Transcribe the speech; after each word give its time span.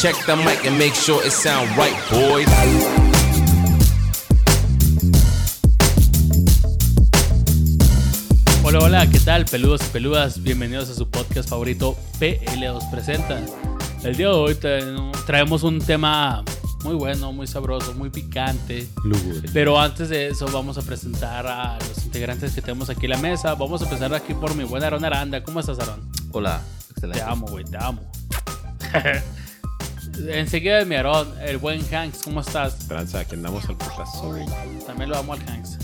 Check 0.00 0.16
the 0.24 0.34
mic 0.36 0.64
and 0.66 0.78
make 0.78 0.94
sure 0.94 1.22
it 1.24 1.32
sound 1.32 1.68
right, 1.76 1.94
boys. 2.10 2.48
Hola, 8.62 8.78
hola, 8.80 9.06
¿qué 9.10 9.18
tal, 9.18 9.44
peludos 9.46 9.80
y 9.82 9.90
peludas? 9.90 10.42
Bienvenidos 10.42 10.90
a 10.90 10.94
su 10.94 11.08
podcast 11.10 11.48
favorito, 11.48 11.96
PL2 12.20 12.90
Presenta. 12.90 13.40
El 14.04 14.16
día 14.16 14.28
de 14.28 14.32
hoy 14.34 14.54
tra- 14.54 15.24
traemos 15.26 15.62
un 15.62 15.80
tema 15.80 16.44
muy 16.84 16.94
bueno, 16.94 17.32
muy 17.32 17.46
sabroso, 17.46 17.94
muy 17.94 18.10
picante. 18.10 18.86
Pero 19.52 19.80
antes 19.80 20.08
de 20.08 20.28
eso, 20.28 20.46
vamos 20.52 20.78
a 20.78 20.82
presentar 20.82 21.46
a 21.46 21.78
los 21.88 22.04
integrantes 22.04 22.52
que 22.54 22.60
tenemos 22.62 22.90
aquí 22.90 23.06
en 23.06 23.10
la 23.12 23.18
mesa. 23.18 23.54
Vamos 23.54 23.80
a 23.82 23.84
empezar 23.84 24.14
aquí 24.14 24.34
por 24.34 24.54
mi 24.54 24.64
buen 24.64 24.84
Aaron 24.84 25.04
Aranda. 25.04 25.42
¿Cómo 25.42 25.60
estás, 25.60 25.78
Aaron? 25.80 26.00
Hola, 26.32 26.62
Te 26.86 26.92
excelente. 26.92 27.22
amo, 27.22 27.46
güey, 27.48 27.64
te 27.64 27.76
amo. 27.78 28.00
Enseguida 30.28 30.78
de 30.78 30.84
mi 30.84 30.94
Aaron, 30.96 31.32
el 31.40 31.58
buen 31.58 31.82
Hanks, 31.94 32.22
¿cómo 32.22 32.40
estás? 32.40 32.78
Tranza, 32.88 33.24
que 33.24 33.34
andamos 33.36 33.64
al 33.68 33.76
putazo. 33.76 34.36
También 34.86 35.10
lo 35.10 35.16
amo 35.18 35.32
al 35.34 35.40
Hanks. 35.48 35.78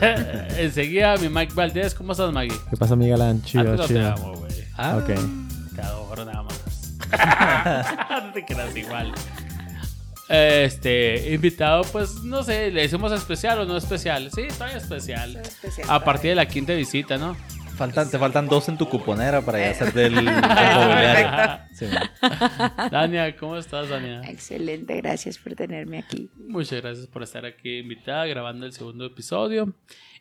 Enseguida 0.58 1.16
mi 1.16 1.28
Mike 1.28 1.54
Valdés, 1.54 1.94
¿cómo 1.94 2.12
estás, 2.12 2.32
Maggie? 2.32 2.56
¿Qué 2.70 2.76
pasa? 2.76 2.94
A 2.94 2.98
ti 2.98 3.40
Chido, 3.44 3.64
no 3.76 3.82
te 3.82 3.88
chido. 3.94 4.12
amo, 4.12 4.34
güey. 4.36 4.52
Ah, 4.76 4.96
Ok. 4.96 5.10
Te 5.74 5.80
adoro 5.82 6.24
nada 6.24 6.42
más. 6.42 6.94
no 8.26 8.32
te 8.32 8.44
quedas 8.44 8.76
igual. 8.76 9.12
Este, 10.28 11.32
invitado, 11.34 11.82
pues 11.84 12.16
no 12.24 12.42
sé, 12.42 12.70
le 12.72 12.82
decimos 12.82 13.12
especial 13.12 13.60
o 13.60 13.64
no 13.64 13.76
especial. 13.76 14.28
Sí, 14.34 14.48
todavía 14.48 14.78
especial. 14.78 15.40
A 15.88 16.02
partir 16.04 16.30
de 16.30 16.34
la 16.34 16.46
quinta 16.46 16.72
visita, 16.72 17.16
¿no? 17.16 17.36
Faltan, 17.76 18.10
te 18.10 18.18
faltan 18.18 18.48
dos 18.48 18.68
en 18.68 18.76
tu 18.76 18.88
cuponera 18.88 19.42
para 19.42 19.58
ya 19.58 19.70
hacer 19.70 19.92
del, 19.92 20.14
mobiliario. 20.14 21.60
Sí. 21.74 21.86
Dania, 22.90 23.36
¿cómo 23.36 23.56
estás, 23.56 23.88
Dania? 23.88 24.22
Excelente, 24.22 24.96
gracias 24.96 25.38
por 25.38 25.54
tenerme 25.54 25.98
aquí. 25.98 26.30
Muchas 26.36 26.80
gracias 26.80 27.06
por 27.06 27.22
estar 27.22 27.44
aquí 27.44 27.78
invitada, 27.78 28.26
grabando 28.26 28.66
el 28.66 28.72
segundo 28.72 29.04
episodio. 29.04 29.74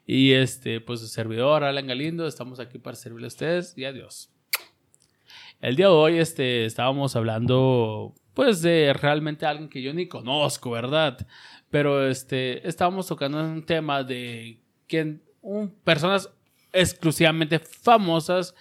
Y 0.06 0.34
este, 0.34 0.82
pues 0.82 1.00
su 1.00 1.08
servidor, 1.08 1.64
Alan 1.64 1.88
Galindo, 1.88 2.28
estamos 2.28 2.60
aquí 2.60 2.78
para 2.78 2.96
servirle 2.96 3.26
a 3.26 3.30
ustedes 3.30 3.76
y 3.76 3.86
adiós. 3.86 4.30
El 5.62 5.76
día 5.76 5.88
de 5.88 5.94
hoy, 5.94 6.20
este, 6.20 6.66
estábamos 6.66 7.16
hablando, 7.16 8.14
pues, 8.34 8.62
de 8.62 8.94
realmente 8.94 9.46
alguien 9.46 9.70
que 9.70 9.82
yo 9.82 9.94
ni 9.94 10.08
conozco, 10.08 10.72
¿verdad? 10.72 11.26
Pero, 11.72 12.08
este, 12.08 12.68
estábamos 12.68 13.08
tocando 13.08 13.42
un 13.42 13.66
tema 13.66 14.04
de 14.04 14.60
que 14.88 15.22
un, 15.42 15.70
personas 15.84 16.30
exclusivamente 16.76 17.60
famosas, 17.60 18.54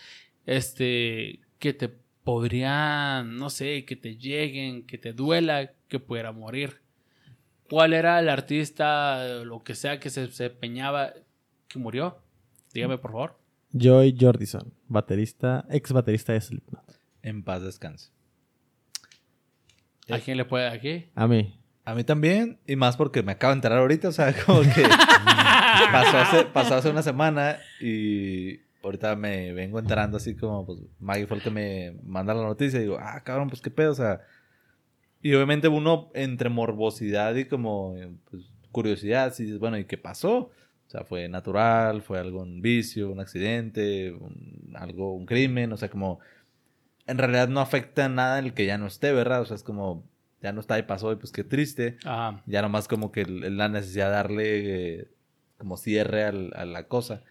este, 0.47 1.41
que 1.59 1.73
te 1.73 1.89
podrían, 2.25 3.37
no 3.37 3.51
sé, 3.51 3.85
que 3.85 3.97
te 3.97 4.17
lleguen, 4.17 4.87
que 4.87 4.99
te 4.99 5.13
duela, 5.13 5.73
que 5.89 6.01
pudiera 6.01 6.33
morir. 6.33 6.81
¿Cuál 7.69 7.93
era 7.93 8.19
el 8.21 8.29
artista, 8.29 9.45
lo 9.45 9.63
que 9.63 9.75
sea 9.75 10.01
que 10.01 10.11
se 10.11 10.27
desempeñaba, 10.27 11.13
que 11.69 11.79
murió? 11.79 12.19
Dígame, 12.73 12.99
por 12.99 13.13
favor. 13.13 13.39
Joy 13.73 14.17
Jordison, 14.19 14.73
baterista, 14.89 15.67
ex 15.69 15.93
baterista 15.93 16.33
de 16.33 16.41
Slipknot. 16.41 16.85
En 17.23 17.43
paz 17.43 17.63
descanse. 17.63 18.11
¿A 20.11 20.19
quién 20.19 20.37
le 20.37 20.45
puede 20.45 20.69
aquí? 20.69 21.07
A 21.15 21.27
mí. 21.27 21.59
A 21.85 21.95
mí 21.95 22.03
también, 22.05 22.59
y 22.67 22.77
más 22.77 22.97
porque 22.97 23.23
me 23.23 23.33
acabo 23.33 23.53
de 23.53 23.57
enterar 23.59 23.79
ahorita, 23.79 24.09
o 24.09 24.13
sea, 24.13 24.35
como 24.47 24.63
que 24.63 24.83
pasó 25.93 26.19
hace, 26.19 26.45
pasó 26.47 26.75
hace 26.77 26.89
una 26.91 27.03
semana 27.03 27.59
y 27.81 28.61
ahorita 28.83 29.17
me 29.17 29.53
vengo 29.53 29.79
enterando 29.79 30.17
así 30.17 30.35
como, 30.35 30.65
pues 30.67 30.81
Maggie 30.99 31.27
fue 31.27 31.37
el 31.39 31.43
que 31.43 31.51
me 31.51 31.95
manda 32.05 32.33
la 32.35 32.43
noticia 32.43 32.79
y 32.79 32.83
digo, 32.85 32.99
ah, 33.01 33.21
cabrón, 33.25 33.49
pues 33.49 33.61
qué 33.61 33.71
pedo, 33.71 33.93
o 33.93 33.95
sea. 33.95 34.21
Y 35.23 35.35
obviamente 35.35 35.69
uno 35.69 36.11
entre 36.15 36.49
morbosidad 36.51 37.35
y 37.35 37.47
como 37.47 37.95
pues, 38.31 38.45
curiosidad, 38.73 39.33
si 39.33 39.45
dices, 39.45 39.59
bueno, 39.59 39.79
¿y 39.79 39.85
qué 39.85 39.97
pasó? 39.99 40.37
O 40.87 40.91
sea, 40.91 41.05
fue 41.05 41.29
natural, 41.29 42.03
fue 42.03 42.19
algún 42.19 42.61
vicio, 42.61 43.11
un 43.11 43.21
accidente, 43.21 44.13
un- 44.13 44.73
algo, 44.75 45.15
un 45.15 45.25
crimen, 45.27 45.73
o 45.73 45.77
sea, 45.77 45.89
como 45.89 46.21
en 47.07 47.19
realidad 47.19 47.49
no 47.49 47.61
afecta 47.61 48.09
nada 48.09 48.39
el 48.39 48.53
que 48.55 48.67
ya 48.67 48.77
no 48.79 48.87
esté, 48.87 49.13
¿verdad? 49.13 49.41
O 49.43 49.45
sea, 49.47 49.57
es 49.57 49.63
como, 49.63 50.05
ya 50.45 50.53
no 50.53 50.61
está 50.61 50.79
y 50.79 50.83
pasó 50.83 51.11
y 51.11 51.17
pues 51.17 51.33
qué 51.33 51.43
triste. 51.43 51.97
Ajá. 52.05 52.41
Ya 52.47 52.63
nomás 52.63 52.87
como 52.87 53.11
que 53.11 53.25
la 53.27 53.69
necesidad 53.69 54.07
de 54.07 54.13
darle 54.13 54.95
eh, 55.01 55.09
como 55.59 55.77
cierre 55.77 56.23
al- 56.25 56.53
a 56.55 56.65
la 56.65 56.87
cosa. 56.87 57.23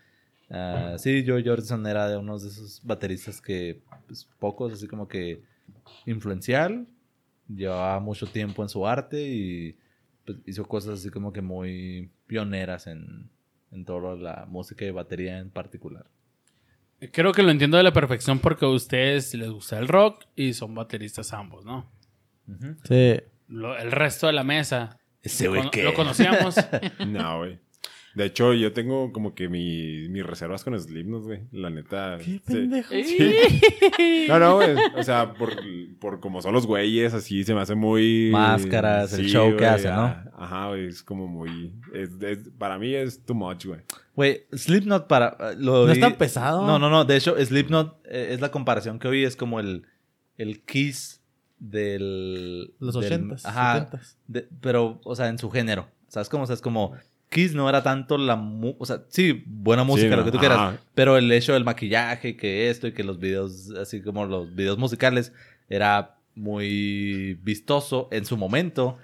Ah, 0.49 0.95
sí, 0.97 1.23
Joe 1.25 1.43
Jordison 1.45 1.85
era 1.87 2.07
de 2.09 2.17
unos 2.17 2.43
de 2.43 2.49
esos 2.49 2.81
bateristas 2.83 3.39
que, 3.41 3.81
pues, 4.07 4.27
pocos, 4.39 4.73
así 4.73 4.87
como 4.87 5.07
que 5.07 5.41
influencial. 6.05 6.87
Llevaba 7.47 7.99
mucho 7.99 8.25
tiempo 8.27 8.63
en 8.63 8.69
su 8.69 8.85
arte 8.87 9.21
y 9.21 9.77
pues, 10.25 10.37
hizo 10.45 10.65
cosas 10.65 10.99
así 10.99 11.09
como 11.09 11.31
que 11.33 11.41
muy 11.41 12.09
pioneras 12.27 12.87
en, 12.87 13.29
en 13.71 13.85
toda 13.85 14.15
la 14.15 14.45
música 14.47 14.85
y 14.85 14.91
batería 14.91 15.37
en 15.39 15.49
particular. 15.49 16.05
Creo 17.11 17.33
que 17.33 17.43
lo 17.43 17.51
entiendo 17.51 17.75
de 17.77 17.83
la 17.83 17.91
perfección 17.91 18.39
porque 18.39 18.65
a 18.65 18.69
ustedes 18.69 19.33
les 19.35 19.49
gusta 19.49 19.77
el 19.77 19.87
rock 19.89 20.23
y 20.35 20.53
son 20.53 20.73
bateristas 20.73 21.33
ambos, 21.33 21.65
¿no? 21.65 21.91
Sí. 22.83 23.15
Lo- 23.47 23.77
el 23.77 23.91
resto 23.91 24.27
de 24.27 24.33
la 24.33 24.43
mesa. 24.43 24.97
Ese 25.21 25.45
lo, 25.45 25.51
güey 25.51 25.61
cono- 25.61 25.71
que... 25.71 25.83
lo 25.83 25.93
conocíamos. 25.93 26.55
No, 27.07 27.39
güey. 27.39 27.59
De 28.15 28.25
hecho, 28.25 28.53
yo 28.53 28.71
tengo 28.73 29.11
como 29.11 29.33
que 29.33 29.49
mi, 29.49 30.07
mis 30.09 30.23
reservas 30.23 30.63
con 30.63 30.79
Slipknot, 30.79 31.23
güey. 31.23 31.39
La 31.51 31.71
neta. 31.71 32.17
Qué 32.19 32.23
sí. 32.23 32.41
pendejo. 32.45 32.93
No, 34.27 34.37
no, 34.39 34.55
güey. 34.57 34.75
O 34.95 35.03
sea, 35.03 35.33
por, 35.33 35.51
por 35.99 36.19
como 36.19 36.41
son 36.41 36.53
los 36.53 36.67
güeyes, 36.67 37.13
así 37.13 37.43
se 37.43 37.53
me 37.55 37.61
hace 37.61 37.73
muy. 37.75 38.29
Máscaras, 38.31 39.13
el 39.13 39.25
show 39.27 39.49
que 39.51 39.55
güey, 39.55 39.65
hace, 39.67 39.89
¿no? 39.89 40.15
Ajá, 40.37 40.67
güey. 40.69 40.87
Es 40.87 41.01
como 41.01 41.27
muy. 41.27 41.73
es- 41.93 42.11
es- 42.21 42.49
para 42.57 42.77
mí 42.77 42.93
es 42.93 43.23
too 43.25 43.33
much, 43.33 43.65
güey. 43.65 43.79
Güey, 44.15 44.43
Slipknot 44.53 45.07
para... 45.07 45.55
Lo 45.57 45.85
No 45.87 45.91
es 45.91 45.95
vi- 45.97 46.01
tan 46.01 46.13
pesado. 46.15 46.67
No, 46.67 46.77
no, 46.77 46.91
no. 46.91 47.05
De 47.05 47.15
hecho, 47.17 47.35
Slipknot 47.43 47.99
eh, 48.05 48.27
es 48.31 48.41
la 48.41 48.51
comparación 48.51 48.99
que 48.99 49.07
oí. 49.07 49.23
Es 49.23 49.35
como 49.35 49.59
el, 49.59 49.87
el 50.37 50.61
Kiss 50.63 51.22
del... 51.69 52.73
Los 52.79 52.93
del- 52.95 53.05
ochentas, 53.05 53.45
Ajá. 53.45 53.73
setentas. 53.75 54.17
de- 54.27 54.47
pero, 54.61 54.99
o 55.03 55.15
sea, 55.15 55.27
en 55.29 55.37
su 55.37 55.49
género. 55.49 55.87
¿Sabes 56.07 56.29
cómo? 56.29 56.43
O 56.43 56.47
sea, 56.47 56.53
es 56.55 56.61
como... 56.61 56.93
Kiss 57.29 57.55
no 57.55 57.67
era 57.67 57.81
tanto 57.81 58.17
la... 58.19 58.35
mu- 58.35 58.75
O 58.77 58.85
sea, 58.85 59.03
sí, 59.07 59.43
buena 59.47 59.83
música, 59.83 60.15
lo 60.15 60.23
que 60.23 60.31
tú 60.31 60.37
quieras. 60.37 60.57
ajá. 60.59 60.77
Pero 60.93 61.17
el 61.17 61.31
hecho 61.31 61.53
del 61.53 61.63
maquillaje, 61.63 62.37
que 62.37 62.69
esto 62.69 62.85
y 62.87 62.91
que 62.93 63.03
los 63.03 63.17
videos, 63.17 63.71
así 63.71 64.01
como 64.03 64.25
los 64.25 64.53
videos 64.53 64.77
musicales, 64.77 65.33
era 65.67 66.17
muy 66.35 67.33
vistoso 67.41 68.07
en 68.11 68.25
su 68.25 68.37
momento. 68.37 68.97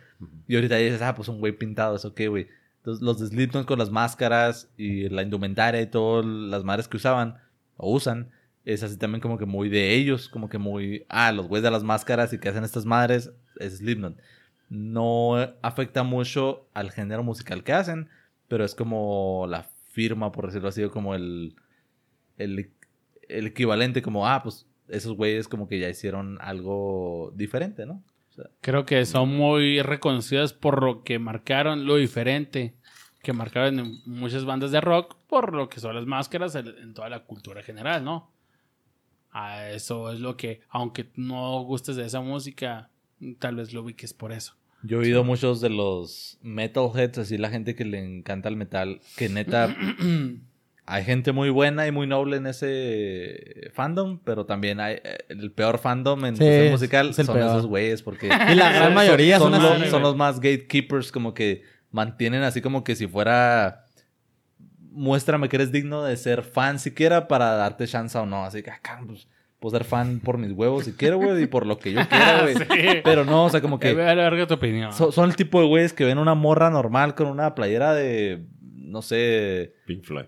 Y 0.47 0.55
ahorita 0.55 0.75
dices, 0.75 1.01
ah, 1.01 1.15
pues 1.15 1.27
un 1.27 1.39
güey 1.39 1.53
pintado, 1.53 1.95
eso 1.95 2.13
qué, 2.13 2.27
güey. 2.27 2.47
Entonces, 2.77 3.01
los 3.01 3.19
de 3.19 3.27
Slipknot 3.27 3.65
con 3.65 3.79
las 3.79 3.89
máscaras 3.89 4.69
y 4.77 5.09
la 5.09 5.23
indumentaria 5.23 5.81
y 5.81 5.87
todas 5.87 6.23
las 6.25 6.63
madres 6.63 6.87
que 6.87 6.97
usaban 6.97 7.37
o 7.77 7.91
usan, 7.93 8.29
es 8.73 8.83
así 8.83 8.97
también 8.97 9.19
como 9.19 9.39
que 9.39 9.47
muy 9.47 9.67
de 9.67 9.95
ellos, 9.95 10.29
como 10.29 10.47
que 10.47 10.59
muy, 10.59 11.03
ah, 11.09 11.31
los 11.31 11.47
güeyes 11.47 11.63
de 11.63 11.71
las 11.71 11.83
máscaras 11.83 12.31
y 12.33 12.39
que 12.39 12.49
hacen 12.49 12.63
estas 12.63 12.85
madres 12.85 13.31
es 13.57 13.77
Slipknot. 13.77 14.15
No 14.69 15.35
afecta 15.63 16.03
mucho 16.03 16.67
al 16.75 16.91
género 16.91 17.23
musical 17.23 17.63
que 17.63 17.73
hacen, 17.73 18.09
pero 18.47 18.63
es 18.63 18.75
como 18.75 19.47
la 19.49 19.63
firma, 19.89 20.31
por 20.31 20.45
decirlo 20.45 20.69
así, 20.69 20.87
como 20.89 21.15
el, 21.15 21.55
el, 22.37 22.69
el 23.27 23.47
equivalente, 23.47 24.03
como, 24.03 24.27
ah, 24.27 24.43
pues 24.43 24.67
esos 24.87 25.13
güeyes 25.15 25.47
como 25.47 25.67
que 25.67 25.79
ya 25.79 25.89
hicieron 25.89 26.37
algo 26.39 27.33
diferente, 27.35 27.87
¿no? 27.87 28.03
O 28.29 28.33
sea, 28.33 28.45
Creo 28.61 28.85
que 28.85 29.03
son 29.07 29.35
muy 29.35 29.81
reconocidas 29.81 30.53
por 30.53 30.83
lo 30.83 31.03
que 31.03 31.17
marcaron, 31.17 31.87
lo 31.87 31.95
diferente 31.95 32.75
que 33.23 33.33
marcaron 33.33 33.79
en 33.79 34.01
muchas 34.05 34.45
bandas 34.45 34.69
de 34.69 34.79
rock, 34.79 35.15
por 35.27 35.55
lo 35.55 35.69
que 35.69 35.79
son 35.79 35.95
las 35.95 36.05
máscaras 36.05 36.53
en 36.53 36.93
toda 36.93 37.09
la 37.09 37.25
cultura 37.25 37.63
general, 37.63 38.03
¿no? 38.03 38.31
A 39.31 39.69
eso 39.69 40.11
es 40.11 40.19
lo 40.19 40.35
que, 40.37 40.61
aunque 40.69 41.07
no 41.15 41.61
gustes 41.63 41.95
de 41.95 42.05
esa 42.05 42.21
música, 42.21 42.89
tal 43.39 43.55
vez 43.57 43.73
lo 43.73 43.81
ubiques 43.83 44.13
por 44.13 44.31
eso. 44.31 44.55
Yo 44.81 44.97
he 44.97 45.01
oído 45.01 45.23
muchos 45.23 45.59
de 45.61 45.69
los 45.69 46.37
metalheads, 46.41 47.17
así 47.17 47.37
la 47.37 47.49
gente 47.49 47.75
que 47.75 47.83
le 47.85 47.99
encanta 47.99 48.47
el 48.49 48.55
metal, 48.55 49.01
que 49.17 49.27
neta 49.29 49.75
hay 50.85 51.03
gente 51.03 51.31
muy 51.33 51.49
buena 51.49 51.85
y 51.85 51.91
muy 51.91 52.07
noble 52.07 52.37
en 52.37 52.47
ese 52.47 53.69
fandom, 53.73 54.19
pero 54.23 54.45
también 54.45 54.79
hay 54.79 54.95
eh, 55.03 55.17
el 55.29 55.51
peor 55.51 55.77
fandom 55.79 56.25
en 56.25 56.37
Sí, 56.37 56.69
musical 56.71 57.09
es 57.09 57.19
el 57.19 57.25
son 57.25 57.35
peor. 57.35 57.49
esos 57.49 57.67
güeyes 57.67 58.01
porque 58.01 58.27
Y 58.51 58.55
la 58.55 58.71
gran 58.71 58.93
mayoría 58.93 59.37
son, 59.37 59.53
son 59.53 59.61
los, 59.81 59.89
son 59.89 60.01
los 60.01 60.15
más 60.15 60.39
gatekeepers 60.39 61.11
como 61.11 61.33
que 61.33 61.63
mantienen 61.91 62.43
así 62.43 62.61
como 62.61 62.83
que 62.83 62.95
si 62.95 63.07
fuera 63.07 63.85
muéstrame 64.91 65.49
que 65.49 65.55
eres 65.57 65.71
digno 65.71 66.03
de 66.03 66.17
ser 66.17 66.43
fan 66.43 66.79
siquiera 66.79 67.27
para 67.27 67.51
darte 67.55 67.87
chance 67.87 68.17
o 68.17 68.25
no, 68.25 68.43
así 68.45 68.61
que 68.63 68.71
acá 68.71 68.99
pues 69.05 69.27
puedo 69.59 69.75
ser 69.77 69.85
fan 69.85 70.19
por 70.19 70.37
mis 70.37 70.51
huevos 70.53 70.85
si 70.85 70.93
quiero, 70.93 71.17
güey, 71.17 71.43
y 71.43 71.47
por 71.47 71.65
lo 71.65 71.77
que 71.79 71.91
yo 71.93 71.99
quiera, 72.09 72.41
güey. 72.43 72.55
Sí. 72.55 72.99
Pero 73.03 73.25
no, 73.25 73.45
o 73.45 73.49
sea, 73.49 73.61
como 73.61 73.77
Que 73.79 73.93
la 73.93 74.13
verga 74.15 74.47
tu 74.47 74.53
opinión. 74.53 74.93
So- 74.93 75.11
son 75.11 75.29
el 75.29 75.35
tipo 75.35 75.59
de 75.61 75.67
güeyes 75.67 75.93
que 75.93 76.05
ven 76.05 76.17
una 76.17 76.33
morra 76.33 76.69
normal 76.69 77.13
con 77.15 77.27
una 77.27 77.55
playera 77.55 77.93
de, 77.93 78.45
no 78.61 79.01
sé, 79.01 79.73
Pink 79.85 80.03
Floyd. 80.05 80.25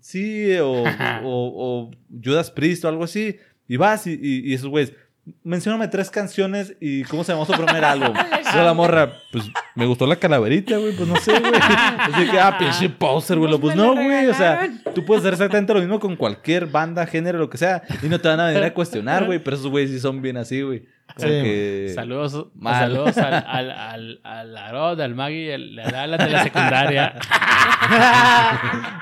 sí, 0.00 0.54
o, 0.58 0.82
o, 1.24 1.24
o 1.24 1.90
Judas 2.24 2.50
Priest 2.50 2.84
o 2.84 2.88
algo 2.88 3.04
así. 3.04 3.36
Y 3.68 3.76
vas 3.76 4.06
y, 4.06 4.12
y- 4.14 4.50
y 4.50 4.54
esos 4.54 4.68
güeyes, 4.70 4.94
mencióname 5.44 5.88
tres 5.88 6.10
canciones 6.10 6.74
y 6.80 7.04
cómo 7.04 7.24
se 7.24 7.32
llamó 7.32 7.44
su 7.46 7.52
primer 7.52 7.84
álbum. 7.84 8.14
Yo 8.54 8.62
la 8.62 8.74
morra, 8.74 9.12
pues 9.32 9.44
me 9.74 9.86
gustó 9.86 10.06
la 10.06 10.16
calaverita, 10.16 10.76
güey, 10.76 10.94
pues 10.94 11.08
no 11.08 11.16
sé, 11.16 11.38
güey. 11.38 11.52
Así 11.54 12.30
que, 12.30 12.38
ah, 12.38 12.56
pinche 12.58 12.88
poser, 12.88 13.38
güey. 13.38 13.58
Pues 13.58 13.76
no, 13.76 13.94
güey, 13.94 14.26
o 14.26 14.34
sea, 14.34 14.68
tú 14.94 15.04
puedes 15.04 15.22
hacer 15.22 15.34
exactamente 15.34 15.74
lo 15.74 15.80
mismo 15.80 16.00
con 16.00 16.16
cualquier 16.16 16.66
banda, 16.66 17.06
género, 17.06 17.38
lo 17.38 17.50
que 17.50 17.58
sea, 17.58 17.82
y 18.02 18.08
no 18.08 18.20
te 18.20 18.28
van 18.28 18.40
a 18.40 18.46
venir 18.46 18.62
a 18.64 18.74
cuestionar, 18.74 19.24
güey, 19.26 19.38
pero 19.38 19.56
esos 19.56 19.68
güeyes 19.68 19.90
sí 19.90 20.00
son 20.00 20.20
bien 20.22 20.36
así, 20.36 20.62
güey. 20.62 20.84
Como 21.16 21.28
Sí. 21.28 21.42
que- 21.42 21.92
Saludos, 21.94 22.46
Mal. 22.54 22.80
saludos 22.90 23.18
al, 23.18 23.34
al, 23.46 23.70
al, 23.70 24.20
al 24.24 24.56
Arod, 24.56 25.00
al 25.00 25.14
Maggie, 25.14 25.54
al, 25.54 25.78
al 25.78 25.94
Alan 25.94 26.18
de 26.26 26.30
la 26.30 26.42
secundaria. 26.44 27.14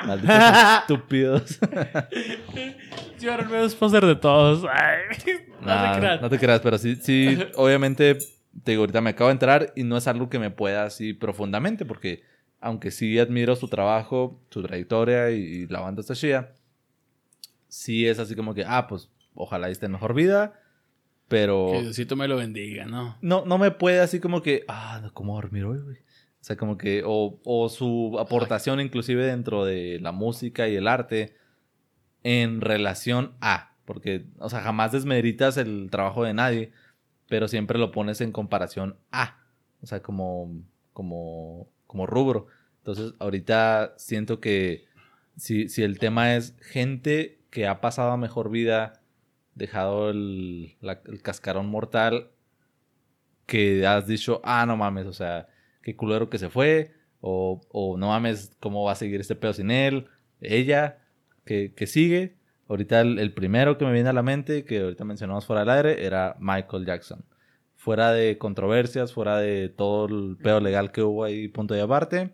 Malditos 0.06 0.81
estúpidos. 0.81 1.58
Yo 3.20 3.32
era 3.34 3.43
el 3.43 3.49
medio 3.49 3.69
sponsor 3.69 4.06
de 4.06 4.16
todos. 4.16 4.64
Ay, 4.72 4.99
no 5.60 5.66
Nah, 5.66 5.94
se 5.94 6.00
crean. 6.00 6.20
no 6.20 6.31
te 6.31 6.38
creas, 6.38 6.60
pero 6.60 6.78
sí, 6.78 6.96
sí, 6.96 7.38
obviamente, 7.56 8.16
te 8.64 8.72
digo, 8.72 8.82
ahorita 8.82 9.00
me 9.00 9.11
acabo 9.11 9.28
de 9.28 9.32
entrar 9.32 9.72
y 9.76 9.82
no 9.84 9.96
es 9.96 10.06
algo 10.06 10.28
que 10.31 10.38
me 10.38 10.50
pueda 10.50 10.84
así 10.84 11.12
profundamente, 11.14 11.84
porque 11.84 12.22
aunque 12.61 12.90
sí 12.90 13.19
admiro 13.19 13.54
su 13.56 13.69
trabajo, 13.69 14.40
su 14.50 14.62
trayectoria 14.62 15.31
y, 15.31 15.37
y 15.40 15.66
la 15.66 15.81
banda 15.81 16.00
está 16.00 16.14
chida, 16.14 16.54
sí 17.69 18.06
es 18.06 18.19
así 18.19 18.34
como 18.34 18.54
que, 18.54 18.64
ah, 18.66 18.87
pues 18.88 19.11
ojalá 19.34 19.69
esté 19.69 19.87
en 19.87 19.93
mejor 19.93 20.14
vida, 20.14 20.54
pero 21.28 21.70
Que 21.72 21.82
Diosito 21.82 22.16
me 22.16 22.26
lo 22.26 22.36
bendiga, 22.36 22.86
¿no? 22.86 23.16
no, 23.20 23.44
no 23.44 23.58
me 23.58 23.70
puede 23.70 24.00
así 24.00 24.19
como 24.19 24.42
que, 24.42 24.64
ah, 24.66 25.10
¿cómo 25.14 25.34
dormir 25.34 25.64
hoy, 25.64 25.78
güey? 25.78 25.96
O 25.96 26.44
sea, 26.48 26.56
como 26.56 26.78
que, 26.78 27.02
o, 27.04 27.40
o 27.44 27.69
su 27.69 28.16
aportación 28.19 28.80
inclusive 28.80 29.25
dentro 29.25 29.64
de 29.64 29.98
la 30.00 30.12
música 30.12 30.69
y 30.69 30.76
el 30.76 30.88
arte 30.88 31.36
en 32.22 32.60
relación 32.60 33.34
a, 33.40 33.76
porque, 33.84 34.26
o 34.38 34.48
sea, 34.48 34.60
jamás 34.60 34.92
desmeritas 34.92 35.56
el 35.56 35.88
trabajo 35.90 36.25
de 36.25 36.34
nadie, 36.34 36.72
pero 37.28 37.48
siempre 37.48 37.78
lo 37.78 37.90
pones 37.90 38.20
en 38.20 38.32
comparación 38.32 38.96
a, 39.12 39.44
o 39.82 39.86
sea, 39.86 40.00
como, 40.02 40.62
como, 40.92 41.69
como 41.86 42.06
rubro. 42.06 42.46
Entonces, 42.78 43.14
ahorita 43.19 43.94
siento 43.98 44.40
que 44.40 44.86
si, 45.36 45.69
si 45.69 45.82
el 45.82 45.98
tema 45.98 46.36
es 46.36 46.56
gente 46.60 47.40
que 47.50 47.66
ha 47.66 47.80
pasado 47.80 48.12
a 48.12 48.16
mejor 48.16 48.50
vida, 48.50 49.02
dejado 49.58 50.10
el, 50.10 50.76
el 50.81 51.22
cascarón 51.22 51.69
mortal, 51.69 52.31
que 53.44 53.87
has 53.87 54.06
dicho, 54.06 54.40
ah, 54.44 54.64
no 54.66 54.76
mames, 54.76 55.06
o 55.06 55.12
sea, 55.12 55.49
qué 55.82 55.96
culero 55.96 56.31
que 56.31 56.38
se 56.38 56.49
fue, 56.49 56.93
o, 57.20 57.60
o 57.70 57.96
no 57.99 58.08
mames, 58.08 58.56
cómo 58.60 58.84
va 58.84 58.93
a 58.93 58.94
seguir 58.94 59.20
este 59.20 59.34
pedo 59.34 59.52
sin 59.52 59.70
él, 59.70 60.06
ella, 60.40 60.99
que, 61.44 61.75
que 61.75 61.87
sigue. 61.87 62.37
Ahorita 62.69 63.00
el, 63.00 63.19
el 63.19 63.32
primero 63.32 63.78
que 63.78 63.84
me 63.84 63.93
viene 63.93 64.10
a 64.10 64.12
la 64.12 64.22
mente, 64.22 64.64
que 64.64 64.81
ahorita 64.81 65.05
mencionamos 65.05 65.46
fuera 65.46 65.61
del 65.61 65.70
aire, 65.70 66.06
era 66.06 66.37
Michael 66.38 66.84
Jackson. 66.87 67.25
Fuera 67.76 68.12
de 68.12 68.38
controversias, 68.38 69.12
fuera 69.12 69.38
de 69.38 69.69
todo 69.69 70.06
el 70.06 70.37
pedo 70.37 70.61
legal 70.61 70.93
que 70.93 71.02
hubo 71.02 71.25
ahí, 71.25 71.49
punto 71.49 71.75
y 71.76 71.81
aparte, 71.81 72.32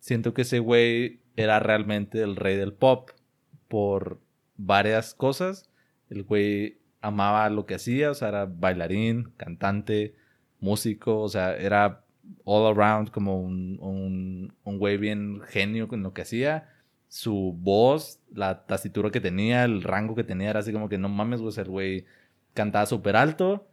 siento 0.00 0.32
que 0.32 0.42
ese 0.42 0.58
güey 0.60 1.20
era 1.36 1.60
realmente 1.60 2.22
el 2.22 2.36
rey 2.36 2.56
del 2.56 2.72
pop 2.72 3.10
por 3.68 4.18
varias 4.56 5.14
cosas. 5.14 5.70
El 6.10 6.24
güey 6.24 6.78
amaba 7.00 7.48
lo 7.50 7.66
que 7.66 7.74
hacía, 7.74 8.10
o 8.10 8.14
sea, 8.14 8.28
era 8.28 8.46
bailarín, 8.46 9.32
cantante, 9.36 10.14
músico, 10.60 11.20
o 11.20 11.28
sea, 11.28 11.56
era 11.56 12.04
all 12.44 12.66
around 12.66 13.10
como 13.10 13.40
un, 13.40 13.78
un, 13.80 14.54
un 14.64 14.78
güey 14.78 14.96
bien 14.96 15.40
genio 15.48 15.88
con 15.88 16.02
lo 16.02 16.12
que 16.12 16.22
hacía. 16.22 16.68
Su 17.08 17.56
voz, 17.58 18.20
la 18.32 18.66
tasitura 18.66 19.10
que 19.10 19.20
tenía, 19.20 19.64
el 19.64 19.82
rango 19.82 20.14
que 20.14 20.24
tenía, 20.24 20.50
era 20.50 20.60
así 20.60 20.72
como 20.72 20.88
que 20.88 20.98
no 20.98 21.08
mames, 21.08 21.40
güey, 21.40 21.54
el 21.56 21.68
güey 21.68 22.06
cantaba 22.54 22.86
súper 22.86 23.16
alto, 23.16 23.68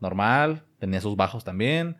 normal, 0.00 0.64
tenía 0.78 1.00
sus 1.00 1.16
bajos 1.16 1.44
también. 1.44 1.98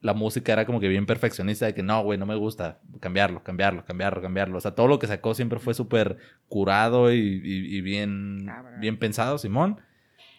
La 0.00 0.14
música 0.14 0.52
era 0.52 0.64
como 0.64 0.80
que 0.80 0.88
bien 0.88 1.04
perfeccionista 1.06 1.66
de 1.66 1.74
que 1.74 1.82
no, 1.82 2.02
güey, 2.02 2.18
no 2.18 2.24
me 2.26 2.34
gusta, 2.34 2.78
cambiarlo, 3.00 3.42
cambiarlo, 3.42 3.84
cambiarlo, 3.84 4.22
cambiarlo. 4.22 4.56
O 4.58 4.60
sea, 4.60 4.74
todo 4.74 4.86
lo 4.88 4.98
que 4.98 5.06
sacó 5.06 5.34
siempre 5.34 5.58
fue 5.58 5.74
súper 5.74 6.16
curado 6.48 7.12
y, 7.12 7.18
y- 7.18 7.76
y 7.76 7.80
bien, 7.82 8.44
Cabrón. 8.46 8.80
bien 8.80 8.98
pensado, 8.98 9.36
Simón. 9.36 9.80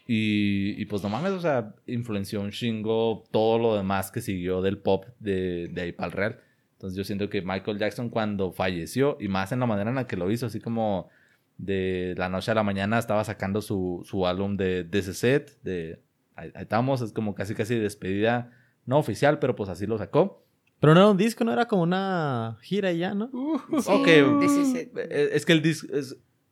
Y, 0.08 0.82
y 0.82 0.86
pues 0.86 1.04
no 1.04 1.10
mames, 1.10 1.32
o 1.32 1.40
sea, 1.40 1.76
influenció 1.86 2.42
un 2.42 2.52
chingo 2.52 3.24
todo 3.32 3.60
lo 3.60 3.76
demás 3.76 4.12
que 4.12 4.20
siguió 4.22 4.62
del 4.62 4.78
pop 4.80 5.06
de, 5.20 5.70
de 5.72 5.82
ahí 5.82 5.92
para 5.92 6.08
el 6.08 6.12
real. 6.14 6.40
Entonces 6.74 6.98
yo 6.98 7.04
siento 7.04 7.30
que 7.30 7.42
Michael 7.44 7.78
Jackson 7.78 8.10
cuando 8.10 8.52
falleció, 8.52 9.16
y 9.22 9.28
más 9.28 9.52
en 9.52 9.60
la 9.60 9.68
manera 9.68 9.90
en 9.92 9.96
la 9.96 10.08
que 10.08 10.18
lo 10.18 10.32
hizo, 10.32 10.48
así 10.48 10.60
como 10.60 11.10
de 11.58 12.16
la 12.18 12.28
noche 12.30 12.50
a 12.52 12.56
la 12.56 12.64
mañana 12.64 12.98
estaba 12.98 13.24
sacando 13.24 13.62
su, 13.62 14.02
su 14.04 14.26
álbum 14.26 14.58
de 14.58 14.84
This 14.84 15.08
Is 15.10 15.24
It, 15.24 15.50
de 15.64 16.02
ahí, 16.36 16.52
ahí 16.56 16.64
estamos, 16.64 17.02
es 17.02 17.14
como 17.14 17.36
casi 17.36 17.54
casi 17.54 17.76
despedida, 17.76 18.52
no 18.92 18.98
oficial, 19.00 19.40
pero 19.40 19.56
pues 19.56 19.70
así 19.70 19.88
lo 19.88 19.98
sacó. 19.98 20.44
Pero 20.80 20.94
no 20.94 21.00
era 21.00 21.10
un 21.10 21.18
disco, 21.18 21.44
no 21.44 21.54
era 21.54 21.66
como 21.68 21.84
una 21.84 22.58
gira 22.62 22.92
y 22.92 22.98
ya, 23.00 23.14
¿no? 23.14 23.30
Ok. 23.88 24.08
Is 24.44 24.76
it. 24.76 24.98
Eh, 24.98 25.30
Es 25.34 25.46
que 25.46 25.54
el 25.54 25.62
disco, 25.62 25.88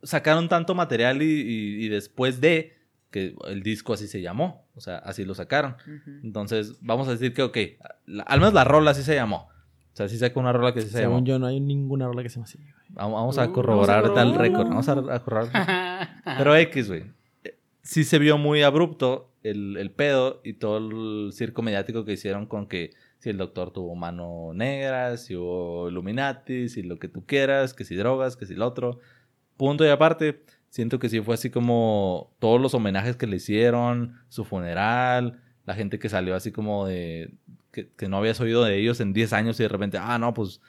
sacaron 0.04 0.48
tanto 0.48 0.74
material 0.76 1.22
y, 1.22 1.26
y- 1.26 1.86
y 1.86 1.90
después 1.90 2.40
de 2.40 2.78
que 3.12 3.36
el 3.48 3.64
disco 3.64 3.92
así 3.94 4.08
se 4.08 4.22
llamó, 4.22 4.68
o 4.76 4.82
sea, 4.82 4.98
así 5.00 5.26
lo 5.26 5.34
sacaron. 5.34 5.76
Entonces, 6.24 6.78
vamos 6.82 7.08
a 7.08 7.12
decir 7.12 7.34
que, 7.34 7.42
ok, 7.42 7.58
la- 8.06 8.24
al 8.24 8.40
menos 8.40 8.54
la 8.54 8.64
rola 8.64 8.92
así 8.92 9.02
se 9.04 9.16
llamó. 9.16 9.50
O 9.94 9.96
sea, 10.00 10.08
sí 10.08 10.18
sacó 10.20 10.40
una 10.40 10.54
rola 10.54 10.74
que 10.74 10.82
sí 10.82 10.90
se 10.90 11.00
Según 11.00 11.16
llamó. 11.16 11.26
yo, 11.26 11.40
no 11.40 11.48
hay 11.48 11.60
ninguna 11.60 12.06
rola 12.08 12.22
que 12.24 12.30
se 12.30 12.36
llama 12.36 12.46
así. 12.46 12.60
güey. 12.60 12.72
Vamos, 12.90 13.14
vamos 13.20 13.38
a 13.40 13.46
Uh, 13.48 13.52
corroborar 13.54 14.04
vamos 14.04 14.18
a 14.18 14.24
corroborarlo. 14.24 14.42
récord. 14.44 14.68
Vamos 14.70 14.88
a, 14.90 15.16
a 15.16 15.20
corroborar. 15.24 16.10
Pero 16.38 16.56
X, 16.56 16.88
güey. 16.88 17.04
Sí 17.82 18.04
se 18.04 18.20
vio 18.20 18.38
muy 18.38 18.62
abrupto 18.62 19.29
el, 19.44 19.78
el 19.78 19.92
pedo 19.92 20.42
y 20.44 20.54
todo 20.54 20.78
el 20.78 21.34
circo 21.34 21.62
mediático 21.62 22.06
que 22.06 22.14
hicieron 22.14 22.46
con 22.46 22.68
que 22.68 22.92
si 23.20 23.30
el 23.30 23.38
doctor 23.38 23.72
tuvo 23.72 23.96
mano 23.96 24.52
negra, 24.54 25.18
si 25.18 25.36
hubo 25.36 25.90
Illuminati, 25.90 26.70
si 26.70 26.84
lo 26.84 27.00
que 27.00 27.08
tú 27.10 27.26
quieras, 27.26 27.74
que 27.74 27.84
si 27.86 27.96
drogas, 27.96 28.36
que 28.38 28.46
si 28.46 28.56
lo 28.56 28.66
otro. 28.68 29.00
Punto 29.58 29.86
y 29.86 29.90
aparte, 29.90 30.42
siento 30.70 31.00
que 31.00 31.10
sí 31.10 31.20
fue 31.22 31.34
así 31.36 31.50
como 31.50 32.32
todos 32.40 32.62
los 32.62 32.74
homenajes 32.74 33.18
que 33.18 33.28
le 33.28 33.36
hicieron, 33.38 34.16
su 34.30 34.46
funeral, 34.46 35.42
la 35.66 35.76
gente 35.76 36.00
que 36.00 36.10
salió 36.10 36.34
así 36.36 36.52
como 36.52 36.86
de... 36.88 37.34
que, 37.72 37.90
que 37.90 38.08
no 38.08 38.18
habías 38.18 38.40
oído 38.40 38.64
de 38.64 38.78
ellos 38.78 39.00
en 39.02 39.12
10 39.14 39.34
años 39.34 39.60
y 39.60 39.64
de 39.64 39.70
repente, 39.70 39.98
ah, 40.00 40.18
no, 40.18 40.34
pues 40.34 40.62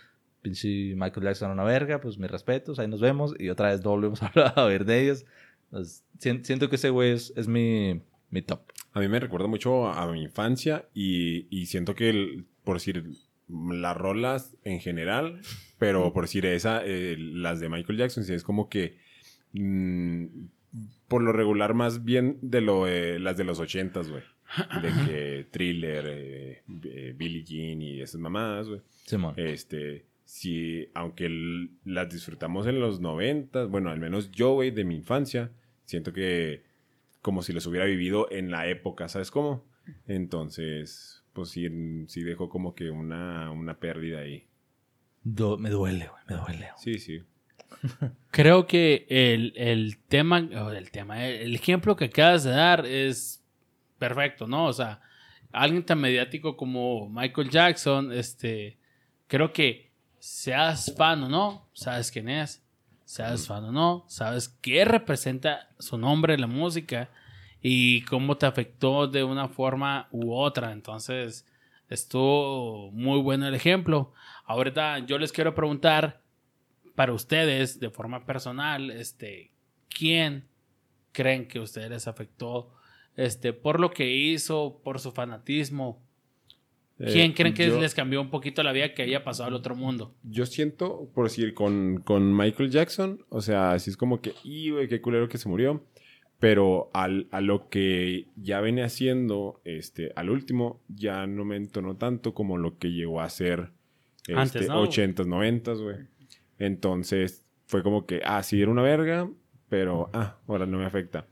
pinche 0.43 0.95
Michael 0.97 1.25
Jackson 1.27 1.47
era 1.47 1.55
una 1.55 1.65
verga, 1.65 2.01
pues 2.01 2.19
mis 2.19 2.31
respetos, 2.31 2.79
ahí 2.79 2.89
nos 2.89 3.01
vemos 3.01 3.35
y 3.39 3.49
otra 3.51 3.69
vez 3.71 3.83
volvemos 3.83 4.23
a 4.25 4.27
hablar- 4.27 4.85
de 4.85 5.01
ellos. 5.03 5.25
Pues, 5.71 6.03
sien- 6.19 6.45
siento 6.45 6.69
que 6.69 6.77
ese 6.77 6.91
güey 6.91 7.13
es, 7.13 7.33
es 7.37 7.47
mi, 7.47 8.03
mi 8.31 8.43
top. 8.43 8.61
A 8.93 9.01
mí 9.01 9.09
me 9.09 9.21
recuerda 9.21 9.47
mucho 9.47 9.87
a 9.89 10.11
mi 10.13 10.23
infancia 10.23 10.87
y, 10.95 11.47
y 11.51 11.67
siento 11.67 11.95
que, 11.95 12.11
el- 12.11 12.45
por 12.65 12.77
decir, 12.77 13.05
las 13.49 13.97
rolas 13.97 14.57
en 14.65 14.81
general, 14.81 15.41
pero 15.79 16.13
por 16.13 16.25
decir 16.25 16.47
esa, 16.47 16.83
eh, 16.85 17.17
las 17.19 17.59
de 17.61 17.69
Michael 17.69 17.99
Jackson, 17.99 18.25
sí 18.25 18.33
es 18.35 18.43
como 18.45 18.69
que 18.69 18.97
mm, 19.53 20.25
por 21.09 21.23
lo 21.23 21.33
regular 21.33 21.75
más 21.75 22.05
bien 22.05 22.39
de 22.43 22.61
lo 22.61 22.87
eh, 22.87 23.19
las 23.19 23.37
de 23.37 23.45
los 23.45 23.59
ochentas, 23.61 24.09
güey. 24.09 24.23
De 24.83 24.89
que 25.07 25.47
Thriller, 25.51 26.05
eh, 26.09 26.63
Billie 27.17 27.45
Jean 27.45 27.83
y 27.83 28.01
esas 28.01 28.21
mamadas, 28.21 28.69
güey. 28.69 28.81
Simón. 29.07 29.35
Este, 29.37 30.05
si, 30.25 30.89
aunque 30.95 31.27
el- 31.27 31.71
las 31.85 32.13
disfrutamos 32.13 32.67
en 32.67 32.79
los 32.81 33.01
90, 33.01 33.65
bueno, 33.67 33.91
al 33.91 33.99
menos 34.01 34.31
yo, 34.31 34.53
güey, 34.55 34.71
de 34.71 34.85
mi 34.85 34.95
infancia, 34.97 35.51
siento 35.85 36.13
que 36.13 36.63
como 37.23 37.43
si 37.43 37.53
los 37.53 37.67
hubiera 37.67 37.87
vivido 37.87 38.31
en 38.31 38.51
la 38.51 38.67
época, 38.67 39.09
¿sabes 39.09 39.31
cómo? 39.31 39.65
Entonces, 40.07 41.25
pues 41.33 41.51
sí, 41.51 41.69
sí 42.09 42.23
dejó 42.23 42.49
como 42.49 42.75
que 42.75 42.91
una, 42.91 43.51
una 43.51 43.79
pérdida 43.79 44.21
ahí. 44.21 44.47
Me 45.25 45.71
duele, 45.71 46.09
güey, 46.09 46.23
me 46.29 46.37
duele. 46.37 46.69
Sí, 46.77 46.99
sí. 46.99 47.23
Creo 48.31 48.67
que 48.67 49.07
el, 49.09 49.53
el 49.57 49.99
tema, 49.99 50.49
o 50.61 50.71
el 50.71 50.91
tema, 50.91 51.27
el 51.27 51.55
ejemplo 51.55 51.97
que 51.97 52.07
acabas 52.07 52.45
de 52.45 52.51
dar 52.51 52.87
es 52.87 53.45
perfecto, 53.99 54.47
¿no? 54.47 54.67
O 54.67 54.73
sea, 54.73 55.01
alguien 55.53 55.85
tan 55.85 56.01
mediático 56.01 56.57
como 56.57 57.09
Michael 57.09 57.51
Jackson, 57.51 58.13
este, 58.13 58.79
creo 59.27 59.53
que 59.53 59.91
seas 60.19 60.95
fan 60.97 61.23
o 61.25 61.29
no, 61.29 61.69
sabes 61.73 62.11
quién 62.11 62.29
es, 62.29 62.65
seas 63.11 63.49
fan 63.49 63.65
o 63.65 63.73
no, 63.73 64.05
sabes 64.07 64.49
qué 64.49 64.85
representa 64.85 65.69
su 65.81 65.99
nombre 65.99 66.35
en 66.35 66.43
la 66.43 66.47
música 66.47 67.11
y 67.61 68.03
cómo 68.03 68.37
te 68.37 68.47
afectó 68.47 69.09
de 69.09 69.25
una 69.25 69.49
forma 69.49 70.07
u 70.13 70.33
otra. 70.33 70.71
Entonces, 70.71 71.45
estuvo 71.89 72.93
muy 72.93 73.21
bueno 73.21 73.49
el 73.49 73.55
ejemplo. 73.57 74.13
Ahorita 74.45 75.01
yo 75.01 75.19
les 75.19 75.33
quiero 75.33 75.57
preguntar 75.57 76.23
para 76.95 77.13
ustedes, 77.13 77.81
de 77.81 77.91
forma 77.91 78.27
personal, 78.27 78.93
este, 78.93 79.51
¿quién 79.89 80.49
creen 81.11 81.49
que 81.49 81.59
a 81.59 81.63
ustedes 81.63 81.91
les 81.91 82.07
afectó 82.07 82.77
este, 83.17 83.53
por 83.53 83.81
lo 83.81 83.91
que 83.91 84.09
hizo, 84.09 84.81
por 84.85 85.01
su 85.01 85.11
fanatismo? 85.11 86.01
¿Quién 87.07 87.31
Eh, 87.31 87.35
creen 87.35 87.55
que 87.55 87.67
yo- 87.67 87.81
les 87.81 87.95
cambió 87.95 88.21
un 88.21 88.29
poquito 88.31 88.63
la 88.63 88.73
vida 88.73 88.93
que 88.93 89.03
haya 89.03 89.25
pasado 89.25 89.49
al 89.49 89.55
otro 89.55 89.75
mundo? 89.75 90.15
Yo 90.23 90.45
siento, 90.45 91.09
por 91.15 91.25
decir, 91.25 91.55
con, 91.55 92.03
con 92.05 92.37
Michael 92.37 92.71
Jackson, 92.71 93.25
o 93.31 93.41
sea, 93.41 93.73
así 93.73 93.89
es 93.91 93.97
como 93.97 94.21
que, 94.21 94.35
y 94.45 94.71
güey, 94.71 94.87
qué 94.89 95.01
culero 95.01 95.29
que 95.29 95.39
se 95.39 95.49
murió. 95.49 95.83
Pero 96.39 96.91
al, 96.95 97.27
a 97.33 97.43
lo 97.43 97.69
que 97.69 98.27
ya 98.37 98.61
venía 98.63 98.87
haciendo, 98.87 99.61
este, 99.65 100.11
al 100.17 100.31
último, 100.31 100.81
ya 100.89 101.27
no 101.27 101.45
me 101.45 101.57
entonó 101.57 101.97
tanto 101.97 102.33
como 102.33 102.57
lo 102.57 102.79
que 102.79 102.93
llegó 102.93 103.21
a 103.21 103.29
ser 103.29 103.73
Antes, 104.35 104.63
este, 104.63 104.69
¿no? 104.69 104.83
80s, 104.83 105.27
90s, 105.27 105.83
güey. 105.83 105.97
Entonces, 106.59 107.45
fue 107.67 107.83
como 107.83 108.07
que, 108.07 108.21
ah, 108.25 108.43
sí, 108.43 108.61
era 108.61 108.71
una 108.71 108.83
verga, 108.83 109.29
pero, 109.69 110.11
ah, 110.13 110.39
ahora 110.47 110.67
no 110.67 110.79
me 110.79 110.85
afecta. 110.87 111.27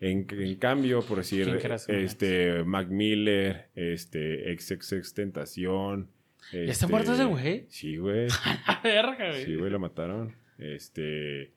En, 0.00 0.26
en 0.30 0.54
cambio, 0.56 1.02
por 1.02 1.18
decir, 1.18 1.44
¿Quién 1.46 1.58
creas 1.58 1.86
que 1.86 2.04
este, 2.04 2.62
Mac 2.64 2.88
Miller, 2.88 3.68
este, 3.74 4.56
XXX 4.56 5.14
Tentación. 5.14 6.10
¿Ya 6.52 6.60
está 6.60 6.72
este, 6.72 6.86
muerto 6.86 7.12
ese 7.14 7.24
güey? 7.24 7.66
Sí, 7.68 7.96
güey. 7.96 8.28
La 8.66 8.80
verga, 8.82 9.30
güey. 9.30 9.44
Sí, 9.44 9.54
güey, 9.56 9.70
lo 9.70 9.80
mataron. 9.80 10.36
Este, 10.56 11.52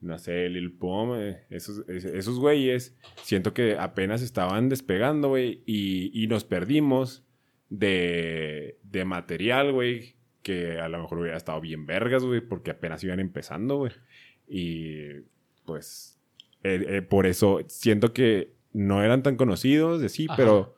no 0.00 0.18
sé, 0.18 0.48
Lil 0.50 0.72
Pom, 0.72 1.14
eh, 1.18 1.44
esos, 1.50 1.88
es- 1.88 2.04
esos 2.04 2.38
güeyes, 2.38 2.96
siento 3.22 3.54
que 3.54 3.76
apenas 3.78 4.20
estaban 4.22 4.68
despegando, 4.68 5.28
güey, 5.28 5.62
y, 5.66 6.10
y 6.22 6.26
nos 6.26 6.44
perdimos 6.44 7.24
de, 7.70 8.78
de 8.84 9.04
material, 9.04 9.72
güey, 9.72 10.16
que 10.42 10.78
a 10.78 10.88
lo 10.88 11.00
mejor 11.00 11.18
hubiera 11.18 11.36
estado 11.36 11.60
bien 11.60 11.86
vergas, 11.86 12.22
güey, 12.24 12.40
porque 12.40 12.70
apenas 12.70 13.02
iban 13.04 13.20
empezando, 13.20 13.78
güey. 13.78 13.92
Y 14.46 15.22
pues, 15.64 16.15
eh, 16.74 16.96
eh, 16.98 17.02
por 17.02 17.26
eso 17.26 17.60
siento 17.68 18.12
que 18.12 18.52
no 18.72 19.02
eran 19.02 19.22
tan 19.22 19.36
conocidos 19.36 20.00
de 20.00 20.08
sí, 20.08 20.26
Ajá. 20.28 20.36
pero 20.36 20.74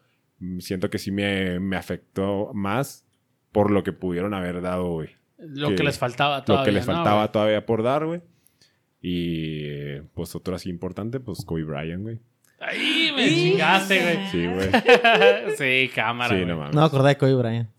siento 0.60 0.90
que 0.90 0.98
sí 0.98 1.10
me, 1.10 1.58
me 1.60 1.76
afectó 1.76 2.50
más 2.54 3.04
por 3.52 3.70
lo 3.70 3.82
que 3.82 3.92
pudieron 3.92 4.34
haber 4.34 4.60
dado, 4.60 4.88
güey 4.92 5.08
Lo 5.38 5.70
que- 5.70 5.76
que 5.76 5.82
les 5.84 5.98
faltaba 5.98 6.38
lo 6.38 6.44
todavía. 6.44 6.64
que 6.66 6.72
les 6.72 6.86
¿no, 6.86 6.92
faltaba 6.94 7.22
güey? 7.22 7.32
todavía 7.32 7.66
por 7.66 7.82
dar, 7.82 8.06
güey. 8.06 8.20
Y 9.00 10.00
pues 10.14 10.34
otro 10.34 10.54
así 10.56 10.68
importante, 10.70 11.20
pues 11.20 11.44
Kobe 11.44 11.64
Bryant, 11.64 12.02
güey. 12.02 12.18
¡Ay, 12.60 13.10
me 13.14 13.28
chingaste, 13.28 14.00
güey! 14.02 14.26
Sí, 14.30 14.46
güey. 14.46 14.68
sí, 15.86 15.90
cámara, 15.94 16.36
Sí, 16.36 16.44
no 16.44 16.56
mames. 16.58 16.74
No 16.74 16.80
me 16.80 16.86
acordé 16.86 17.10
de 17.10 17.16
Kobe 17.16 17.34
Bryant. 17.36 17.70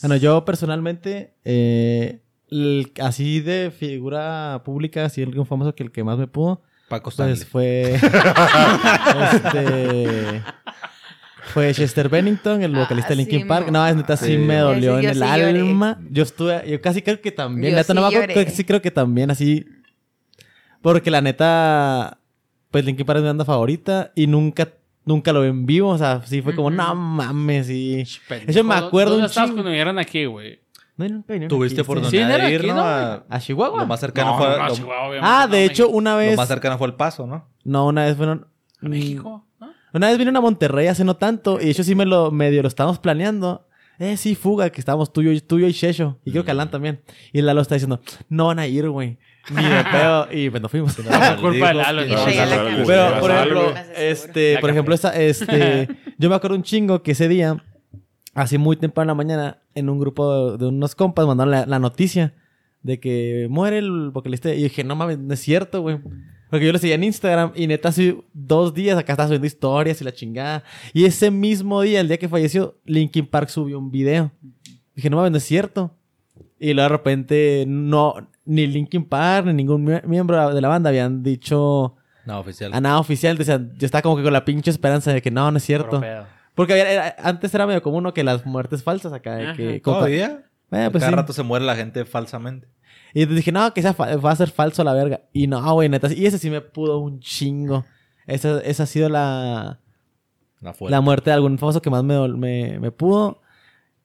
Bueno, 0.00 0.16
yo 0.16 0.44
personalmente, 0.44 1.34
eh, 1.44 2.20
el- 2.50 2.90
así 3.00 3.40
de 3.40 3.70
figura 3.70 4.62
pública, 4.64 5.04
así 5.04 5.22
alguien 5.22 5.44
famoso 5.46 5.74
que 5.74 5.82
el 5.82 5.92
que 5.92 6.02
más 6.04 6.18
me 6.18 6.26
pudo, 6.26 6.62
Paco 6.92 7.10
Stanley. 7.10 7.34
pues 7.36 7.48
fue. 7.48 7.94
este. 9.32 10.42
Fue 11.52 11.74
Chester 11.74 12.08
Bennington, 12.08 12.62
el 12.62 12.74
Ah, 12.76 12.80
vocalista 12.80 13.10
de 13.10 13.16
Linkin 13.16 13.40
sí, 13.40 13.44
Park. 13.46 13.70
No, 13.70 13.86
es 13.86 13.94
neta, 13.96 14.16
sí, 14.16 14.26
Sí. 14.26 14.38
me 14.38 14.56
dolió 14.56 14.98
en 14.98 15.06
el 15.06 15.14
sí 15.14 15.20
lloré. 15.20 15.32
alma. 15.60 15.98
Yo 16.10 16.22
estuve, 16.22 16.62
yo 16.70 16.80
casi 16.80 17.02
creo 17.02 17.20
que 17.20 17.30
también, 17.32 17.72
Yo 17.72 17.78
neta, 17.78 17.92
no 17.94 18.00
sí 18.00 18.04
me 18.04 18.16
acuerdo, 18.16 18.34
lloré. 18.34 18.44
que 18.46 18.50
sí 18.52 18.64
creo 18.64 18.80
que 18.80 18.90
también 18.90 19.30
así. 19.30 19.66
Porque 20.80 21.10
la 21.10 21.20
neta, 21.20 22.18
pues 22.70 22.84
Linkin 22.84 23.04
Park 23.04 23.18
es 23.18 23.22
mi 23.22 23.28
banda 23.28 23.44
favorita 23.44 24.12
y 24.14 24.26
nunca, 24.28 24.68
nunca 25.04 25.32
lo 25.32 25.42
vi 25.42 25.48
en 25.48 25.66
vivo. 25.66 25.90
O 25.90 25.98
sea, 25.98 26.22
sí 26.24 26.40
fue 26.42 26.54
como, 26.54 26.70
no 26.70 26.94
mames, 26.94 27.68
y. 27.70 28.04
Pendejo, 28.28 28.50
Eso 28.50 28.64
me 28.64 28.74
acuerdo 28.74 29.10
¿Dónde 29.12 29.24
un 29.24 29.28
estabas 29.30 29.48
chingo. 29.50 29.56
cuando 29.56 29.70
vinieron 29.70 29.98
aquí, 29.98 30.24
güey? 30.24 30.60
No, 30.96 31.08
nunca 31.08 31.32
vinieron 31.32 31.48
Tuviste 31.48 31.80
aquí, 31.80 31.86
sí. 31.86 31.92
oportunidad 31.92 32.38
de 32.38 32.50
ir, 32.52 32.66
¿no? 32.66 32.74
¿no, 32.74 32.82
A- 32.82 33.24
¿A 33.28 33.40
Chihuahua? 33.40 33.80
Lo 33.80 33.86
más 33.86 34.00
cercano 34.00 34.32
No, 34.32 34.38
fue... 34.38 34.48
no, 34.58 34.68
lo, 34.68 34.74
Chihuahua, 34.74 35.08
obviamente, 35.08 35.26
Ah, 35.30 35.44
no, 35.48 35.52
de 35.54 35.64
hecho, 35.64 35.82
México. 35.84 35.98
una 35.98 36.10
lo 36.12 36.16
vez. 36.18 36.36
más 36.36 36.48
cercano 36.48 36.78
fue 36.78 36.86
el 36.88 36.94
paso, 36.94 37.26
¿no? 37.26 37.48
No, 37.64 37.86
una 37.86 38.04
vez 38.04 38.16
fueron. 38.16 38.46
¿A 38.82 38.88
México? 38.88 39.46
¿no? 39.60 39.72
Una 39.94 40.08
vez 40.08 40.18
vino 40.18 40.36
a 40.36 40.40
Monterrey 40.40 40.86
hace 40.88 41.04
no 41.04 41.16
tanto 41.16 41.60
y 41.60 41.64
de 41.66 41.70
hecho 41.70 41.84
sí 41.84 41.94
me 41.94 42.04
lo 42.06 42.30
medio 42.30 42.62
lo 42.62 42.68
estábamos 42.68 42.98
planeando. 42.98 43.66
Eh, 43.98 44.16
sí, 44.16 44.34
fuga, 44.34 44.70
que 44.70 44.80
estábamos 44.80 45.12
tú 45.12 45.20
y 45.20 45.34
yo, 45.38 45.46
tú 45.46 45.58
y 45.58 45.62
yo 45.62 45.66
y 45.68 45.72
Shesho. 45.72 46.18
Y 46.24 46.32
creo 46.32 46.44
que 46.44 46.50
Alan 46.50 46.70
también. 46.70 47.02
Y 47.32 47.40
Lalo 47.42 47.60
está 47.60 47.74
diciendo, 47.76 48.00
no 48.28 48.46
van 48.46 48.58
a 48.58 48.66
ir, 48.66 48.88
güey. 48.88 49.18
Ni 49.50 49.62
de 49.62 49.84
pedo. 49.92 50.28
Y 50.32 50.50
pues 50.50 50.62
nos 50.62 50.70
fuimos. 50.70 50.94
Por 50.96 51.40
culpa 51.40 51.68
de 51.68 51.74
Lalo. 51.74 52.04
Y 52.06 52.10
¿no? 52.10 52.16
la 52.26 52.84
Pero, 52.86 53.20
por 53.20 53.30
ejemplo, 53.30 53.74
este, 53.96 54.58
por 54.60 54.70
ejemplo, 54.70 54.94
esta, 54.94 55.10
este, 55.20 55.88
yo 56.18 56.28
me 56.30 56.34
acuerdo 56.34 56.56
un 56.56 56.62
chingo 56.64 57.02
que 57.02 57.12
ese 57.12 57.28
día, 57.28 57.62
así 58.34 58.58
muy 58.58 58.76
temprano 58.76 59.04
en 59.04 59.08
la 59.08 59.14
mañana, 59.24 59.58
en 59.74 59.88
un 59.88 59.98
grupo 59.98 60.52
de, 60.52 60.58
de 60.58 60.66
unos 60.68 60.94
compas 60.94 61.26
mandaron 61.26 61.50
la, 61.50 61.66
la 61.66 61.78
noticia 61.78 62.34
de 62.82 62.98
que 63.00 63.46
muere 63.50 63.78
el 63.78 64.10
vocalista. 64.10 64.52
Y 64.52 64.58
yo 64.58 64.64
dije, 64.64 64.84
no 64.84 64.96
mames, 64.96 65.18
no 65.18 65.32
es 65.34 65.40
cierto, 65.40 65.82
güey. 65.82 65.98
Porque 66.50 66.66
yo 66.66 66.72
lo 66.72 66.78
seguía 66.78 66.96
en 66.96 67.04
Instagram 67.04 67.52
y 67.54 67.66
neta 67.66 67.88
hace 67.88 68.16
dos 68.34 68.74
días 68.74 68.98
acá 68.98 69.12
estaba 69.14 69.28
subiendo 69.28 69.46
historias 69.46 70.00
y 70.00 70.04
la 70.04 70.12
chingada. 70.12 70.64
Y 70.92 71.04
ese 71.06 71.30
mismo 71.30 71.80
día, 71.80 72.00
el 72.00 72.08
día 72.08 72.18
que 72.18 72.28
falleció, 72.28 72.76
Linkin 72.84 73.26
Park 73.26 73.48
subió 73.48 73.78
un 73.78 73.90
video. 73.90 74.30
Dije, 74.94 75.08
no 75.08 75.16
mames, 75.16 75.30
no 75.32 75.38
es 75.38 75.44
cierto. 75.44 75.94
Y 76.58 76.74
luego 76.74 76.90
de 76.90 76.96
repente, 76.96 77.64
no, 77.66 78.14
ni 78.44 78.66
Linkin 78.66 79.04
Park 79.04 79.46
ni 79.46 79.54
ningún 79.54 79.84
mie- 79.86 80.02
miembro 80.06 80.54
de 80.54 80.60
la 80.60 80.68
banda 80.68 80.90
habían 80.90 81.22
dicho 81.22 81.94
No, 82.26 82.40
oficial. 82.40 82.72
a 82.74 82.80
nada 82.82 82.98
oficial. 82.98 83.38
Decían, 83.38 83.72
yo 83.78 83.86
estaba 83.86 84.02
como 84.02 84.16
que 84.18 84.22
con 84.22 84.32
la 84.34 84.44
pinche 84.44 84.70
esperanza 84.70 85.10
de 85.12 85.22
que 85.22 85.30
no, 85.30 85.50
no 85.50 85.56
es 85.56 85.64
cierto. 85.64 86.00
Porque 86.54 86.72
había- 86.74 86.90
era- 86.92 87.16
antes 87.18 87.54
era 87.54 87.66
medio 87.66 87.82
común 87.82 88.02
¿no? 88.04 88.14
que 88.14 88.24
las 88.24 88.44
muertes 88.46 88.82
falsas 88.82 89.12
acá. 89.12 89.36
De 89.36 89.52
que, 89.56 89.68
Ajá. 89.70 89.80
como- 89.82 89.96
¿Todavía? 89.98 90.44
Eh, 90.70 90.88
pues 90.90 91.02
Cada 91.02 91.10
sí. 91.10 91.16
rato 91.16 91.32
se 91.32 91.42
muere 91.42 91.64
la 91.64 91.76
gente 91.76 92.04
falsamente. 92.04 92.66
Y 93.14 93.20
entonces 93.22 93.36
dije, 93.44 93.52
no, 93.52 93.72
que 93.74 93.82
sea 93.82 93.92
fa- 93.94 94.16
va 94.16 94.30
a 94.30 94.36
ser 94.36 94.50
falso 94.50 94.82
la 94.84 94.94
verga. 94.94 95.20
Y 95.32 95.46
no, 95.46 95.60
güey, 95.74 95.88
neta. 95.88 96.12
Y 96.12 96.24
ese 96.26 96.38
sí 96.38 96.48
me 96.50 96.60
pudo 96.62 96.98
un 96.98 97.20
chingo. 97.20 97.84
Esa, 98.26 98.60
esa 98.60 98.84
ha 98.84 98.86
sido 98.86 99.08
la, 99.10 99.80
La 100.60 100.72
fuerte. 100.72 100.90
la 100.92 101.00
muerte 101.00 101.30
de 101.30 101.34
algún 101.34 101.58
famoso 101.58 101.82
que 101.82 101.90
más 101.90 102.02
me, 102.04 102.26
me, 102.28 102.78
me 102.78 102.90
pudo. 102.90 103.42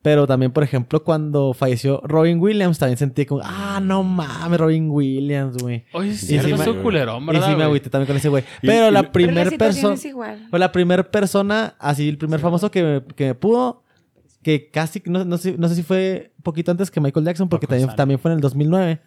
Pero 0.02 0.26
también, 0.28 0.52
por 0.52 0.64
ejemplo, 0.64 1.04
cuando 1.04 1.54
falleció 1.54 2.02
Robin 2.06 2.40
Williams, 2.40 2.78
también 2.80 2.98
sentí 2.98 3.26
como, 3.26 3.42
ah, 3.44 3.80
no 3.84 4.04
mames, 4.04 4.60
Robin 4.60 4.90
Williams, 4.90 5.58
güey. 5.58 5.86
Oye, 5.92 6.14
sí 6.14 6.40
sí, 6.40 6.54
me- 6.54 6.54
es 6.62 6.68
un 6.68 6.82
culerón, 6.82 7.24
Y 7.24 7.28
¿verdad? 7.28 7.50
sí 7.50 7.56
me 7.56 7.64
agüité 7.64 7.90
también 7.90 8.08
con 8.08 8.16
ese 8.16 8.30
güey. 8.30 8.44
Y- 8.62 8.68
Pero 8.68 8.88
y- 8.88 8.92
la 8.92 9.02
Pero 9.02 9.12
Pero 9.12 9.26
la 9.28 9.32
primer 9.34 9.50
situación 9.50 9.82
persona... 9.82 9.94
es 9.96 10.06
igual. 10.06 10.48
Fue 10.50 10.60
la 10.60 10.72
primera 10.72 11.04
persona, 11.12 11.76
así 11.80 12.08
el 12.08 12.18
primer 12.18 12.40
famoso 12.40 12.70
que 12.72 12.84
me, 12.84 13.04
que 13.16 13.26
me 13.28 13.36
pudo, 13.36 13.84
que 14.44 14.70
casi, 14.70 15.02
no, 15.08 15.26
no 15.26 15.38
sé, 15.38 15.56
no 15.58 15.68
sé 15.68 15.76
si 15.76 15.84
fue 15.84 16.32
poquito 16.44 16.72
antes 16.72 16.90
que 16.92 17.02
Michael 17.02 17.26
Jackson, 17.26 17.50
porque 17.50 17.68
también, 17.68 17.90
también 17.96 18.20
fue 18.20 18.32
en 18.32 18.36
el 18.36 18.42
2009. 18.42 19.02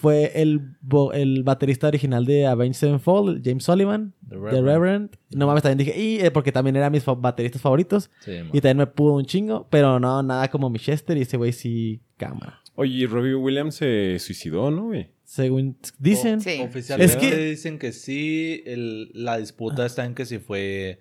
Fue 0.00 0.32
el, 0.42 0.76
el 1.14 1.42
baterista 1.42 1.88
original 1.88 2.24
de 2.26 2.46
Avenged 2.46 2.74
Sevenfold, 2.78 3.42
James 3.44 3.64
Sullivan, 3.64 4.12
The 4.28 4.28
The 4.28 4.36
Reverend. 4.36 4.66
Reverend. 4.66 5.10
No 5.30 5.46
mames, 5.46 5.62
también 5.62 5.78
dije, 5.86 5.98
y 6.00 6.18
eh, 6.20 6.30
porque 6.30 6.52
también 6.52 6.76
era 6.76 6.90
mis 6.90 7.04
bateristas 7.04 7.62
favoritos. 7.62 8.10
Sí. 8.20 8.32
Y 8.52 8.60
también 8.60 8.76
me 8.78 8.86
pudo 8.86 9.14
un 9.14 9.24
chingo, 9.24 9.66
pero 9.70 9.98
no, 9.98 10.22
nada 10.22 10.48
como 10.48 10.68
mi 10.70 10.78
Chester 10.78 11.16
y 11.16 11.22
ese 11.22 11.36
güey 11.36 11.52
sí, 11.52 12.00
cámara. 12.16 12.60
Oye, 12.74 12.92
y 12.92 13.06
Robbie 13.06 13.34
Williams 13.34 13.76
se 13.76 14.18
suicidó, 14.18 14.70
¿no, 14.70 14.84
güey? 14.84 15.08
Según 15.24 15.76
dicen. 15.98 16.40
Sí. 16.40 16.60
Oficialmente 16.62 17.14
Es 17.14 17.16
que- 17.16 17.36
dicen 17.46 17.78
que 17.78 17.92
sí. 17.92 18.62
el- 18.66 19.10
la 19.14 19.38
disputa 19.38 19.86
está 19.86 20.04
en 20.04 20.14
que 20.14 20.26
si 20.26 20.38
fue... 20.38 21.00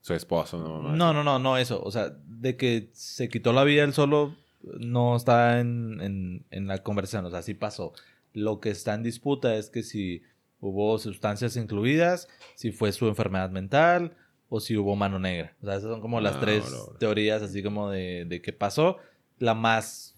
Su 0.00 0.14
esposo, 0.14 0.58
¿no? 0.58 0.94
No, 0.96 1.12
no, 1.12 1.22
no, 1.22 1.38
no 1.38 1.56
eso. 1.58 1.80
O 1.82 1.90
sea, 1.92 2.12
de 2.26 2.56
que 2.56 2.90
se 2.92 3.28
quitó 3.28 3.52
la 3.52 3.62
vida 3.64 3.84
él 3.84 3.92
solo 3.92 4.34
no 4.78 5.16
está 5.16 5.60
en, 5.60 6.00
en, 6.00 6.44
en 6.50 6.66
la 6.66 6.78
conversación. 6.78 7.24
O 7.24 7.30
sea, 7.30 7.42
sí 7.42 7.54
pasó. 7.54 7.92
Lo 8.32 8.60
que 8.60 8.70
está 8.70 8.94
en 8.94 9.02
disputa 9.02 9.56
es 9.56 9.70
que 9.70 9.82
si 9.82 10.22
hubo 10.60 10.98
sustancias 10.98 11.56
incluidas, 11.56 12.28
si 12.54 12.72
fue 12.72 12.92
su 12.92 13.08
enfermedad 13.08 13.50
mental 13.50 14.16
o 14.48 14.60
si 14.60 14.76
hubo 14.76 14.96
mano 14.96 15.18
negra. 15.18 15.56
O 15.62 15.66
sea, 15.66 15.76
esas 15.76 15.90
son 15.90 16.00
como 16.00 16.20
las 16.20 16.40
tres 16.40 16.64
teorías 16.98 17.42
así 17.42 17.62
como 17.62 17.90
de, 17.90 18.24
de 18.26 18.40
qué 18.40 18.52
pasó. 18.52 18.98
La 19.38 19.54
más 19.54 20.14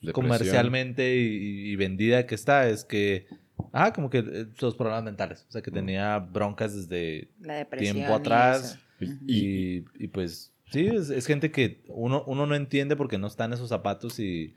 Depresión. 0.00 0.12
comercialmente 0.12 1.16
y, 1.16 1.70
y 1.70 1.76
vendida 1.76 2.26
que 2.26 2.34
está 2.34 2.68
es 2.68 2.84
que... 2.84 3.26
Ah, 3.72 3.92
como 3.92 4.08
que 4.08 4.18
eh, 4.20 4.46
sus 4.58 4.74
problemas 4.74 5.04
mentales. 5.04 5.44
O 5.48 5.52
sea, 5.52 5.60
que 5.60 5.70
tenía 5.70 6.18
broncas 6.18 6.74
desde 6.74 7.28
La 7.40 7.66
tiempo 7.66 8.14
atrás. 8.14 8.78
Y, 9.26 9.84
y 10.02 10.08
pues 10.08 10.50
sí, 10.70 10.86
es, 10.86 11.10
es 11.10 11.26
gente 11.26 11.50
que 11.50 11.82
uno, 11.88 12.24
uno 12.26 12.46
no 12.46 12.54
entiende 12.54 12.96
porque 12.96 13.18
no 13.18 13.26
está 13.26 13.44
en 13.44 13.52
esos 13.52 13.68
zapatos 13.68 14.18
y, 14.18 14.54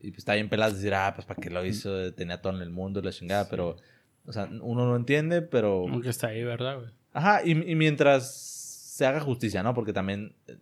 y 0.00 0.10
pues 0.10 0.18
está 0.18 0.34
bien 0.34 0.48
peladas 0.48 0.76
decir, 0.76 0.94
ah, 0.94 1.12
pues 1.14 1.26
para 1.26 1.40
qué 1.40 1.50
lo 1.50 1.64
hizo, 1.64 2.12
tenía 2.14 2.40
todo 2.40 2.54
en 2.54 2.62
el 2.62 2.70
mundo, 2.70 3.02
la 3.02 3.12
chingada, 3.12 3.48
pero, 3.48 3.76
o 4.26 4.32
sea, 4.32 4.48
uno 4.62 4.86
no 4.86 4.96
entiende, 4.96 5.42
pero... 5.42 5.82
Como 5.82 6.00
que 6.00 6.08
está 6.08 6.28
ahí, 6.28 6.42
¿verdad, 6.44 6.78
güey? 6.78 6.90
Ajá, 7.12 7.40
y, 7.44 7.50
y 7.52 7.74
mientras 7.74 8.56
se 8.96 9.04
haga 9.04 9.20
justicia, 9.20 9.62
¿no? 9.62 9.74
Porque 9.74 9.92
también 9.92 10.34
eh, 10.48 10.56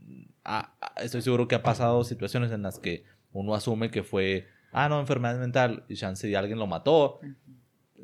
ah, 0.45 0.75
ah, 0.81 0.93
estoy 1.03 1.23
seguro 1.23 1.47
que 1.47 1.55
ha 1.55 1.63
pasado 1.63 2.03
situaciones 2.03 2.51
en 2.51 2.63
las 2.63 2.81
que 2.81 3.05
uno 3.33 3.55
asume 3.55 3.93
que 3.93 4.03
fue, 4.03 4.49
ah, 4.73 4.89
no, 4.89 4.99
enfermedad 4.99 5.39
mental, 5.39 5.85
y 5.89 5.95
chance 5.95 6.29
y 6.29 6.35
alguien 6.35 6.59
lo 6.59 6.67
mató. 6.67 7.21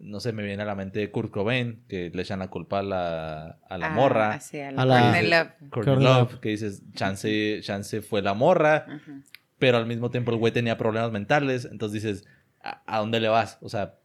No 0.00 0.18
sé, 0.20 0.32
me 0.32 0.42
viene 0.42 0.62
a 0.62 0.66
la 0.66 0.74
mente 0.74 1.10
Kurt 1.10 1.30
Cobain, 1.30 1.82
que 1.88 2.10
le 2.12 2.22
echan 2.22 2.38
la 2.38 2.48
culpa 2.48 2.78
a 2.78 2.82
la, 2.82 3.58
a 3.68 3.78
la 3.78 3.86
Ah, 3.88 3.90
morra. 3.90 4.40
sí, 4.40 4.58
a 4.60 4.68
A 4.68 4.72
la, 4.72 4.84
la- 4.84 5.56
Courtney 5.70 5.94
Love. 5.96 6.02
Love, 6.02 6.30
Love. 6.32 6.40
que 6.40 6.48
dices, 6.50 6.82
chance, 6.94 7.60
chance 7.62 8.00
fue 8.00 8.22
la 8.22 8.32
morra, 8.34 8.86
Ujú. 8.88 9.22
pero 9.58 9.76
al 9.76 9.86
mismo 9.86 10.10
tiempo 10.10 10.30
el 10.32 10.38
güey 10.38 10.52
tenía 10.52 10.78
problemas 10.78 11.12
mentales, 11.12 11.66
entonces 11.70 12.02
dices, 12.02 12.26
¿a, 12.62 12.82
a 12.86 12.98
dónde 13.00 13.20
le 13.20 13.28
vas? 13.28 13.58
O 13.60 13.68
sea, 13.68 13.96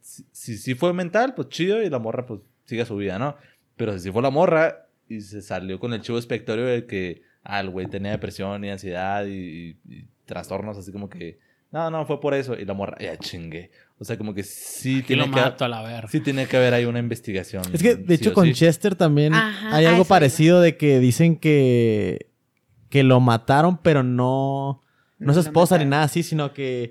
si, 0.00 0.24
si, 0.32 0.56
si 0.56 0.74
fue 0.74 0.92
mental, 0.94 1.34
pues 1.34 1.48
chido, 1.50 1.82
y 1.82 1.90
la 1.90 1.98
morra 1.98 2.24
pues 2.24 2.40
sigue 2.64 2.84
su 2.86 2.96
vida, 2.96 3.18
¿no? 3.18 3.36
Pero 3.76 3.98
si 3.98 4.10
fue 4.10 4.22
la 4.22 4.30
morra 4.30 4.86
y 5.08 5.20
se 5.20 5.42
salió 5.42 5.78
con 5.78 5.92
el 5.92 6.00
chivo 6.00 6.16
expectorio 6.18 6.64
de 6.64 6.86
que, 6.86 7.22
ah, 7.44 7.60
el 7.60 7.70
güey 7.70 7.86
tenía 7.88 8.12
depresión 8.12 8.64
y 8.64 8.70
ansiedad 8.70 9.26
y, 9.26 9.32
y- 9.32 9.78
y 9.94 10.08
trastornos 10.24 10.78
así 10.78 10.92
como 10.92 11.08
que, 11.10 11.38
no, 11.72 11.90
no, 11.90 12.06
fue 12.06 12.20
por 12.20 12.34
eso. 12.34 12.54
Y 12.54 12.64
la 12.64 12.74
morra, 12.74 12.96
ya 13.00 13.16
chingue. 13.16 13.70
O 13.98 14.04
sea, 14.04 14.18
como 14.18 14.34
que 14.34 14.42
sí 14.42 15.00
Aquí 15.02 15.14
lo 15.14 15.24
tiene 15.24 15.36
que, 15.36 15.40
mato 15.42 15.64
a 15.64 15.68
la 15.68 16.06
sí 16.08 16.20
tiene 16.20 16.46
que 16.46 16.56
haber 16.56 16.74
ahí 16.74 16.84
una 16.84 16.98
investigación. 16.98 17.62
Es 17.72 17.82
que, 17.82 17.96
de 17.96 18.16
sí 18.16 18.22
hecho, 18.24 18.34
con 18.34 18.46
sí. 18.46 18.52
Chester 18.54 18.94
también 18.94 19.34
Ajá, 19.34 19.74
hay 19.74 19.86
algo 19.86 20.04
parecido 20.04 20.60
de 20.60 20.76
que 20.76 21.00
dicen 21.00 21.36
que, 21.36 22.30
que 22.90 23.02
lo 23.02 23.20
mataron, 23.20 23.78
pero 23.78 24.02
no, 24.02 24.82
no 25.18 25.26
No 25.26 25.32
su 25.32 25.38
lo 25.40 25.42
esposa 25.46 25.78
ni 25.78 25.86
nada 25.86 26.04
así, 26.04 26.22
sino 26.22 26.52
que 26.52 26.84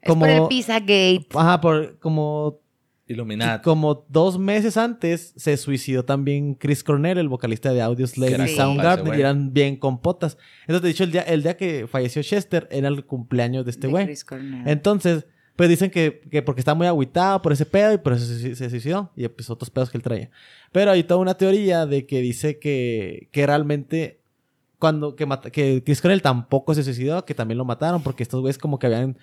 Es 0.00 0.08
por 0.08 0.18
como- 0.18 0.26
el 0.26 0.48
Pizzagate. 0.48 1.26
Ajá, 1.34 1.60
por 1.60 1.98
como, 2.00 2.58
Illuminati. 3.12 3.62
como 3.62 4.04
dos 4.08 4.38
meses 4.38 4.76
antes 4.76 5.32
se 5.36 5.56
suicidó 5.56 6.04
también 6.04 6.54
Chris 6.54 6.84
Cornell, 6.84 7.18
el 7.18 7.28
vocalista 7.28 7.72
de 7.72 7.82
Audioslave 7.82 8.32
y 8.44 8.48
Soundgarden, 8.56 9.06
y 9.06 9.20
eran 9.20 9.52
bien 9.52 9.76
compotas. 9.76 10.38
Entonces, 10.62 10.82
de 10.82 10.90
hecho, 10.90 11.04
el 11.04 11.12
día, 11.12 11.22
el 11.22 11.42
día 11.42 11.56
que 11.56 11.86
falleció 11.86 12.22
Chester 12.22 12.68
era 12.70 12.88
el 12.88 13.04
cumpleaños 13.04 13.64
de 13.64 13.70
este 13.72 13.86
güey. 13.88 14.04
Entonces, 14.66 15.26
pues 15.56 15.68
dicen 15.68 15.90
que, 15.90 16.22
que 16.30 16.40
porque 16.42 16.60
está 16.60 16.74
muy 16.74 16.86
agüitado 16.86 17.42
por 17.42 17.52
ese 17.52 17.66
pedo 17.66 17.92
y 17.92 17.98
por 17.98 18.14
eso 18.14 18.24
se, 18.24 18.54
se 18.54 18.70
suicidó. 18.70 19.10
Y 19.16 19.28
pues 19.28 19.50
otros 19.50 19.68
pedos 19.70 19.90
que 19.90 19.98
él 19.98 20.02
traía. 20.02 20.30
Pero 20.72 20.90
hay 20.92 21.02
toda 21.04 21.20
una 21.20 21.34
teoría 21.34 21.84
de 21.86 22.06
que 22.06 22.20
dice 22.20 22.58
que, 22.58 23.28
que 23.32 23.46
realmente 23.46 24.20
cuando 24.78 25.14
que, 25.14 25.26
mata- 25.26 25.50
que 25.50 25.82
Chris 25.84 26.00
Cornell 26.00 26.22
tampoco 26.22 26.74
se 26.74 26.82
suicidó, 26.82 27.26
que 27.26 27.34
también 27.34 27.58
lo 27.58 27.66
mataron 27.66 28.02
porque 28.02 28.22
estos 28.22 28.40
güeyes 28.40 28.56
como 28.56 28.78
que 28.78 28.86
habían 28.86 29.18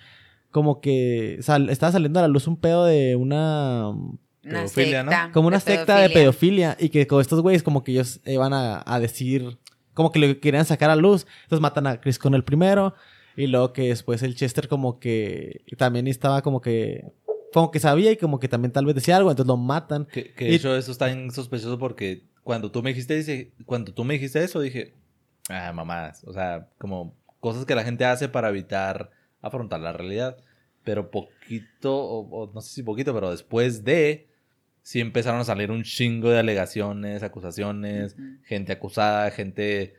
como 0.50 0.80
que 0.80 1.38
sal- 1.42 1.70
estaba 1.70 1.92
saliendo 1.92 2.18
a 2.18 2.22
la 2.22 2.28
luz 2.28 2.46
un 2.46 2.56
pedo 2.56 2.84
de 2.84 3.16
una 3.16 3.88
Una 3.90 4.18
pedofilia, 4.42 5.02
¿no? 5.02 5.12
como 5.32 5.48
una 5.48 5.58
de 5.58 5.62
secta 5.62 5.98
de 6.00 6.10
pedofilia. 6.10 6.76
y 6.80 6.88
que 6.88 7.06
con 7.06 7.20
estos 7.20 7.40
güeyes 7.42 7.62
como 7.62 7.84
que 7.84 7.92
ellos 7.92 8.20
iban 8.26 8.52
a, 8.52 8.82
a 8.86 8.98
decir 9.00 9.58
como 9.94 10.12
que 10.12 10.18
lo 10.20 10.40
querían 10.40 10.64
sacar 10.64 10.90
a 10.90 10.96
luz. 10.96 11.26
Entonces 11.42 11.60
matan 11.60 11.86
a 11.88 12.00
Chris 12.00 12.18
Cornell 12.18 12.44
primero 12.44 12.94
y 13.36 13.46
luego 13.48 13.72
que 13.72 13.88
después 13.88 14.22
el 14.22 14.34
Chester 14.36 14.68
como 14.68 14.98
que 14.98 15.62
también 15.76 16.06
estaba 16.06 16.40
como 16.42 16.60
que 16.60 17.04
como 17.52 17.70
que 17.70 17.80
sabía 17.80 18.10
y 18.12 18.16
como 18.16 18.38
que 18.40 18.48
también 18.48 18.72
tal 18.72 18.84
vez 18.86 18.94
decía 18.94 19.16
algo 19.16 19.30
entonces 19.30 19.48
lo 19.48 19.56
matan. 19.56 20.06
Que, 20.06 20.32
que 20.34 20.46
Y- 20.46 20.50
de 20.50 20.54
hecho 20.56 20.76
eso 20.76 20.92
está 20.92 21.06
bien 21.06 21.30
sospechoso 21.30 21.78
porque 21.78 22.24
cuando 22.42 22.70
tú 22.70 22.82
me 22.82 22.90
dijiste 22.90 23.16
dice, 23.16 23.52
cuando 23.66 23.92
tú 23.92 24.04
me 24.04 24.14
dijiste 24.14 24.42
eso 24.42 24.60
dije, 24.60 24.94
ah, 25.50 25.72
mamadas, 25.74 26.22
o 26.26 26.32
sea, 26.32 26.68
como 26.78 27.14
cosas 27.40 27.64
que 27.66 27.74
la 27.74 27.84
gente 27.84 28.04
hace 28.04 28.28
para 28.28 28.48
evitar 28.50 29.10
afrontar 29.42 29.80
la 29.80 29.92
realidad. 29.92 30.36
Pero 30.84 31.10
poquito, 31.10 31.94
o, 31.96 32.20
o 32.44 32.52
no 32.54 32.60
sé 32.60 32.74
si 32.76 32.82
poquito, 32.82 33.12
pero 33.14 33.30
después 33.30 33.84
de, 33.84 34.28
sí 34.82 35.00
empezaron 35.00 35.40
a 35.40 35.44
salir 35.44 35.70
un 35.70 35.82
chingo 35.82 36.30
de 36.30 36.38
alegaciones, 36.38 37.22
acusaciones, 37.22 38.16
gente 38.44 38.72
acusada, 38.72 39.30
gente 39.30 39.94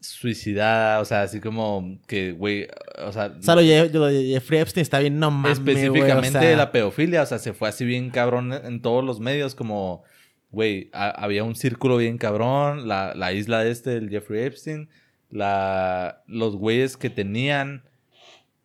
suicidada, 0.00 1.00
o 1.00 1.04
sea, 1.04 1.22
así 1.22 1.40
como 1.40 1.98
que, 2.06 2.32
güey, 2.32 2.66
o 3.04 3.12
sea, 3.12 3.34
o 3.38 3.42
sea 3.42 3.54
lo 3.54 3.60
de, 3.60 3.90
lo 3.90 4.06
de 4.06 4.24
Jeffrey 4.28 4.60
Epstein 4.60 4.82
está 4.82 4.98
bien 4.98 5.18
no 5.18 5.30
mames 5.30 5.58
o 5.58 5.62
específicamente 5.62 6.30
sea, 6.30 6.40
de 6.40 6.56
la 6.56 6.72
pedofilia, 6.72 7.22
o 7.22 7.26
sea, 7.26 7.38
se 7.38 7.52
fue 7.52 7.68
así 7.68 7.84
bien 7.84 8.08
cabrón 8.10 8.52
en 8.52 8.64
en 8.64 8.82
todos 8.82 9.04
los 9.04 9.20
medios, 9.20 9.54
como, 9.54 10.02
güey, 10.50 10.88
ha- 10.94 11.10
había 11.10 11.44
un 11.44 11.54
círculo 11.54 11.98
bien 11.98 12.16
cabrón, 12.16 12.88
la, 12.88 13.14
la 13.14 13.32
isla 13.34 13.66
este, 13.66 13.96
el 13.96 14.08
Jeffrey 14.08 14.42
Epstein, 14.44 14.88
la, 15.30 16.22
los 16.26 16.56
güeyes 16.56 16.96
que 16.96 17.10
tenían 17.10 17.82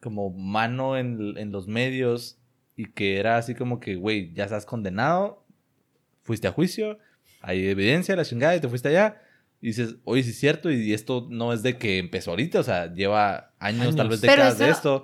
como 0.05 0.29
mano 0.29 0.95
en, 0.97 1.35
en 1.37 1.51
los 1.51 1.67
medios 1.67 2.37
y 2.77 2.85
que 2.85 3.17
era 3.19 3.35
así 3.37 3.55
como 3.55 3.79
que, 3.81 3.95
güey, 3.95 4.31
ya 4.33 4.43
estás 4.45 4.65
condenado, 4.65 5.43
fuiste 6.23 6.47
a 6.47 6.51
juicio, 6.51 6.97
hay 7.41 7.67
evidencia, 7.67 8.15
la 8.15 8.23
chingada, 8.23 8.55
y 8.55 8.59
te 8.61 8.69
fuiste 8.69 8.87
allá. 8.89 9.21
Y 9.61 9.67
dices, 9.67 9.95
oye, 10.03 10.21
sí 10.23 10.29
es 10.29 10.39
cierto, 10.39 10.69
y 10.71 10.93
esto 10.93 11.27
no 11.31 11.51
es 11.53 11.63
de 11.63 11.77
que 11.77 11.97
empezó 11.97 12.31
ahorita, 12.31 12.59
o 12.59 12.63
sea, 12.63 12.93
lleva 12.93 13.53
años, 13.59 13.95
tal 13.95 14.07
Años. 14.07 14.09
vez 14.09 14.21
Pero 14.21 14.31
décadas 14.43 14.57
de 14.59 14.69
eso- 14.69 15.01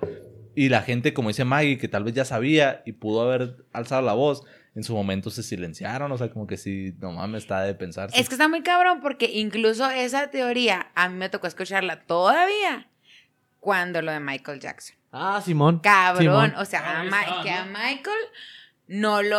Y 0.54 0.68
la 0.68 0.82
gente, 0.82 1.14
como 1.14 1.28
dice 1.28 1.44
Maggie, 1.44 1.78
que 1.78 1.88
tal 1.88 2.04
vez 2.04 2.14
ya 2.14 2.24
sabía 2.26 2.82
y 2.84 2.92
pudo 2.92 3.22
haber 3.22 3.64
alzado 3.72 4.02
la 4.02 4.12
voz, 4.12 4.42
en 4.74 4.84
su 4.84 4.94
momento 4.94 5.30
se 5.30 5.42
silenciaron, 5.42 6.12
o 6.12 6.18
sea, 6.18 6.30
como 6.30 6.46
que 6.46 6.56
sí, 6.58 6.94
no 7.00 7.10
mames, 7.12 7.42
está 7.44 7.62
de 7.62 7.74
pensar. 7.74 8.10
Es 8.14 8.28
que 8.28 8.34
está 8.34 8.48
muy 8.48 8.62
cabrón 8.62 9.00
porque 9.00 9.30
incluso 9.32 9.88
esa 9.90 10.30
teoría 10.30 10.90
a 10.94 11.08
mí 11.08 11.16
me 11.16 11.28
tocó 11.30 11.46
escucharla 11.46 12.04
todavía 12.04 12.88
cuando 13.60 14.02
lo 14.02 14.12
de 14.12 14.20
Michael 14.20 14.60
Jackson. 14.60 14.96
Ah 15.12 15.40
Simón 15.44 15.78
Cabrón, 15.78 16.22
Simón. 16.22 16.54
o 16.58 16.64
sea, 16.64 17.00
a 17.00 17.04
Ma- 17.04 17.42
que 17.42 17.50
a 17.50 17.64
Michael 17.66 18.16
no 18.88 19.22
lo 19.22 19.38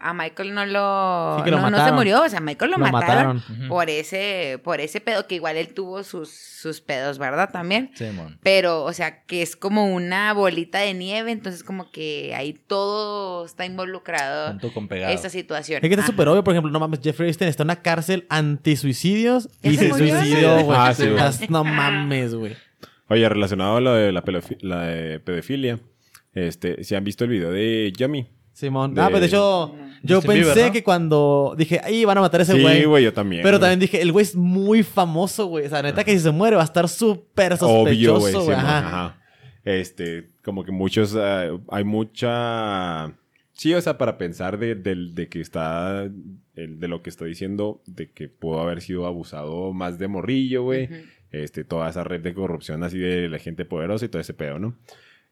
a 0.00 0.12
Michael 0.14 0.52
no 0.54 0.66
lo, 0.66 1.36
Sí, 1.38 1.44
que 1.44 1.50
lo 1.52 1.60
no, 1.60 1.70
no 1.70 1.84
se 1.84 1.92
murió, 1.92 2.22
o 2.24 2.28
sea, 2.28 2.38
a 2.38 2.42
Michael 2.42 2.72
lo, 2.72 2.78
lo 2.78 2.90
mataron, 2.90 3.42
por 3.68 3.88
ese 3.88 4.58
por 4.64 4.80
ese 4.80 5.00
pedo 5.00 5.26
que 5.28 5.36
igual 5.36 5.56
él 5.56 5.74
tuvo 5.74 6.02
sus 6.02 6.30
sus 6.30 6.80
pedos, 6.80 7.18
¿verdad? 7.18 7.50
También. 7.52 7.90
Simón. 7.94 8.38
Pero, 8.42 8.82
o 8.84 8.92
sea, 8.94 9.22
que 9.24 9.42
es 9.42 9.54
como 9.54 9.94
una 9.94 10.32
bolita 10.32 10.78
de 10.78 10.94
nieve, 10.94 11.30
entonces 11.30 11.62
como 11.62 11.90
que 11.90 12.34
ahí 12.34 12.54
todo 12.54 13.44
está 13.44 13.66
involucrado 13.66 14.48
Junto 14.52 14.72
con 14.72 14.88
pegado. 14.88 15.12
esa 15.12 15.28
situación. 15.28 15.80
Es 15.82 15.88
que 15.88 15.94
está 15.94 16.06
súper 16.06 16.26
obvio, 16.28 16.42
por 16.42 16.54
ejemplo, 16.54 16.72
no 16.72 16.80
mames, 16.80 17.00
Jeffrey 17.02 17.28
Epstein 17.28 17.50
está 17.50 17.62
en 17.64 17.66
una 17.66 17.82
cárcel 17.82 18.26
anti-suicidios 18.30 19.50
¿Ya 19.62 19.70
y 19.70 19.76
se 19.76 19.92
se 19.92 19.98
suicidó, 19.98 20.60
güey. 20.64 20.78
Ah, 20.80 20.94
sí, 20.94 21.06
güey. 21.08 21.22
No 21.50 21.64
mames, 21.64 22.34
güey. 22.34 22.56
Oye, 23.14 23.28
relacionado 23.28 23.76
a 23.76 23.80
lo 23.80 23.92
de 23.94 24.12
la, 24.12 24.22
la 24.60 24.80
de 24.86 25.20
pedofilia, 25.20 25.78
este, 26.34 26.84
si 26.84 26.94
han 26.94 27.04
visto 27.04 27.24
el 27.24 27.30
video 27.30 27.50
de 27.50 27.92
Yummy. 27.96 28.26
Simón. 28.52 28.94
De- 28.94 29.00
Ah, 29.00 29.08
pues 29.10 29.20
de 29.20 29.26
hecho, 29.26 29.74
yo 30.04 30.16
Justin 30.16 30.30
pensé 30.32 30.44
Bieber, 30.54 30.66
¿no? 30.66 30.72
que 30.72 30.82
cuando 30.84 31.54
dije, 31.58 31.80
ahí 31.82 32.04
van 32.04 32.18
a 32.18 32.20
matar 32.20 32.40
a 32.40 32.42
ese 32.44 32.54
Sí, 32.54 32.62
güey. 32.62 32.84
güey, 32.84 33.02
yo 33.04 33.12
también. 33.12 33.42
pero 33.42 33.58
güey. 33.58 33.60
también 33.62 33.80
dije, 33.80 34.00
el 34.00 34.12
güey 34.12 34.22
es 34.22 34.36
muy 34.36 34.82
famoso, 34.84 35.46
güey. 35.46 35.66
O 35.66 35.68
sea, 35.68 35.82
neta 35.82 36.04
que 36.04 36.12
si 36.12 36.20
se 36.20 36.30
muere 36.30 36.54
va 36.56 36.62
a 36.62 36.66
estar 36.66 36.88
súper 36.88 37.52
Obvio, 37.60 38.14
sospechoso, 38.14 38.44
güey. 38.44 38.44
güey. 38.44 38.56
Ajá. 38.56 38.78
ajá. 38.78 39.20
Este, 39.64 40.28
como 40.44 40.62
que 40.64 40.70
muchos, 40.72 41.16
eh, 41.18 41.50
hay 41.70 41.84
mucha... 41.84 43.12
Sí, 43.54 43.72
o 43.72 43.80
sea, 43.80 43.96
para 43.98 44.18
pensar 44.18 44.58
de, 44.58 44.74
del- 44.74 45.14
de 45.14 45.28
que 45.28 45.40
está, 45.40 46.02
el- 46.02 46.78
de 46.80 46.88
lo 46.88 47.02
que 47.02 47.10
estoy 47.10 47.30
diciendo, 47.30 47.82
de 47.86 48.10
que 48.10 48.28
pudo 48.28 48.60
haber 48.60 48.80
sido 48.82 49.06
abusado 49.06 49.72
más 49.72 49.98
de 49.98 50.08
morrillo, 50.08 50.62
güey. 50.64 50.84
Ujú. 50.84 50.94
Este, 51.42 51.64
toda 51.64 51.88
esa 51.90 52.04
red 52.04 52.20
de 52.20 52.32
corrupción 52.34 52.82
así 52.84 52.98
de 52.98 53.28
la 53.28 53.38
gente 53.38 53.64
poderosa 53.64 54.04
y 54.04 54.08
todo 54.08 54.20
ese 54.20 54.34
pedo, 54.34 54.58
¿no? 54.58 54.76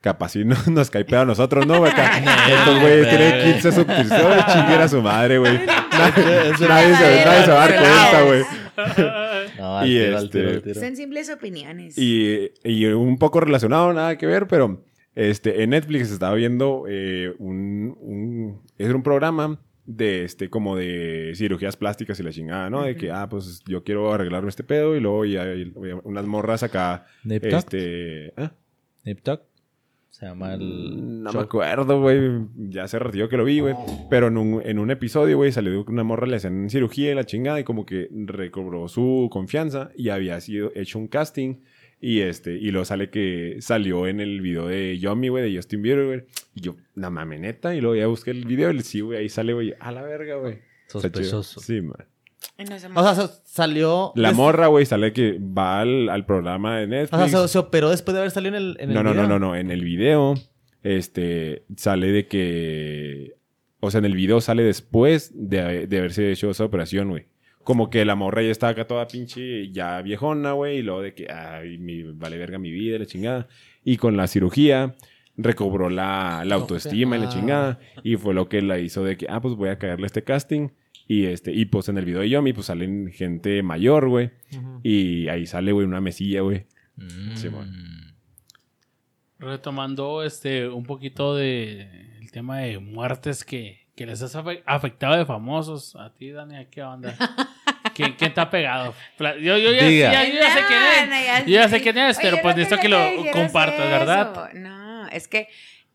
Capaz 0.01 0.31
si 0.31 0.45
no, 0.45 0.57
nos 0.71 0.91
cae 0.91 1.05
pedo 1.05 1.21
a 1.21 1.25
nosotros, 1.25 1.67
¿no? 1.67 1.79
güey? 1.79 1.93
Estos 2.51 2.81
güeyes 2.81 3.09
tienen 3.09 3.53
15 3.53 3.73
suscriptores, 3.73 4.47
chinguen 4.47 4.81
a 4.81 4.89
su 4.89 5.01
madre, 5.01 5.39
güey. 5.39 5.61
Nadie, 5.93 6.57
se, 6.57 6.67
nadie 6.69 6.97
se 7.45 7.51
va 7.51 7.65
a 7.65 7.69
dar 7.69 7.77
cuenta, 7.79 8.23
güey. 8.23 8.43
No, 9.59 9.87
Y 9.87 9.91
tiro, 9.91 10.19
este- 10.19 10.39
tiro, 10.39 10.51
al 10.51 10.63
tiro. 10.63 10.81
Son 10.81 10.97
simples 10.97 11.31
opiniones. 11.31 11.97
Y, 11.99 12.51
y 12.65 12.87
un 12.87 13.19
poco 13.19 13.41
relacionado, 13.41 13.93
nada 13.93 14.17
que 14.19 14.27
ver, 14.27 14.47
pero 14.49 14.85
este, 15.15 15.63
en 15.63 15.71
Netflix 15.71 16.11
estaba 16.11 16.35
viendo 16.35 16.85
eh, 16.89 17.35
un, 17.39 17.97
un... 18.01 18.63
Es 18.79 18.93
un 18.93 19.03
programa 19.03 19.61
de 19.97 20.25
este 20.25 20.51
como 20.51 20.77
de 20.77 21.33
cirugías 21.35 21.77
plásticas 21.77 22.19
y 22.21 22.23
la 22.23 22.31
chingada, 22.31 22.71
¿no? 22.71 22.85
De 22.85 22.97
que, 22.97 23.11
ah, 23.11 23.29
pues 23.29 23.63
yo 23.67 23.85
quiero 23.85 24.13
arreglarme 24.13 24.49
este 24.49 24.65
pedo 24.65 24.97
y 24.97 25.01
luego 25.01 25.23
unas 26.05 26.27
morras 26.27 26.63
acá. 26.63 27.07
Nip 27.25 27.43
Tuck. 27.43 27.55
Este... 27.55 28.33
¿ah? 28.37 28.53
Nip 29.05 29.21
Tuck. 29.23 29.43
Se 30.11 30.27
llama 30.27 30.55
el. 30.55 31.23
No 31.23 31.33
show. 31.33 31.41
me 31.41 31.45
acuerdo, 31.47 32.01
güey. 32.01 32.21
Ya 32.55 32.85
hace 32.85 32.99
ratito 32.99 33.29
que 33.29 33.37
lo 33.37 33.45
vi, 33.45 33.61
güey. 33.61 33.75
Pero 34.11 34.29
en 34.29 34.37
un, 34.37 34.63
en 34.65 34.79
un 34.79 34.91
episodio, 34.91 35.39
güey, 35.39 35.53
salió 35.53 35.85
que 35.85 35.91
una 35.91 36.05
morra 36.05 36.27
le 36.27 36.37
hacían 36.37 36.69
cirugía 36.69 37.11
y 37.11 37.15
la 37.15 37.25
chingada 37.25 37.59
y 37.61 37.65
como 37.65 37.87
que 37.87 38.09
recobró 38.13 38.89
su 38.89 39.29
confianza 39.33 39.91
y 39.97 40.11
había 40.11 40.41
sido 40.41 40.71
hecho 40.75 40.99
un 40.99 41.09
casting. 41.09 41.57
Y 42.05 42.21
este, 42.21 42.55
y 42.59 42.73
luego 42.73 42.85
sale 42.85 43.11
que 43.11 43.59
salió 43.61 44.09
en 44.09 44.19
el 44.19 44.41
video 44.41 44.67
de 44.67 44.99
Yummy, 44.99 45.29
güey, 45.29 45.49
de 45.49 45.57
Justin 45.57 45.83
Bieber, 45.83 46.05
güey. 46.05 46.25
Y 46.53 46.61
yo, 46.61 46.75
la 46.97 47.11
mame 47.11 47.39
neta. 47.39 47.77
Y 47.77 47.81
luego 47.81 47.95
ya 47.95 48.09
busqué 48.09 48.33
el 48.33 48.45
video 48.45 48.73
y 48.73 48.81
sí, 48.83 49.01
güey, 49.01 49.21
ahí 49.21 49.29
sale, 49.29 49.53
güey, 49.53 49.73
a 49.79 49.93
la 49.93 50.03
verga, 50.03 50.35
güey. 50.35 50.59
Sospechoso. 50.89 51.61
Sí, 51.61 51.81
man. 51.81 51.95
O 52.97 53.03
sea, 53.03 53.15
se- 53.15 53.33
salió... 53.45 54.13
La 54.17 54.29
des- 54.31 54.37
morra, 54.37 54.67
güey, 54.67 54.85
sale 54.85 55.13
que 55.13 55.39
va 55.39 55.81
al, 55.81 56.09
al 56.09 56.27
programa 56.27 56.79
de 56.79 56.85
O 56.85 56.89
Netflix. 56.89 57.31
sea, 57.31 57.43
se, 57.43 57.49
se 57.53 57.59
operó 57.59 57.89
después 57.91 58.13
de 58.15 58.19
haber 58.19 58.33
salido 58.33 58.57
en 58.57 58.63
el, 58.63 58.77
en 58.81 58.89
el 58.91 58.95
no, 58.95 59.03
no, 59.05 59.15
no, 59.15 59.29
no, 59.29 59.39
no. 59.39 59.55
En 59.57 59.71
el 59.71 59.85
video, 59.85 60.35
este, 60.83 61.65
sale 61.77 62.09
de 62.13 62.27
que. 62.27 63.35
O 63.81 63.91
sea, 63.91 63.99
en 63.99 64.05
el 64.07 64.15
video 64.17 64.41
sale 64.41 64.63
después 64.65 65.31
de, 65.35 65.87
de 65.87 65.99
haberse 65.99 66.31
hecho 66.33 66.51
esa 66.51 66.65
operación, 66.65 67.11
güey. 67.11 67.27
Como 67.65 67.91
que 67.91 68.05
la 68.05 68.15
morra 68.17 68.43
ya 68.43 68.51
estaba 68.51 68.73
acá 68.73 68.87
toda 68.87 69.07
pinche, 69.07 69.71
ya 69.71 70.03
viejona, 70.03 70.53
güey. 70.53 70.79
Y 70.79 70.83
luego 70.83 71.03
de 71.03 71.15
que, 71.15 71.31
ay, 71.33 71.79
mi, 71.79 72.03
vale 72.03 72.37
verga 72.39 72.59
mi 72.59 72.71
vida, 72.71 72.99
la 72.99 73.07
chingada. 73.07 73.49
Y 73.85 73.97
con 73.99 74.17
la 74.17 74.27
cirugía 74.27 74.95
recobró 75.37 75.89
la, 75.89 76.43
la 76.45 76.55
autoestima 76.57 77.17
y 77.17 77.21
la 77.21 77.27
Ah. 77.27 77.33
chingada. 77.33 77.81
Y 78.03 78.17
fue 78.17 78.35
lo 78.35 78.49
que 78.49 78.63
la 78.63 78.79
hizo 78.79 79.05
de 79.05 79.17
que, 79.17 79.27
ah, 79.29 79.41
pues 79.41 79.55
voy 79.55 79.69
a 79.69 79.79
caerle 79.79 80.05
a 80.05 80.07
este 80.07 80.25
casting. 80.25 80.69
Y 81.09 81.27
este, 81.27 81.53
y 81.53 81.65
pues 81.67 81.89
en 81.89 81.99
el 81.99 82.05
video 82.05 82.21
de 82.21 82.31
Yomi, 82.31 82.53
pues 82.53 82.67
salen 82.67 83.11
gente 83.13 83.63
mayor, 83.63 84.09
güey. 84.09 84.31
Y 84.83 85.29
ahí 85.29 85.47
sale, 85.47 85.73
güey, 85.73 85.87
una 85.87 86.01
mesilla, 86.01 86.41
güey. 86.43 86.67
Mm. 86.97 87.37
Simón. 87.37 87.73
Retomando 89.39 90.23
este 90.23 90.69
un 90.69 90.85
poquito 90.85 91.35
de 91.35 91.83
el 92.21 92.31
tema 92.31 92.59
de 92.59 92.79
muertes 92.79 93.45
que, 93.45 93.89
que 93.97 94.07
les 94.07 94.23
has 94.23 94.37
afe- 94.37 94.63
afectado 94.67 95.17
de 95.17 95.27
famosos. 95.27 95.97
A 95.97 96.15
ti, 96.15 96.31
Dani, 96.31 96.55
¿qué 96.71 96.83
onda? 96.83 97.17
¿Quién, 97.95 98.13
quién 98.15 98.35
te 98.35 98.41
ha 98.41 98.51
pegado? 98.51 98.95
Yo, 99.19 99.57
yo 99.57 99.73
ya, 99.73 99.87
Diga. 99.87 100.13
ya- 100.13 100.25
yo 100.29 100.35
ya 100.41 100.51
sé 100.55 100.61
quién 100.69 100.83
es. 100.83 101.09
No, 101.09 101.15
no, 101.15 101.23
ya 101.23 101.41
Yo 101.45 101.53
ya 101.53 101.69
sé 101.69 101.81
quién 101.81 101.99
es, 101.99 102.19
Oye, 102.19 102.29
pero 102.31 102.43
pues 102.43 102.55
no 102.57 102.59
necesito 102.61 102.81
que 102.83 102.89
lo 102.89 103.31
compartas, 103.33 103.91
¿verdad? 103.91 104.33
eso. 104.33 104.59
No, 104.59 105.09
es 105.09 105.29
que 105.29 105.49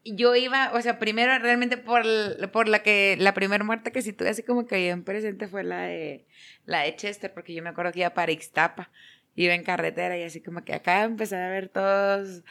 yo 0.05 0.36
iba, 0.36 0.71
o 0.73 0.81
sea, 0.81 0.99
primero 0.99 1.38
realmente 1.39 1.75
por, 1.77 2.03
por 2.51 2.69
la 2.69 2.79
que 2.79 3.17
la 3.19 3.33
primera 3.33 3.63
muerte 3.63 3.91
que 3.91 4.01
sí 4.01 4.13
tuve 4.13 4.29
así 4.29 4.41
como 4.43 4.65
que 4.65 4.89
en 4.89 5.03
presente 5.03 5.47
fue 5.47 5.63
la 5.63 5.81
de 5.81 6.25
la 6.65 6.81
de 6.83 6.95
Chester, 6.95 7.33
porque 7.33 7.53
yo 7.53 7.62
me 7.62 7.69
acuerdo 7.69 7.91
que 7.91 7.99
iba 7.99 8.10
para 8.12 8.31
Ixtapa, 8.31 8.89
iba 9.36 9.53
en 9.53 9.63
carretera 9.63 10.17
y 10.17 10.23
así 10.23 10.41
como 10.41 10.63
que 10.63 10.73
acá 10.73 11.03
empecé 11.03 11.36
a 11.36 11.49
ver 11.49 11.67
todos 11.69 12.43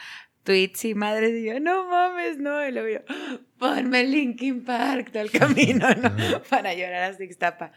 tweets 0.43 0.85
y 0.85 0.95
madres 0.95 1.33
y 1.33 1.45
yo, 1.47 1.59
no 1.59 1.89
mames, 1.89 2.39
no, 2.39 2.67
y 2.67 2.73
luego 2.73 2.89
yo, 2.89 3.39
ponme 3.59 4.05
Linkin 4.05 4.63
Park 4.65 5.11
todo 5.13 5.23
el 5.23 5.31
camino, 5.31 5.89
¿no? 5.95 6.43
para 6.51 6.73
llorar 6.75 7.11
hasta 7.11 7.25
Ixtapa. 7.25 7.73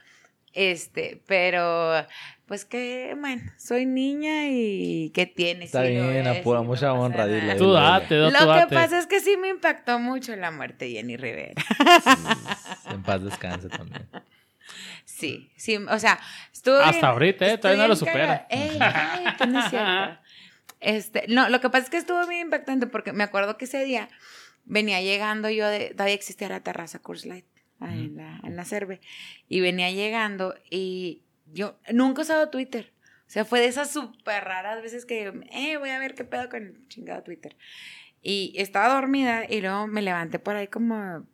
Este, 0.54 1.22
pero 1.28 2.06
pues 2.48 2.66
que, 2.66 3.16
bueno, 3.20 3.44
soy 3.58 3.86
niña 3.86 4.48
y 4.50 5.12
¿qué 5.14 5.28
tiene? 5.28 5.66
Está 5.66 5.84
bien, 5.84 6.26
es, 6.26 6.26
a 6.40 6.42
pura- 6.42 6.60
sí, 6.60 6.64
no 6.64 6.70
mucha 6.70 6.88
pasa 6.88 6.94
honra, 6.94 7.26
nada. 7.28 7.40
dile. 7.42 7.56
Tú 7.56 7.72
date, 7.74 8.16
do- 8.16 8.32
tú 8.32 8.46
Lo 8.46 8.54
que 8.68 8.76
pasa 8.76 8.98
es 8.98 9.06
que 9.06 9.20
sí 9.20 9.38
me 9.38 9.50
impactó 9.50 10.00
mucho 10.00 10.36
la 10.36 10.50
muerte 10.50 10.86
de 10.86 10.92
Jenny 10.94 11.16
Rivera. 11.18 11.54
En 12.90 13.04
paz 13.04 13.24
descanse 13.24 13.70
también. 13.70 14.08
Sí, 15.06 15.52
sí, 15.58 15.78
o 15.78 16.00
sea, 16.00 16.20
estuvo 16.52 16.78
Hasta 16.78 16.92
bien- 16.92 17.06
ahorita, 17.06 17.46
¿eh? 17.48 17.58
Todavía 17.58 17.84
no 17.84 17.88
lo 17.90 17.96
supera. 17.96 18.48
Ey, 18.50 18.78
ay, 18.80 19.26
que 19.38 19.48
no 19.48 19.60
es 19.64 19.70
cierto. 19.70 20.20
Este, 20.80 21.26
no, 21.28 21.50
lo 21.50 21.60
que 21.60 21.70
pasa 21.70 21.84
es 21.86 21.90
que 21.90 21.98
estuvo 21.98 22.26
bien 22.26 22.42
impactante 22.48 22.88
porque 22.88 23.12
me 23.14 23.24
acuerdo 23.24 23.58
que 23.58 23.66
ese 23.66 23.84
día 23.84 24.10
venía 24.66 25.02
llegando 25.02 25.50
yo 25.50 25.68
de, 25.68 25.90
todavía 25.92 26.14
existía 26.16 26.48
la 26.50 26.62
terraza 26.62 27.00
Coors 27.00 27.26
Light 27.26 27.46
en 27.82 28.18
la, 28.18 28.40
en 28.44 28.56
la 28.56 28.66
Cerve, 28.66 29.00
y 29.48 29.62
venía 29.62 29.92
llegando 29.92 30.56
y 30.70 31.24
yo 31.54 31.80
nunca 31.92 32.22
he 32.22 32.26
usado 32.26 32.50
Twitter. 32.50 32.94
O 33.30 33.32
sea, 33.32 33.46
fue 33.46 33.60
de 33.60 33.68
esas 33.68 33.92
súper 33.92 34.44
raras 34.44 34.82
veces 34.82 35.06
que, 35.06 35.32
eh, 35.52 35.78
voy 35.78 35.90
a 35.92 36.00
ver 36.00 36.16
qué 36.16 36.24
pedo 36.24 36.50
con 36.50 36.64
el 36.64 36.88
chingado 36.88 37.22
Twitter. 37.22 37.56
Y 38.22 38.54
estaba 38.58 38.94
dormida 38.94 39.46
y 39.48 39.62
luego 39.62 39.88
me 39.88 40.02
levanté 40.02 40.40
por 40.40 40.56
ahí 40.56 40.68
como 40.68 41.26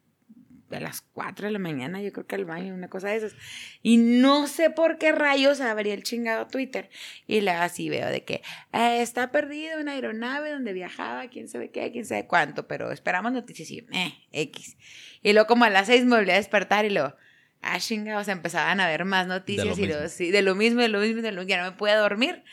a 0.71 0.79
las 0.79 1.01
4 1.01 1.47
de 1.47 1.51
la 1.51 1.59
mañana, 1.59 2.01
yo 2.01 2.11
creo 2.11 2.25
que 2.25 2.35
al 2.35 2.45
baño, 2.45 2.73
una 2.73 2.89
cosa 2.89 3.09
de 3.09 3.17
esas. 3.17 3.35
Y 3.81 3.97
no 3.97 4.47
sé 4.47 4.69
por 4.69 4.97
qué 4.97 5.11
rayos 5.11 5.61
abrí 5.61 5.91
el 5.91 6.03
chingado 6.03 6.47
Twitter. 6.47 6.89
Y 7.27 7.41
luego 7.41 7.61
así 7.61 7.89
veo 7.89 8.07
de 8.07 8.23
que 8.23 8.41
eh, 8.73 9.01
está 9.01 9.31
perdido 9.31 9.79
una 9.79 9.93
aeronave 9.93 10.51
donde 10.51 10.73
viajaba, 10.73 11.27
quién 11.27 11.47
sabe 11.47 11.69
qué, 11.69 11.91
quién 11.91 12.05
sabe 12.05 12.25
cuánto, 12.25 12.67
pero 12.67 12.91
esperamos 12.91 13.31
noticias 13.31 13.69
y 13.69 13.85
eh, 13.91 14.13
X. 14.31 14.77
Y 15.21 15.33
luego 15.33 15.47
como 15.47 15.65
a 15.65 15.69
las 15.69 15.87
6 15.87 16.05
me 16.05 16.17
volví 16.17 16.31
a 16.31 16.35
despertar 16.35 16.85
y 16.85 16.89
luego, 16.89 17.15
ah, 17.61 17.79
chingados, 17.79 18.27
empezaban 18.27 18.79
a 18.79 18.87
ver 18.87 19.05
más 19.05 19.27
noticias 19.27 19.77
y 19.77 19.87
sí, 20.09 20.31
de 20.31 20.41
lo 20.41 20.55
mismo, 20.55 20.81
de 20.81 20.89
lo 20.89 20.99
mismo, 20.99 21.21
de 21.21 21.31
lo 21.31 21.41
mismo, 21.41 21.49
ya 21.49 21.63
no 21.63 21.71
me 21.71 21.77
pude 21.77 21.93
dormir. 21.95 22.43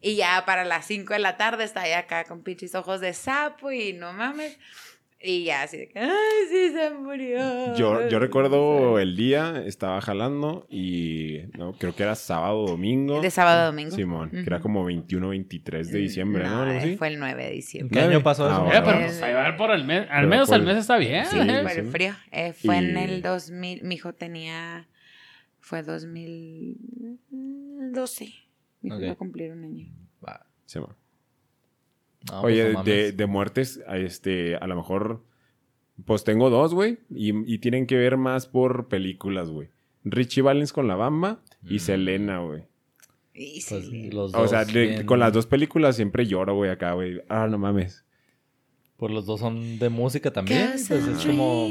Y 0.00 0.16
ya 0.16 0.44
para 0.46 0.64
las 0.64 0.86
5 0.86 1.14
de 1.14 1.18
la 1.18 1.36
tarde 1.36 1.64
estaba 1.64 1.88
ya 1.88 2.00
acá 2.00 2.24
con 2.24 2.42
pinches 2.42 2.74
ojos 2.74 3.00
de 3.00 3.12
sapo 3.14 3.72
y 3.72 3.92
no 3.92 4.12
mames. 4.12 4.58
Y 5.28 5.42
ya 5.44 5.62
así 5.62 5.76
de 5.76 5.88
que, 5.88 5.98
ay, 5.98 6.08
sí 6.48 6.70
se 6.70 6.88
murió. 6.90 7.74
Yo, 7.74 8.08
yo 8.08 8.20
recuerdo 8.20 9.00
el 9.00 9.16
día, 9.16 9.60
estaba 9.66 10.00
jalando 10.00 10.68
y 10.70 11.40
no, 11.58 11.72
creo 11.72 11.96
que 11.96 12.04
era 12.04 12.14
sábado 12.14 12.60
o 12.62 12.68
domingo. 12.68 13.20
De 13.20 13.32
sábado 13.32 13.62
a 13.62 13.64
domingo. 13.66 13.90
Simón, 13.90 14.30
que 14.30 14.44
era 14.46 14.60
como 14.60 14.84
21 14.84 15.28
23 15.30 15.90
de 15.90 15.98
diciembre, 15.98 16.44
¿no? 16.44 16.70
Eh, 16.70 16.78
así. 16.78 16.96
Fue 16.96 17.08
el 17.08 17.18
9 17.18 17.42
de 17.42 17.48
¿En 17.48 17.54
diciembre. 17.56 17.98
qué 18.00 18.06
año 18.06 18.22
pasó 18.22 18.46
Ah, 18.46 18.66
eso? 18.68 18.78
Eh, 18.78 18.82
pero 18.84 18.98
pues 18.98 19.20
ahí 19.22 19.34
va 19.34 19.56
por 19.56 19.72
el 19.72 19.82
mes. 19.84 20.06
Al 20.10 20.28
menos 20.28 20.48
el- 20.52 20.62
mes 20.62 20.76
está 20.76 20.96
bien. 20.96 21.26
Sí, 21.26 21.38
¿eh? 21.40 21.62
por 21.62 21.72
el 21.72 21.84
sí. 21.86 21.90
frío. 21.90 22.12
Eh, 22.30 22.52
fue 22.52 22.76
en 22.78 22.96
Y- 22.96 23.00
el 23.02 23.20
2000, 23.22 23.82
mi 23.82 23.96
hijo 23.96 24.12
tenía, 24.12 24.86
fue 25.58 25.82
2012. 25.82 28.26
Mi 28.82 28.88
hijo 28.88 28.96
Ok. 28.96 29.02
iba 29.02 29.12
a 29.12 29.16
cumplir 29.16 29.52
un 29.52 29.64
año. 29.64 29.86
Va. 30.24 30.46
Simón. 30.66 30.94
No, 32.30 32.40
pues, 32.42 32.54
Oye, 32.54 32.72
no 32.72 32.82
de, 32.84 33.12
de 33.12 33.26
muertes, 33.26 33.80
a 33.86 33.98
este, 33.98 34.56
a 34.56 34.66
lo 34.66 34.74
mejor, 34.76 35.22
pues 36.04 36.24
tengo 36.24 36.50
dos, 36.50 36.74
güey, 36.74 36.98
y, 37.10 37.52
y 37.52 37.58
tienen 37.58 37.86
que 37.86 37.96
ver 37.96 38.16
más 38.16 38.46
por 38.46 38.88
películas, 38.88 39.50
güey. 39.50 39.68
Richie 40.04 40.42
Valens 40.42 40.72
con 40.72 40.88
La 40.88 40.94
Bamba 40.96 41.40
y 41.68 41.76
Mm. 41.76 41.78
Selena, 41.80 42.38
güey. 42.40 42.62
Y 43.34 43.60
sí, 43.60 43.74
Pues, 43.74 44.14
los 44.14 44.34
O 44.34 44.46
sea, 44.48 44.64
de- 44.64 45.04
con 45.04 45.18
las 45.20 45.32
dos 45.32 45.46
películas 45.46 45.96
siempre 45.96 46.26
lloro, 46.26 46.54
güey, 46.54 46.70
acá, 46.70 46.92
güey. 46.94 47.20
Ah, 47.28 47.46
no 47.50 47.58
mames. 47.58 48.04
Pues 48.96 49.12
los 49.12 49.26
dos 49.26 49.40
son 49.40 49.78
de 49.78 49.88
música 49.90 50.32
también. 50.32 50.70
Pues 50.70 50.88
Cause 50.88 51.12
es 51.12 51.26
como. 51.26 51.68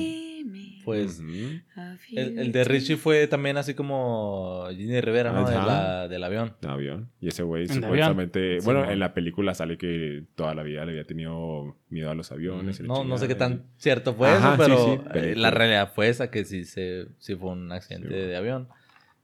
Pues. 0.85 1.19
Of 1.19 2.01
El, 2.13 2.51
de. 2.51 2.63
Richie 2.63 2.95
fue 2.97 3.27
también 3.27 3.57
así 3.57 3.73
como 3.73 4.67
Ginny 4.71 5.01
Rivera, 5.01 5.31
¿no? 5.33 5.47
De 5.49 5.55
la- 5.55 6.07
del 6.07 6.23
avión. 6.23 6.53
Avión. 6.65 7.09
Y 7.19 7.27
ese 7.29 7.43
güey 7.43 7.63
En 7.63 7.73
supuestamente... 7.81 8.59
Sí, 8.61 8.65
bueno, 8.65 8.89
en 8.89 8.99
la 8.99 9.13
película 9.13 9.53
sale 9.53 9.77
que 9.77 10.23
toda 10.35 10.53
la 10.55 10.63
vida 10.63 10.85
le 10.85 10.91
había 10.91 11.05
tenido 11.05 11.75
miedo 11.89 12.09
a 12.11 12.15
los 12.15 12.31
aviones. 12.31 12.79
No, 12.81 13.03
no 13.03 13.17
sé 13.17 13.27
qué 13.27 13.35
tan 13.35 13.63
cierto 13.77 14.13
fue 14.13 14.29
Ajá, 14.29 14.53
eso, 14.55 14.63
pero 14.63 14.85
sí, 14.85 15.01
sí, 15.13 15.19
eh, 15.31 15.35
la 15.35 15.51
realidad 15.51 15.91
fue 15.93 16.09
esa, 16.09 16.29
que 16.31 16.45
sí, 16.45 16.63
se, 16.65 17.07
sí 17.17 17.35
fue 17.35 17.49
un 17.51 17.71
accidente 17.71 18.07
Sí, 18.07 18.13
bueno. 18.13 18.27
de 18.27 18.35
avión. 18.37 18.67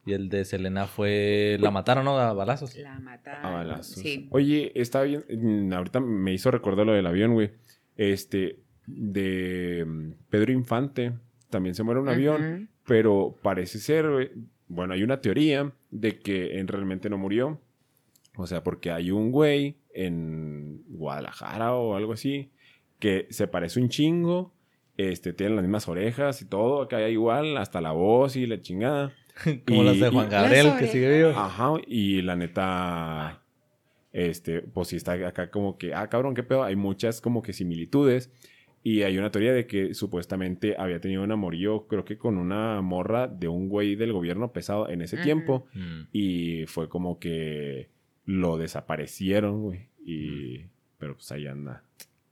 Y 0.03 0.13
el 0.13 0.29
de 0.29 0.45
Selena 0.45 0.87
fue... 0.87 1.57
La 1.61 1.69
mataron, 1.69 2.03
¿no? 2.05 2.17
A 2.17 2.33
balazos. 2.33 2.75
La 2.75 2.99
mataron. 2.99 3.45
A 3.45 3.49
balazos. 3.51 3.95
Sí. 4.01 4.27
Oye, 4.31 4.71
está 4.73 5.03
bien. 5.03 5.23
mm, 5.29 5.71
Ahorita 5.73 5.99
me 5.99 6.33
hizo 6.33 6.49
recordar 6.49 6.87
lo 6.87 6.93
del 6.93 7.05
avión, 7.05 7.33
güey. 7.33 7.51
Este, 7.97 8.57
de 8.87 9.85
mm, 9.87 10.11
Pedro 10.31 10.51
Infante. 10.53 11.13
También 11.51 11.75
se 11.75 11.83
muere 11.83 11.99
un 12.01 12.09
avión. 12.09 12.69
Pero 12.87 13.37
parece 13.43 13.77
ser, 13.77 14.31
bueno, 14.67 14.95
hay 14.95 15.03
una 15.03 15.21
teoría 15.21 15.71
de 15.91 16.17
que 16.19 16.59
él 16.59 16.67
realmente 16.67 17.09
no 17.11 17.17
murió. 17.19 17.59
O 18.37 18.47
sea, 18.47 18.63
porque 18.63 18.89
hay 18.89 19.11
un 19.11 19.31
güey 19.31 19.75
en 19.93 20.81
Guadalajara 20.87 21.73
o 21.75 21.95
algo 21.95 22.13
así 22.13 22.49
que 22.99 23.27
se 23.29 23.47
parece 23.47 23.79
un 23.79 23.89
chingo. 23.89 24.53
Este, 24.97 25.33
tiene 25.33 25.55
las 25.55 25.63
mismas 25.63 25.87
orejas 25.87 26.41
y 26.41 26.45
todo, 26.45 26.81
acá 26.81 27.07
igual, 27.09 27.57
hasta 27.57 27.81
la 27.81 27.91
voz 27.91 28.35
y 28.35 28.45
la 28.45 28.61
chingada. 28.61 29.13
Como 29.67 29.81
Y- 29.83 29.85
las 29.85 29.99
de 29.99 30.07
y- 30.07 30.11
Juan 30.11 30.29
Gabriel, 30.29 30.73
que 30.79 30.87
sigue 30.87 31.17
vivo. 31.17 31.29
Ajá, 31.31 31.73
y 31.87 32.21
la 32.21 32.35
neta, 32.35 33.41
este, 34.13 34.61
pues 34.61 34.89
sí 34.89 34.97
está 34.97 35.13
acá 35.13 35.49
como 35.49 35.77
que, 35.77 35.93
ah, 35.93 36.07
cabrón, 36.09 36.35
qué 36.35 36.43
pedo, 36.43 36.63
hay 36.63 36.75
muchas 36.75 37.21
como 37.21 37.41
que 37.41 37.53
similitudes. 37.53 38.31
Y 38.83 39.03
hay 39.03 39.17
una 39.17 39.29
teoría 39.29 39.53
de 39.53 39.67
que 39.67 39.93
supuestamente 39.93 40.75
había 40.77 40.99
tenido 40.99 41.23
un 41.23 41.31
amorío, 41.31 41.87
creo 41.87 42.03
que 42.03 42.17
con 42.17 42.37
una 42.37 42.81
morra 42.81 43.27
de 43.27 43.47
un 43.47 43.69
güey 43.69 43.95
del 43.95 44.11
gobierno 44.11 44.51
pesado 44.51 44.89
en 44.89 45.01
ese 45.01 45.17
tiempo. 45.17 45.67
Mm. 45.73 46.01
Y 46.11 46.65
fue 46.65 46.89
como 46.89 47.19
que 47.19 47.89
lo 48.25 48.57
desaparecieron, 48.57 49.61
güey. 49.61 49.87
Y, 50.03 50.65
pero 50.97 51.13
pues 51.15 51.31
ahí 51.31 51.45
anda. 51.45 51.83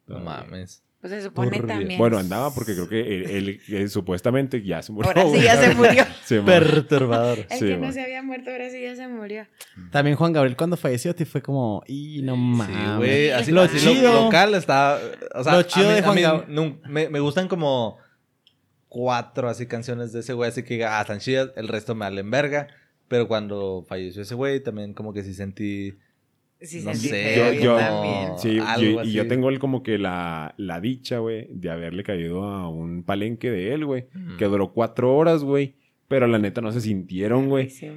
No 0.07 0.19
mames. 0.19 0.83
Pues 1.01 1.13
se 1.13 1.21
supone 1.21 1.51
Turbio. 1.51 1.67
también. 1.67 1.97
Bueno, 1.97 2.17
andaba 2.17 2.53
porque 2.53 2.73
creo 2.73 2.89
que 2.89 2.99
él, 2.99 3.29
él- 3.29 3.61
él 3.69 3.89
supuestamente 3.89 4.61
ya 4.61 4.81
se 4.81 4.91
murió. 4.91 5.09
Ahora 5.11 5.29
sí 5.31 5.41
ya 5.41 5.55
se 5.55 5.73
murió. 5.73 6.03
Man. 6.31 6.45
Perturbador. 6.45 7.39
El 7.49 7.57
Sí, 7.59 7.65
que 7.67 7.77
no 7.77 7.91
se 7.93 8.01
había 8.01 8.21
muerto, 8.21 8.51
ahora 8.51 8.69
sí 8.69 8.81
ya 8.81 8.95
se 8.95 9.07
murió. 9.07 9.47
También 9.91 10.17
Juan 10.17 10.33
Gabriel 10.33 10.57
cuando 10.57 10.75
falleció, 10.75 11.15
te 11.15 11.25
fue 11.25 11.41
como, 11.41 11.83
y 11.87 12.21
no 12.23 12.33
Sí, 12.35 12.41
mames. 12.41 12.97
güey. 12.97 13.31
Así 13.31 13.51
lo 13.53 13.61
así 13.61 13.79
lo 13.85 13.93
chido. 13.93 14.23
local 14.25 14.53
está... 14.55 14.99
O 15.35 15.43
sea, 15.43 15.53
Lo 15.53 15.63
chido 15.63 15.87
a 15.87 15.89
mí- 15.91 15.95
de 15.95 16.01
Juan 16.03 16.15
mí 16.15 16.21
Gab- 16.21 16.47
nun- 16.47 16.81
me, 16.89 17.07
me 17.09 17.19
gustan 17.21 17.47
como 17.47 17.97
cuatro 18.87 19.49
así 19.49 19.67
canciones 19.67 20.11
de 20.11 20.19
ese 20.21 20.33
güey, 20.33 20.49
así 20.49 20.63
que 20.63 20.83
ah, 20.83 21.01
están 21.01 21.19
chidas, 21.19 21.51
el 21.55 21.67
resto 21.67 21.95
me 21.95 22.01
valen 22.05 22.29
verga. 22.29 22.67
Pero 23.07 23.27
cuando 23.27 23.85
falleció 23.87 24.21
ese 24.21 24.35
güey, 24.35 24.59
también 24.61 24.93
como 24.93 25.13
que 25.13 25.23
sí 25.23 25.33
sentí... 25.33 25.97
Sí, 26.61 26.81
No 26.83 26.93
sé, 26.93 27.59
yo- 27.63 27.77
también. 27.77 28.37
Sí, 28.37 28.59
algo 28.59 29.01
yo- 29.03 29.03
y 29.09 29.11
yo 29.13 29.27
tengo 29.27 29.49
el, 29.49 29.59
como 29.59 29.81
que 29.81 29.97
la, 29.97 30.53
la 30.57 30.81
dicha, 30.81 31.19
güey, 31.19 31.47
de 31.51 31.69
haberle 31.69 32.03
caído 32.03 32.43
a 32.43 32.67
un 32.69 33.03
palenque 33.03 33.49
de 33.49 33.73
él, 33.73 33.85
güey. 33.85 34.07
Mm. 34.13 34.35
Que 34.37 34.45
duró 34.45 34.73
cuatro 34.73 35.15
horas, 35.15 35.43
güey. 35.43 35.75
Pero 36.09 36.27
la 36.27 36.37
neta 36.39 36.59
no 36.61 36.71
se 36.71 36.81
sintieron, 36.81 37.47
güey. 37.49 37.69
Sí. 37.69 37.89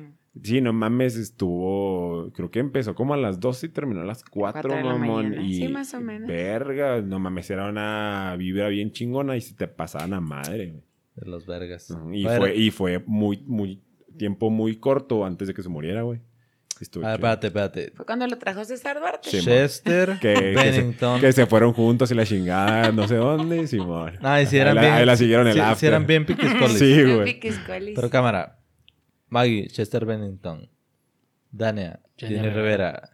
Sí, 0.42 0.61
no 0.61 0.72
mames, 0.72 1.16
estuvo. 1.16 2.31
Creo 2.35 2.51
que 2.51 2.61
empezó 2.61 2.94
como 2.94 3.14
a 3.14 3.16
las 3.16 3.40
12 3.40 3.66
y 3.66 3.68
terminó 3.70 4.01
a 4.03 4.05
las 4.05 4.22
4, 4.25 4.70
Cuatro 4.70 4.75
de 4.77 4.83
la 4.88 4.96
mamón. 4.96 5.31
mañana. 5.31 5.42
Y 5.46 5.55
Sí, 5.57 5.68
más 5.68 5.92
o 5.94 6.01
menos. 6.01 6.29
Verga, 6.29 7.01
no 7.03 7.18
mames, 7.18 7.51
era 7.51 7.68
una 7.68 8.35
vibra 8.38 8.68
bien 8.68 8.92
chingona 8.92 9.37
y 9.37 9.40
se 9.40 9.55
te 9.55 9.66
pasaban 9.68 10.14
a 10.14 10.20
madre, 10.20 10.68
güey. 10.70 10.83
De 11.16 11.27
los 11.31 11.46
vergas. 11.46 11.94
Y 12.12 12.25
fue, 12.25 12.57
y 12.57 12.70
fue 12.70 13.03
muy, 13.07 13.42
muy 13.46 13.81
tiempo 14.16 14.48
muy 14.51 14.77
corto 14.77 15.25
antes 15.27 15.48
de 15.48 15.55
que 15.55 15.62
se 15.62 15.68
muriera, 15.68 16.03
güey. 16.03 16.20
Estuvo 16.83 17.07
A 17.07 17.11
ver, 17.11 17.16
chido. 17.18 17.29
espérate, 17.33 17.47
espérate. 17.47 17.92
Fue 17.97 18.05
cuando 18.05 18.27
lo 18.27 18.37
trajo 18.37 18.64
César 18.64 18.99
Duarte. 18.99 19.31
Sí, 19.31 19.40
Chester 19.40 20.18
Que, 20.21 20.35
que 20.35 20.55
se, 20.55 20.71
Bennington. 20.81 21.21
que 21.21 21.33
se 21.33 21.47
fueron 21.47 21.73
juntos 21.73 22.11
y 22.11 22.14
la 22.14 22.27
chingada, 22.27 22.92
no 22.92 23.07
sé 23.09 23.14
dónde, 23.16 23.66
Simón. 23.68 24.18
Ay, 24.23 24.47
si 24.47 24.59
eran 24.59 24.77
ahí, 24.77 24.83
la, 24.85 24.88
bien... 24.90 24.95
ahí 24.95 25.07
la 25.07 25.16
siguieron 25.16 25.47
el 25.47 25.55
sí, 25.55 25.61
after. 25.61 25.77
sí 25.79 25.87
eran 25.87 26.07
bien 26.07 26.27
piquiscolis. 26.27 26.79
Sí, 26.79 27.03
güey. 27.03 27.25
Piquis 27.25 27.59
Colis. 27.61 27.95
Pero 27.95 28.11
cámara. 28.11 28.59
Maggie, 29.29 29.66
Chester 29.68 30.05
Bennington, 30.05 30.68
Dania, 31.51 32.01
Jenny 32.18 32.51
Rivera, 32.51 33.09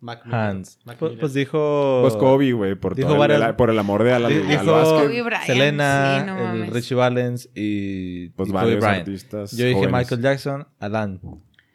Mac 0.00 0.20
Hans. 0.30 0.78
Mac 0.84 0.96
Pues, 0.98 1.12
pues 1.18 1.32
dijo... 1.32 2.00
Pues 2.02 2.14
Kobe, 2.16 2.52
güey, 2.52 2.74
por, 2.74 2.94
Dijo 2.94 3.24
el- 3.24 3.54
por 3.56 3.70
el 3.70 3.78
amor 3.78 4.02
de 4.02 4.12
al, 4.12 4.28
Di- 4.28 4.34
al 4.34 4.48
dijo. 4.48 4.64
Kobe 4.64 5.22
Bryant, 5.22 5.44
Selena, 5.46 6.18
sí, 6.20 6.26
no 6.26 6.36
el 6.38 6.44
mames. 6.58 6.70
Richie 6.74 6.94
Valens 6.94 7.48
y, 7.54 8.28
Pues 8.30 8.48
y 8.48 8.52
Kobe 8.52 8.64
varios 8.64 8.80
Bryant. 8.80 8.98
artistas 9.08 9.52
Yo 9.56 9.64
dije 9.64 9.76
jóvenes. 9.78 9.98
Michael 10.00 10.20
Jackson, 10.22 10.68
Alan. 10.80 11.20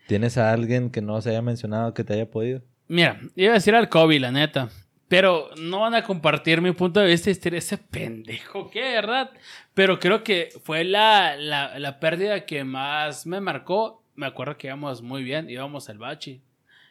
¿Tienes 0.07 0.37
a 0.37 0.51
alguien 0.51 0.89
que 0.89 1.01
no 1.01 1.21
se 1.21 1.29
haya 1.31 1.41
mencionado 1.41 1.93
que 1.93 2.03
te 2.03 2.13
haya 2.13 2.29
podido? 2.29 2.61
Mira, 2.87 3.19
iba 3.35 3.51
a 3.51 3.55
decir 3.55 3.75
al 3.75 3.89
Kobe, 3.89 4.19
la 4.19 4.31
neta. 4.31 4.69
Pero 5.09 5.49
no 5.57 5.81
van 5.81 5.95
a 5.95 6.03
compartir 6.03 6.61
mi 6.61 6.71
punto 6.71 6.99
de 6.99 7.07
vista 7.07 7.29
y 7.29 7.33
decir 7.33 7.55
ese 7.55 7.77
pendejo, 7.77 8.69
¿qué? 8.69 8.81
¿Verdad? 8.93 9.29
Pero 9.73 9.99
creo 9.99 10.23
que 10.23 10.49
fue 10.63 10.83
la, 10.83 11.35
la, 11.37 11.79
la 11.79 11.99
pérdida 11.99 12.45
que 12.45 12.63
más 12.65 13.25
me 13.25 13.39
marcó. 13.39 14.03
Me 14.15 14.25
acuerdo 14.25 14.57
que 14.57 14.67
íbamos 14.67 15.01
muy 15.01 15.23
bien, 15.23 15.49
íbamos 15.49 15.87
al 15.89 15.97
bachi. 15.97 16.41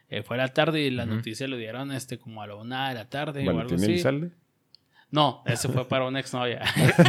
Eh, 0.09 0.23
fue 0.23 0.37
la 0.37 0.49
tarde 0.49 0.81
y 0.83 0.91
la 0.91 1.05
noticia 1.05 1.49
lo 1.49 1.57
dieron 1.57 1.91
este 1.93 2.17
como 2.19 2.41
a 2.41 2.47
la 2.47 2.55
una 2.55 2.89
de 2.91 2.95
la 2.95 3.09
tarde 3.11 3.41
o 3.41 3.51
algo 3.51 3.55
Valentín 3.57 3.79
así. 3.79 3.93
Elizalde. 3.93 4.31
No, 5.11 5.43
ese 5.47 5.69
fue 5.69 5.87
para 5.89 6.05
una 6.07 6.21
exnovia. 6.21 6.63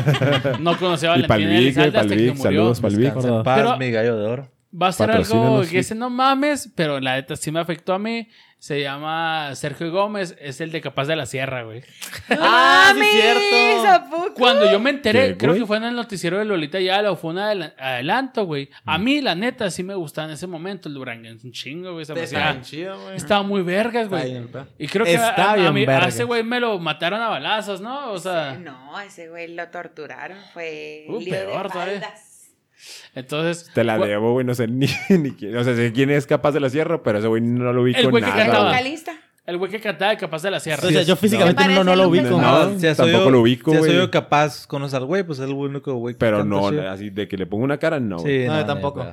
no 0.60 0.78
conocía 0.78 1.14
a 1.14 1.18
Y 1.20 1.22
Valentín 1.24 1.58
Elizalde 1.58 1.98
hasta 2.00 2.16
que 2.16 2.28
murió. 2.30 2.44
saludos 2.44 2.82
Palvic. 2.82 3.14
Paz, 3.44 3.60
Pero- 3.60 3.78
mi 3.78 3.92
gallo 3.92 4.18
de 4.18 4.26
oro. 4.26 4.52
Va 4.80 4.88
a 4.88 4.92
ser 4.92 5.10
algo 5.12 5.62
que 5.70 5.80
ese 5.80 5.96
no 5.96 6.10
mames, 6.10 6.72
pero 6.76 7.00
la 7.00 7.16
neta 7.16 7.36
sí 7.36 7.52
me 7.52 7.60
afectó 7.60 7.94
a 7.94 8.00
mí. 8.00 8.28
Se 8.60 8.82
llama 8.82 9.52
Sergio 9.54 9.92
Gómez, 9.92 10.36
es 10.42 10.60
el 10.62 10.72
de 10.72 10.82
Capaz 10.82 11.06
de 11.06 11.16
la 11.16 11.28
Sierra, 11.28 11.62
güey. 11.62 11.84
¡Ah, 12.32 12.90
sí, 12.92 13.00
¡Mames! 13.00 13.12
cierto! 13.12 13.88
¿A 13.88 14.10
poco? 14.10 14.34
Cuando 14.34 14.70
yo 14.72 14.80
me 14.80 14.90
enteré, 14.90 15.28
¿Qué, 15.30 15.38
creo 15.38 15.52
güey? 15.52 15.62
que 15.62 15.68
fue 15.68 15.78
en 15.78 15.84
el 15.84 15.96
noticiero 15.96 16.40
de 16.40 16.46
Lolita 16.46 16.80
Yala 16.80 17.12
o 17.12 17.16
fue 17.16 17.32
un 17.32 17.38
adela- 17.38 17.76
adelanto, 17.78 18.46
güey. 18.46 18.70
A 18.84 18.98
mí, 18.98 19.22
la 19.22 19.36
neta, 19.36 19.70
sí 19.70 19.84
me 19.84 19.94
gustaba 19.94 20.28
en 20.28 20.34
ese 20.34 20.48
momento 20.48 20.90
el 20.90 20.96
Duranguense. 20.96 21.46
Un 21.46 21.54
chingo, 21.54 21.94
güey. 21.94 22.02
Está 22.10 22.60
chido, 22.62 23.00
güey. 23.00 23.16
Estaba 23.16 23.44
muy 23.44 23.62
vergas, 23.62 24.10
güey. 24.10 24.24
bien. 24.32 24.50
Y 24.80 24.88
creo 24.88 25.06
que 25.06 25.14
Está 25.14 25.54
a, 25.54 25.72
mí- 25.72 25.86
a 25.86 26.08
ese 26.08 26.24
güey 26.24 26.44
me 26.44 26.60
lo 26.60 26.80
mataron 26.80 27.22
a 27.22 27.28
balazos, 27.30 27.80
¿no? 27.80 28.12
O 28.12 28.18
sea, 28.18 28.54
No, 28.60 29.00
ese 29.02 29.30
güey 29.30 29.54
lo 29.54 29.68
torturaron. 29.70 30.40
Fue 30.54 31.06
Uh, 31.08 31.20
lío 31.20 31.36
de 31.36 31.46
peor 31.46 31.70
faldas. 31.72 32.27
Entonces. 33.16 33.70
Te 33.74 33.84
la 33.84 33.98
debo, 33.98 34.34
güey. 34.34 34.46
No 34.46 34.54
sé 34.54 34.68
ni, 34.68 34.88
ni 35.10 35.32
quién. 35.32 35.56
O 35.58 35.64
sea, 35.64 35.76
sé 35.76 35.92
quién 35.94 36.10
es 36.10 36.28
capaz 36.28 36.52
de 36.52 36.60
la 36.60 36.70
sierra, 36.70 37.02
pero 37.04 37.20
ese 37.20 37.28
güey 37.28 37.42
no 37.42 37.72
lo 37.74 37.82
ubico 37.82 38.00
El 38.00 38.10
güey 38.10 38.24
que 38.24 38.30
nada. 38.30 38.42
El 38.42 38.46
cantaba. 38.48 38.70
güey. 38.70 38.78
vocalista. 38.78 39.14
El 39.46 39.58
güey 39.58 39.72
que 39.72 39.80
cantaba 39.80 40.12
de 40.12 40.18
Capaz 40.18 40.42
de 40.44 40.52
la 40.52 40.60
Sierra. 40.60 40.86
O 40.86 40.92
sea, 40.92 41.04
yo 41.04 41.16
físicamente 41.16 41.66
no, 41.70 41.82
no 41.82 41.96
lo 41.96 42.10
ubico. 42.10 42.30
¿no? 42.42 42.78
Si 42.78 42.94
tampoco 42.94 43.30
lo 43.30 43.40
ubico, 43.40 43.72
Si 43.72 43.78
güey. 43.78 43.92
oído 43.92 44.12
capaz, 44.12 44.68
conoces 44.68 44.94
al 44.96 45.06
güey, 45.06 45.24
pues 45.24 45.40
es 45.40 45.46
el 45.46 45.54
único 45.54 45.94
güey 45.94 46.16
que 46.16 46.20
Pero 46.20 46.44
no, 46.44 46.68
así 46.68 47.12
de 47.12 47.30
que 47.30 47.38
le 47.38 47.46
pongo 47.46 47.64
una 47.64 47.78
cara, 47.78 47.98
no. 48.02 48.20
Sí, 48.20 48.44
No, 48.46 48.56
no, 48.56 48.60
yo 48.60 48.66
tampoco. 48.66 49.06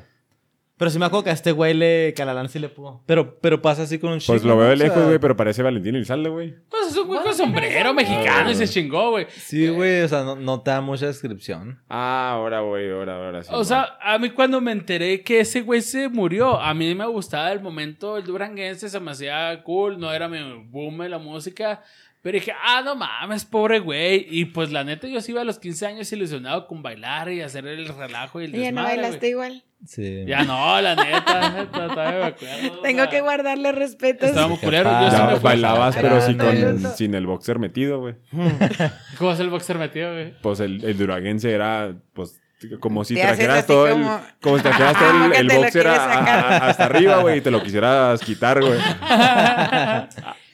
Pero 0.85 0.90
sí 0.92 0.99
me 0.99 1.07
acuerdo 1.07 1.25
que 1.25 1.31
a 1.31 1.33
este 1.33 1.51
güey 1.53 1.73
le... 1.73 2.12
Que 2.14 2.20
a 2.20 2.27
la 2.27 2.35
lana 2.35 2.47
sí 2.47 2.59
le 2.59 2.68
pudo. 2.68 3.01
Pero, 3.07 3.38
pero 3.40 3.62
pasa 3.62 3.85
así 3.85 3.99
con 3.99 4.12
un 4.12 4.18
chico. 4.18 4.35
Pues 4.35 4.44
lo 4.44 4.55
veo 4.55 4.68
de 4.68 4.77
lejos, 4.77 5.03
güey, 5.03 5.18
pero 5.18 5.35
parece 5.35 5.62
Valentín 5.62 5.97
Elizalde, 5.97 6.29
güey. 6.29 6.57
Pues 6.68 6.88
es 6.88 6.97
un 6.99 7.07
güey 7.07 7.23
con 7.23 7.33
sombrero 7.33 7.94
mexicano 7.94 8.51
y 8.51 8.55
se 8.55 8.68
chingó, 8.68 9.12
güey. 9.12 9.27
Sí, 9.31 9.66
güey, 9.68 10.03
o 10.03 10.09
sea, 10.09 10.25
no, 10.25 10.37
no 10.37 10.61
te 10.61 10.73
da 10.73 10.83
mucha 10.83 11.07
descripción. 11.07 11.81
Ah, 11.88 12.33
ahora, 12.33 12.61
güey, 12.61 12.90
ahora, 12.90 13.16
ahora 13.16 13.42
sí. 13.42 13.49
O 13.55 13.64
sea, 13.64 13.97
a 13.99 14.18
mí 14.18 14.29
cuando 14.29 14.61
me 14.61 14.73
enteré 14.73 15.23
que 15.23 15.40
ese 15.40 15.62
güey 15.62 15.81
se 15.81 16.11
murió, 16.11 16.61
a 16.61 16.75
mí 16.75 16.94
me 16.94 17.07
gustaba 17.07 17.51
el 17.51 17.62
momento 17.62 18.16
del 18.16 18.25
duranguense, 18.25 18.90
se 18.90 19.01
me 19.01 19.12
hacía 19.12 19.62
cool, 19.62 19.99
no 19.99 20.12
era 20.12 20.29
mi 20.29 20.66
boom 20.66 20.99
de 20.99 21.09
la 21.09 21.18
música. 21.18 21.81
Pero 22.24 22.37
dije, 22.38 22.52
ah, 22.64 22.80
no 22.82 22.96
mames, 22.96 23.44
pobre 23.44 23.80
güey. 23.80 24.26
Y 24.30 24.46
pues 24.46 24.72
la 24.72 24.82
neta, 24.82 25.06
yo 25.06 25.20
sí 25.20 25.32
iba 25.32 25.42
a 25.42 25.44
los 25.44 25.58
15 25.58 25.87
años 25.87 26.10
ilusionado 26.10 26.66
con 26.66 26.82
bailar 26.82 27.30
y 27.30 27.42
hacer 27.42 27.66
el 27.66 27.87
relajo 27.87 28.40
y 28.40 28.46
el 28.46 28.54
Y 28.54 28.60
ya 28.60 28.72
no 28.72 28.80
desmadre, 28.80 28.96
bailaste 28.96 29.18
güey. 29.18 29.30
igual. 29.30 29.64
Sí. 29.87 30.24
Ya 30.26 30.42
no, 30.44 30.80
la 30.80 30.94
neta, 30.94 31.50
neta, 31.50 31.88
todavía 31.94 32.18
me 32.20 32.24
acuerdo. 32.24 32.78
o 32.78 32.80
Tengo 32.80 33.02
sea, 33.02 33.10
que 33.10 33.20
guardarle 33.20 33.72
respeto. 33.72 34.24
Estaba 34.24 34.48
muy 34.48 34.56
culero. 34.56 34.90
Yo 34.90 35.10
sí 35.10 35.16
ya 35.18 35.26
me 35.26 35.38
bailabas, 35.38 35.96
pero 35.96 36.20
sí 36.22 36.34
con, 36.34 36.96
sin 36.96 37.14
el 37.14 37.26
boxer 37.26 37.58
metido, 37.58 38.00
güey. 38.00 38.14
¿Cómo 39.18 39.32
es 39.32 39.40
el 39.40 39.50
boxer 39.50 39.76
metido, 39.76 40.10
güey? 40.14 40.32
Pues 40.40 40.60
el, 40.60 40.82
el 40.82 40.96
duraguense 40.96 41.52
era, 41.52 41.94
pues, 42.14 42.40
como 42.80 43.04
si 43.04 43.14
trajeras 43.16 43.66
todo 43.66 43.90
como- 43.90 44.14
el... 44.16 44.22
Como 44.40 44.56
si 44.56 44.62
trajeras 44.62 44.94
todo 44.98 45.10
el, 45.34 45.48
boxer 45.48 45.87
a- 45.88 46.04
a- 46.14 46.68
hasta 46.70 46.87
arriba, 46.87 47.18
güey, 47.18 47.37
y 47.37 47.40
te 47.42 47.50
lo 47.50 47.62
quisieras 47.62 48.18
quitar, 48.22 48.62
güey. 48.62 48.78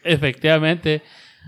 Efectivamente. 0.02 1.02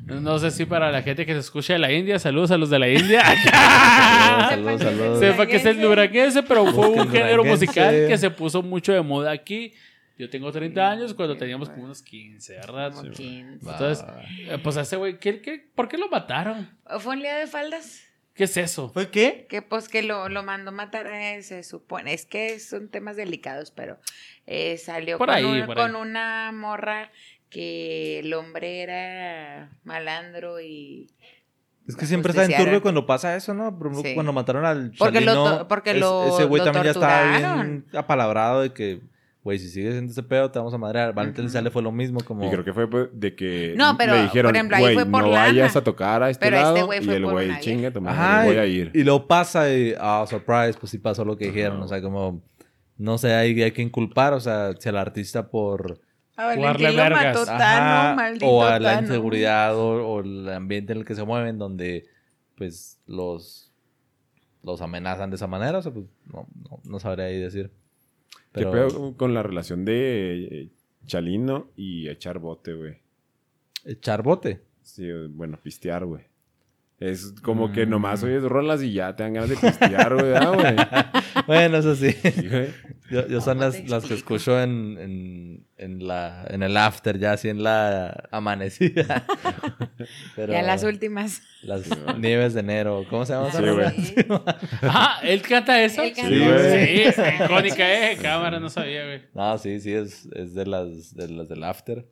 No 0.07 0.39
sé 0.39 0.51
si 0.51 0.65
para 0.67 0.91
la 0.91 1.03
gente 1.03 1.25
que 1.25 1.33
se 1.33 1.39
escucha 1.39 1.75
de 1.75 1.79
la 1.79 1.93
India, 1.93 2.19
saludos 2.19 2.51
a 2.51 2.59
los 2.59 2.71
de 2.71 2.79
la 2.79 2.89
India. 2.89 3.23
Saludos, 4.51 4.81
saludos. 4.83 5.19
Sepa 5.21 5.47
que 5.47 5.57
es 5.57 5.65
el 5.65 5.81
duranguense, 5.81 6.43
pero 6.43 6.67
fue 6.73 6.89
un 6.89 7.09
género 7.11 7.45
musical 7.45 8.07
que 8.09 8.19
se 8.19 8.31
puso 8.31 8.63
mucho 8.63 8.93
de 8.93 9.01
moda 9.03 9.31
aquí. 9.31 9.73
Yo 10.19 10.29
tengo 10.29 10.53
30 10.53 10.91
años 10.91 11.15
cuando 11.15 11.37
teníamos 11.37 11.69
como 11.71 11.85
unos 11.85 12.03
15, 12.03 12.55
¿verdad? 12.57 12.93
Como 12.93 13.11
15. 13.11 13.59
Entonces, 13.71 14.05
eh, 14.49 14.59
pues 14.63 14.77
a 14.77 14.83
ese 14.83 14.97
güey, 14.97 15.19
¿qué, 15.19 15.41
qué, 15.41 15.67
por 15.75 15.89
qué 15.89 15.97
lo 15.99 16.09
mataron? 16.09 16.69
¿Fue 17.01 17.15
un 17.17 17.23
lío 17.23 17.35
de 17.35 17.47
faldas? 17.47 18.03
¿Qué 18.35 18.45
es 18.45 18.57
eso? 18.57 18.89
¿Fue 18.91 19.11
qué? 19.11 19.47
Que 19.49 19.61
pues 19.63 19.89
que 19.89 20.03
lo, 20.03 20.29
lo 20.29 20.43
mandó 20.43 20.73
matar, 20.73 21.07
eh, 21.07 21.43
se 21.43 21.63
supone. 21.65 22.15
Es 22.15 22.25
que 22.25 22.61
son 22.61 22.89
temas 22.89 23.17
delicados, 23.17 23.71
pero 23.73 23.99
eh, 24.47 24.79
salió 24.79 25.19
Por 25.19 25.29
con, 25.29 25.37
ahí, 25.37 25.45
un- 25.45 25.67
por 25.67 25.79
ahí. 25.79 25.85
con 25.87 25.97
una 25.97 26.51
morra 26.53 27.11
que 27.53 28.21
el 28.21 28.33
hombre 28.35 28.83
era 28.83 29.71
malandro 29.85 30.61
y... 30.61 31.09
Es 31.87 31.97
que 31.97 32.07
siempre 32.07 32.31
está 32.31 32.45
en 32.45 32.57
turbio 32.57 32.81
cuando 32.81 33.07
pasa 33.07 33.35
eso, 33.37 33.53
¿no? 33.55 33.77
Sí. 34.03 34.15
Cuando 34.15 34.33
mataron 34.33 34.65
al 34.65 34.93
Porque 34.99 35.21
lo 35.21 35.27
Chalino, 35.35 35.59
to- 35.59 35.69
porque 35.69 35.91
es- 35.91 35.99
lo- 36.01 36.29
ese 36.29 36.45
güey 36.45 36.61
lo 36.61 36.65
también 36.65 36.85
ya 36.85 36.91
estaba 36.93 37.23
torturaron. 37.33 37.67
bien 37.67 37.85
apalabrado 37.99 38.61
de 38.63 38.73
que, 38.73 39.01
güey, 39.43 39.59
si 39.59 39.69
sigues 39.69 39.91
haciendo 39.91 40.13
ese 40.13 40.23
pedo, 40.23 40.49
te 40.51 40.61
vamos 40.61 40.73
a 40.73 40.79
madrear. 40.79 41.13
Valentín 41.13 41.45
Ujú. 41.47 41.53
sale 41.53 41.71
fue 41.71 41.83
lo 41.83 41.91
mismo, 41.91 42.21
como... 42.25 42.47
Y 42.47 42.51
creo 42.51 42.65
que 42.65 42.73
fue 42.73 42.89
pues, 42.89 43.09
de 43.13 43.35
que 43.35 43.75
No, 43.77 43.97
pero, 43.99 44.15
le 44.15 44.23
dijeron, 44.23 44.49
por 44.51 44.57
ejemplo, 44.57 44.77
ahí 44.77 44.83
güey, 44.85 44.95
fue 44.95 45.05
por 45.07 45.23
no 45.23 45.31
lana. 45.31 45.47
vayas 45.47 45.75
a 45.77 45.83
tocar 45.83 46.23
a 46.23 46.31
este 46.31 46.45
Pero 46.47 46.57
este 46.57 46.65
lado. 46.65 46.77
y 46.95 47.11
el 47.17 47.27
güey, 47.27 47.61
chinga, 47.61 47.93
Ajá, 48.07 48.45
voy 48.45 48.57
a 48.59 48.67
y- 48.67 48.75
ir. 48.77 48.91
Y 48.95 49.03
luego 49.03 49.27
pasa 49.27 49.69
y, 49.75 49.93
ah, 49.99 50.25
surprise, 50.29 50.75
pues 50.79 50.91
sí 50.91 50.99
pasó 50.99 51.25
lo 51.25 51.37
que 51.37 51.47
dijeron. 51.47 51.83
O 51.83 51.89
sea, 51.89 52.01
como, 52.01 52.43
no 52.97 53.19
sé, 53.19 53.35
hay, 53.35 53.61
hay 53.61 53.73
que 53.73 53.83
inculpar, 53.83 54.33
o 54.35 54.41
sea, 54.41 54.73
si 54.79 54.89
al 54.89 54.97
artista 54.99 55.49
por... 55.51 56.01
A 56.37 56.47
Valentín 56.47 56.97
lo 56.97 57.11
mató 57.11 57.45
Tano, 57.45 58.17
maldito 58.17 58.47
o 58.47 58.63
a 58.65 58.79
la 58.81 58.95
Tano. 58.95 59.07
inseguridad 59.07 59.77
o, 59.77 60.07
o 60.07 60.21
el 60.21 60.49
ambiente 60.49 60.93
en 60.93 61.01
el 61.01 61.05
que 61.05 61.15
se 61.15 61.25
mueven, 61.25 61.59
donde, 61.59 62.07
pues, 62.57 62.99
los, 63.07 63.71
los 64.63 64.81
amenazan 64.81 65.31
de 65.31 65.37
esa 65.37 65.47
manera. 65.47 65.79
O 65.79 65.83
sea, 65.83 65.93
pues, 65.93 66.07
no, 66.33 66.47
no, 66.71 66.81
no 66.85 66.99
sabría 66.99 67.27
ahí 67.27 67.39
decir. 67.39 67.71
¿Qué 68.53 68.65
Pero, 68.65 68.71
pedo 68.71 69.17
con 69.17 69.35
la 69.35 69.43
relación 69.43 69.85
de 69.85 70.45
eh, 70.51 70.69
Chalino 71.07 71.69
y 71.77 72.09
echar 72.09 72.39
bote, 72.39 72.73
güey? 72.75 72.99
echar 73.85 74.23
bote. 74.23 74.63
Sí, 74.83 75.09
bueno, 75.31 75.59
pistear, 75.63 76.05
güey. 76.05 76.25
Es 77.01 77.35
como 77.43 77.73
que 77.73 77.85
Mm. 77.85 77.91
nomás 77.91 78.23
oyes 78.23 78.45
rolas 78.45 78.81
y 78.83 78.93
ya 78.93 79.15
te 79.17 79.25
dan 79.25 79.33
ganas 79.35 79.51
de 79.51 79.57
pistear, 79.57 80.15
güey, 80.15 80.27
¿verdad, 80.31 80.55
güey. 80.55 80.77
Bueno, 81.47 81.79
eso 81.79 81.95
sí. 81.95 82.15
Yo, 83.11 83.27
yo 83.29 83.41
son 83.41 83.59
¿Cómo 83.59 83.71
las, 83.71 83.89
las 83.91 84.05
que 84.05 84.15
escucho 84.15 84.61
en, 84.61 84.97
en, 84.99 85.67
en, 85.77 86.07
la, 86.07 86.47
en 86.49 86.63
el 86.63 86.77
after, 86.77 87.19
ya 87.19 87.33
así 87.33 87.49
en 87.49 87.63
la 87.63 88.29
amanecida. 88.31 89.27
Pero 90.37 90.53
Ya 90.53 90.63
las 90.63 90.83
últimas. 90.85 91.43
Las 91.63 91.85
nieves 92.19 92.55
de 92.55 92.61
enero. 92.61 93.05
¿Cómo 93.11 93.27
se 93.27 93.35
llama 93.35 93.49
esa 93.49 93.91
Sí. 93.93 94.15
Ah, 94.83 95.21
¿él 95.23 95.43
canta 95.43 95.83
eso? 95.83 96.03
Él 96.03 96.13
canta 96.15 96.31
Sí, 96.31 96.39
güey. 96.39 97.13
Sí, 97.13 97.45
icónica, 97.45 98.13
eh. 98.13 98.17
Cámara, 98.21 98.59
no 98.59 98.71
sabía, 98.71 99.05
güey. 99.05 99.23
No, 99.35 99.59
sí, 99.59 99.81
sí, 99.81 99.93
es, 99.93 100.27
es 100.35 100.55
de, 100.55 100.67
las, 100.67 101.15
de 101.15 101.29
las 101.29 101.49
del 101.49 101.65
after. 101.65 102.07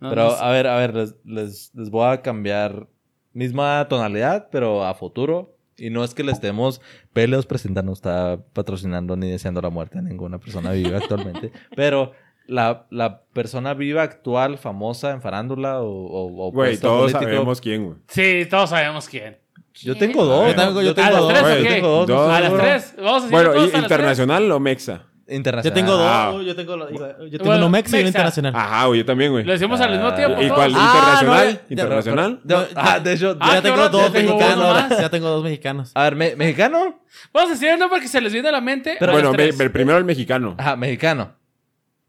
No, 0.00 0.10
pero, 0.10 0.24
no 0.24 0.30
sé. 0.36 0.44
a 0.44 0.50
ver, 0.50 0.66
a 0.66 0.76
ver, 0.76 0.94
les, 0.94 1.14
les, 1.24 1.74
les 1.74 1.90
voy 1.90 2.12
a 2.12 2.20
cambiar 2.20 2.88
misma 3.32 3.86
tonalidad, 3.88 4.48
pero 4.50 4.84
a 4.84 4.94
futuro. 4.94 5.51
Y 5.76 5.90
no 5.90 6.04
es 6.04 6.14
que 6.14 6.22
le 6.22 6.32
estemos 6.32 6.80
peleos 7.12 7.46
presentando, 7.46 7.92
está 7.92 8.38
patrocinando 8.52 9.16
ni 9.16 9.30
deseando 9.30 9.60
la 9.62 9.70
muerte 9.70 9.98
a 9.98 10.02
ninguna 10.02 10.38
persona 10.38 10.72
viva 10.72 10.98
actualmente. 10.98 11.50
Pero 11.76 12.12
la, 12.46 12.86
la 12.90 13.22
persona 13.32 13.72
viva 13.74 14.02
actual, 14.02 14.58
famosa 14.58 15.12
en 15.12 15.22
farándula 15.22 15.80
o, 15.80 15.88
o, 15.88 16.48
o 16.48 16.52
Güey, 16.52 16.76
todos 16.76 17.12
político, 17.12 17.22
sabemos 17.24 17.60
quién, 17.60 17.84
güey. 17.86 17.96
Sí, 18.08 18.46
todos 18.50 18.70
sabemos 18.70 19.08
quién. 19.08 19.38
Yo 19.74 19.96
tengo 19.96 20.24
dos. 20.26 20.48
Yo 20.48 20.54
tengo- 20.54 20.82
yo 20.82 20.90
¿A 20.90 20.94
tengo 20.94 21.10
las 21.10 21.20
dos. 21.20 21.28
tres. 21.32 21.42
¿A 21.44 22.40
las 22.40 22.52
tres? 22.58 22.94
Vamos 22.98 23.10
a 23.10 23.14
decir 23.26 23.30
Bueno, 23.30 23.52
todos 23.52 23.56
¿y 23.56 23.58
a 23.60 23.62
las 23.62 23.70
tres. 23.72 23.82
internacional 23.84 24.52
o 24.52 24.60
mexa? 24.60 25.06
Internacional. 25.34 25.64
Yo 25.64 25.72
tengo 25.86 25.96
dos. 25.96 26.06
Ah. 26.08 26.32
Yo 26.44 26.54
tengo, 26.56 26.76
lo- 26.76 26.90
yo 26.90 26.98
tengo 27.16 27.44
Bueno, 27.44 27.56
uno 27.58 27.68
mexa 27.70 27.96
y 27.96 28.00
uno 28.00 28.08
internacional. 28.08 28.52
Ajá, 28.54 28.86
güey, 28.86 29.00
yo 29.00 29.06
también, 29.06 29.32
güey. 29.32 29.44
Lo 29.44 29.52
decimos 29.52 29.80
al 29.80 29.90
mismo 29.90 30.06
Ah, 30.08 30.14
tiempo. 30.14 30.42
¿Y 30.42 30.48
cuál? 30.48 30.72
Ah, 30.76 30.92
¿Internacional? 30.94 31.52
no, 31.54 31.60
¿Internacional? 31.70 32.40
Ah, 32.76 32.98
de 33.00 33.12
hecho, 33.12 33.36
Ah, 33.40 33.54
ya 33.54 33.62
tengo 33.62 33.88
dos 33.88 34.10
uno 34.10 34.20
mexicanos. 34.20 34.88
Ya 35.00 35.08
tengo 35.10 35.28
dos 35.28 35.42
mexicanos. 35.44 35.90
a 35.94 36.02
ver, 36.04 36.16
me- 36.16 36.36
¿mexicano? 36.36 37.00
Vamos 37.32 37.50
a 37.50 37.52
decir 37.54 37.68
el 37.68 37.78
nombre 37.78 38.00
que 38.00 38.08
se 38.08 38.20
les 38.20 38.32
viene 38.32 38.48
a 38.48 38.52
la 38.52 38.60
mente. 38.60 38.96
Pero- 38.98 39.12
bueno, 39.12 39.32
ve 39.32 39.52
primero 39.70 39.98
el 39.98 40.04
mexicano. 40.04 40.54
Ajá, 40.58 40.76
mexicano. 40.76 41.34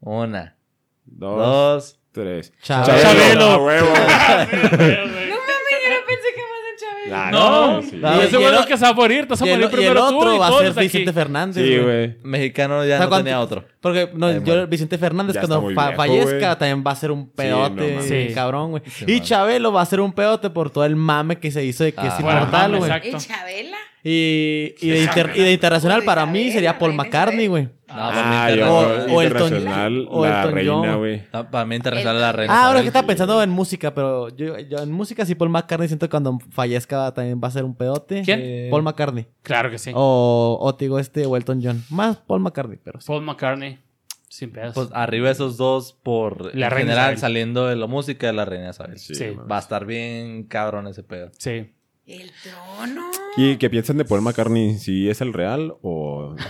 Una, 0.00 0.56
Dos, 1.06 1.36
dos. 1.38 1.98
tres. 2.12 2.52
Chabelo. 2.62 3.00
Chabelo. 3.02 3.44
A 3.44 3.56
huevo. 3.64 3.86
No 3.88 3.94
mames, 3.96 4.80
yo 4.90 5.90
no 5.90 6.00
pensé 6.06 6.28
que 6.34 6.42
Ah, 7.12 7.28
No, 7.30 7.82
sí. 7.82 7.96
No, 7.96 8.16
y 8.16 8.20
ese 8.26 8.36
güey 8.36 8.48
el 8.48 8.54
es 8.54 8.66
que 8.66 8.76
se 8.78 8.84
va 8.84 8.90
a 8.90 8.94
morir. 8.94 9.22
Te 9.24 9.28
vas 9.30 9.42
a 9.42 9.44
morir 9.44 9.60
y 9.60 9.62
el 9.64 9.70
primero 9.70 10.08
tú 10.08 10.16
otro 10.18 10.34
y 10.34 10.38
va 10.38 10.48
a 10.48 10.52
ser 10.58 10.66
aquí. 10.70 10.80
Vicente 10.80 11.12
Fernández. 11.12 11.64
Sí, 11.66 11.78
güey. 11.78 12.16
Mexicano 12.22 12.84
ya 12.84 12.94
O 12.94 12.96
sea, 12.96 12.98
no 13.00 13.08
cuando- 13.08 13.24
tenía 13.24 13.40
otro. 13.40 13.64
Porque 13.80 14.10
no, 14.14 14.26
Ay, 14.28 14.40
yo. 14.44 14.66
Vicente 14.66 14.96
Fernández, 14.98 15.36
cuando 15.36 15.60
muy 15.60 15.74
fa- 15.74 15.88
viejo, 15.88 15.96
fallezca, 16.02 16.58
también 16.58 16.82
va 16.86 16.90
a 16.92 16.96
ser 16.96 17.10
un 17.10 17.30
mames. 17.36 18.04
Sí. 18.06 18.28
cabrón, 18.34 18.70
güey. 18.70 18.82
Sí, 18.86 19.04
y. 19.06 19.20
Chabelo 19.20 19.72
va 19.72 19.82
a 19.82 19.86
ser 19.86 20.00
un 20.00 20.12
pedote 20.12 20.50
por 20.50 20.70
todo 20.70 20.84
el 20.84 20.96
mame 20.96 21.36
que 21.38 21.50
se 21.50 21.64
hizo 21.64 21.84
de 21.84 21.92
que 21.92 22.00
Ah. 22.00 22.06
es 22.16 22.22
Bueno, 22.22 22.38
inmortal, 22.40 22.76
güey. 22.76 22.90
¿Y 23.08 23.16
Chabela? 23.18 23.76
Y, 24.06 24.74
y, 24.82 24.90
de 24.90 25.02
inter- 25.02 25.32
y 25.34 25.40
de 25.40 25.52
internacional 25.52 26.02
para 26.04 26.26
mí 26.26 26.50
sería 26.52 26.72
la 26.72 26.78
Paul 26.78 26.90
reina 26.90 27.04
McCartney, 27.04 27.46
güey. 27.46 27.68
Ah, 27.88 28.10
para 28.14 28.50
mí 28.54 28.58
yo, 28.58 28.66
internacional- 28.66 29.06
o 29.16 29.22
Elton- 29.22 29.24
internacional, 29.24 30.06
o 30.10 30.26
la 30.26 30.40
Elton 30.42 30.54
reina, 30.54 30.72
John. 30.74 30.98
güey. 30.98 31.22
No, 31.32 31.50
para 31.50 31.64
mí 31.64 31.76
internacional 31.76 32.20
la 32.20 32.32
reina. 32.32 32.52
Ah, 32.54 32.66
ahora 32.66 32.80
que 32.82 32.88
estaba 32.88 33.06
pensando 33.06 33.42
en 33.42 33.48
música, 33.50 33.94
pero 33.94 34.28
yo, 34.36 34.58
yo 34.58 34.78
en 34.78 34.92
música 34.92 35.24
sí 35.24 35.34
Paul 35.34 35.48
McCartney 35.50 35.88
siento 35.88 36.06
que 36.06 36.10
cuando 36.10 36.38
fallezca 36.50 37.14
también 37.14 37.40
va 37.42 37.48
a 37.48 37.50
ser 37.52 37.64
un 37.64 37.74
pedote. 37.74 38.20
¿Quién? 38.22 38.40
Eh, 38.42 38.68
Paul 38.70 38.82
McCartney. 38.82 39.26
Claro 39.42 39.70
que 39.70 39.78
sí. 39.78 39.90
O, 39.94 40.58
o 40.60 40.74
te 40.74 40.84
digo 40.84 40.98
este 40.98 41.24
o 41.24 41.34
Elton 41.36 41.60
John. 41.62 41.82
Más 41.88 42.18
Paul 42.18 42.40
McCartney, 42.40 42.78
pero 42.84 43.00
sí. 43.00 43.06
Paul 43.06 43.22
McCartney. 43.22 43.78
Sin 44.28 44.50
pedos. 44.50 44.74
Pues 44.74 44.88
arriba 44.92 45.30
esos 45.30 45.56
dos 45.56 45.92
por 46.02 46.54
La 46.56 46.66
en 46.66 46.70
reina 46.72 46.76
general 46.78 47.04
Isabel. 47.14 47.18
saliendo 47.18 47.68
de 47.68 47.76
la 47.76 47.86
música 47.86 48.26
de 48.26 48.32
la 48.32 48.44
reina 48.44 48.70
Isabel. 48.70 48.98
Sí, 48.98 49.14
Sí. 49.14 49.26
Va 49.50 49.56
a 49.56 49.60
estar 49.60 49.86
bien 49.86 50.42
cabrón 50.44 50.88
ese 50.88 51.02
pedo. 51.04 51.30
sí. 51.38 51.70
El 52.06 52.30
trono. 52.42 53.10
¿Y 53.38 53.56
qué 53.56 53.70
piensan 53.70 53.96
de 53.96 54.04
Paul 54.04 54.20
McCartney? 54.20 54.76
¿Si 54.76 55.08
es 55.08 55.22
el 55.22 55.32
real 55.32 55.74
o...? 55.82 56.36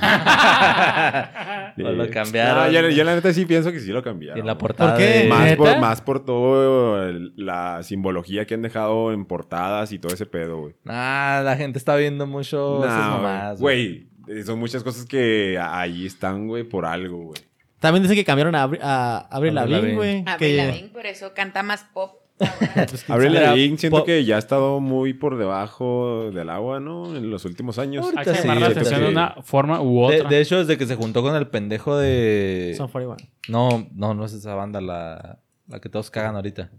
O 1.76 1.82
lo 1.90 2.04
Eh, 2.04 2.10
cambiaron. 2.10 2.64
no, 2.64 2.70
yo, 2.70 2.88
yo 2.90 3.04
la 3.04 3.14
neta 3.16 3.32
sí 3.32 3.46
pienso 3.46 3.72
que 3.72 3.80
sí 3.80 3.90
lo 3.90 4.02
cambiaron. 4.02 4.38
En 4.38 4.46
la 4.46 4.56
portada 4.58 4.90
¿Por 4.90 4.98
qué? 4.98 5.04
de- 5.24 5.28
Más 5.28 5.56
por, 5.56 5.78
más 5.80 6.00
por 6.00 6.24
todo 6.24 7.02
el- 7.04 7.32
la 7.36 7.82
simbología 7.82 8.46
que 8.46 8.54
han 8.54 8.62
dejado 8.62 9.12
en 9.12 9.24
portadas 9.26 9.90
y 9.92 9.98
todo 9.98 10.14
ese 10.14 10.26
pedo, 10.26 10.58
güey. 10.58 10.74
Ah, 10.86 11.42
la 11.44 11.56
gente 11.56 11.78
está 11.78 11.96
viendo 11.96 12.26
mucho 12.26 12.84
esas 12.84 12.96
Nah, 12.98 13.10
mamadas. 13.16 13.60
güey. 13.60 14.08
Eh, 14.28 14.42
Son 14.44 14.58
muchas 14.58 14.82
cosas 14.84 15.04
que 15.04 15.58
ahí 15.60 16.06
están, 16.06 16.46
güey, 16.48 16.62
por 16.64 16.86
algo, 16.86 17.18
güey. 17.24 17.40
También 17.80 18.02
dice 18.04 18.14
que 18.14 18.24
cambiaron 18.24 18.54
a, 18.54 18.66
Abri- 18.66 18.78
a 18.80 19.18
Avril 19.30 19.58
Avril 19.58 19.72
Lavigne, 19.76 19.94
güey. 19.96 20.24
Avril 20.26 20.36
que- 20.38 20.56
Lavigne, 20.56 20.88
por 20.90 21.06
eso 21.06 21.32
canta 21.34 21.62
más 21.62 21.84
pop. 21.92 22.20
Ahora. 22.40 22.86
Avril 23.08 23.34
Lavigne 23.34 23.78
siento 23.78 23.98
po- 24.00 24.04
que 24.04 24.24
ya 24.24 24.36
ha 24.36 24.38
estado 24.38 24.80
muy 24.80 25.14
por 25.14 25.36
debajo 25.38 26.30
del 26.32 26.50
agua, 26.50 26.80
¿no? 26.80 27.16
En 27.16 27.30
los 27.30 27.44
últimos 27.44 27.78
años. 27.78 28.04
Ahorita 28.04 28.20
Hay 28.20 28.26
que 28.26 28.34
sí, 28.34 28.42
llamar 28.42 28.56
la 28.60 28.66
ahorita 28.66 28.80
atención 28.80 29.00
sí. 29.00 29.06
de 29.06 29.12
una 29.12 29.42
forma 29.42 29.80
u 29.82 30.08
De, 30.08 30.16
otra. 30.18 30.28
de 30.30 30.40
hecho, 30.40 30.58
desde 30.58 30.76
que 30.78 30.86
se 30.86 30.96
juntó 30.96 31.22
con 31.22 31.34
el 31.36 31.46
pendejo 31.48 31.96
de... 31.96 32.74
Son 32.76 32.88
41. 32.90 33.30
No, 33.48 33.88
no, 33.94 34.14
no 34.14 34.24
es 34.24 34.32
esa 34.32 34.54
banda 34.54 34.80
la, 34.80 35.38
la 35.68 35.80
que 35.80 35.88
todos 35.88 36.10
cagan 36.10 36.34
ahorita. 36.36 36.70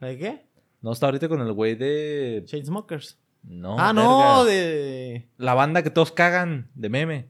¿De 0.00 0.18
qué? 0.18 0.46
No 0.80 0.92
está 0.92 1.06
ahorita 1.06 1.28
con 1.28 1.40
el 1.40 1.52
güey 1.52 1.74
de... 1.74 2.42
Chainsmokers. 2.46 3.18
No, 3.42 3.76
ah, 3.78 3.92
no, 3.92 4.44
verga. 4.44 4.44
de... 4.50 5.28
La 5.36 5.54
banda 5.54 5.82
que 5.82 5.90
todos 5.90 6.12
cagan, 6.12 6.70
de 6.74 6.88
meme. 6.88 7.28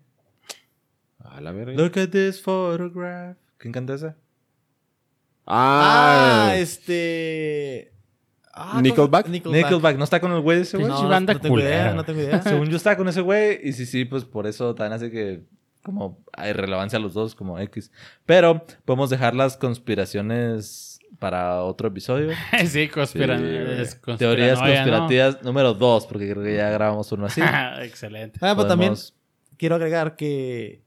A 1.19 1.41
la 1.41 1.51
verga. 1.53 1.73
Look 1.81 1.99
at 1.99 2.11
this 2.11 2.41
photograph. 2.41 3.37
¿Quién 3.59 3.73
canta 3.73 3.95
esa? 3.95 4.17
Ah, 5.47 6.49
Ah, 6.51 6.57
este... 6.57 7.93
Ah, 8.53 8.81
Nickelback. 8.81 9.29
Nickelback. 9.29 9.63
Nickelback. 9.63 9.97
¿No 9.99 10.05
está 10.05 10.21
con 10.21 10.33
el 10.33 10.41
güey 10.41 10.59
de 10.59 10.63
ese 10.63 10.77
güey? 10.77 10.89
No, 10.89 11.03
no, 11.03 11.09
banda 11.09 11.35
no 11.35 11.41
tengo 11.41 11.59
idea, 11.59 11.93
no 11.93 12.05
tengo 12.05 12.21
idea. 12.21 12.41
Según 12.41 12.69
yo 12.69 12.77
estaba 12.77 12.97
con 12.97 13.09
ese 13.09 13.21
güey. 13.21 13.59
Y 13.63 13.73
sí, 13.73 13.85
sí, 13.85 14.05
pues 14.05 14.25
por 14.25 14.47
eso 14.47 14.75
también 14.75 14.93
hace 14.95 15.11
que... 15.11 15.43
Como 15.83 16.19
hay 16.33 16.53
relevancia 16.55 16.99
a 16.99 17.03
los 17.03 17.13
dos, 17.13 17.35
como 17.35 17.59
X. 17.59 17.91
Pero 18.25 18.65
podemos 18.87 19.11
dejar 19.11 19.35
las 19.35 19.57
conspiraciones 19.59 20.99
para 21.19 21.63
otro 21.63 21.89
episodio. 21.89 22.31
sí, 22.67 22.89
conspiran. 22.89 23.41
Sí, 23.41 23.47
es 23.83 24.01
Teorías 24.19 24.59
conspirativas 24.59 25.43
número 25.43 25.75
dos, 25.75 26.07
porque 26.07 26.31
creo 26.31 26.43
que 26.43 26.57
ya 26.57 26.71
grabamos 26.71 27.11
uno 27.13 27.27
así. 27.27 27.43
Excelente. 27.83 28.39
Ah, 28.41 28.55
pero 28.57 28.67
también 28.69 28.93
Podemos- 28.93 29.15
quiero 29.59 29.75
agregar 29.75 30.17
que... 30.17 30.83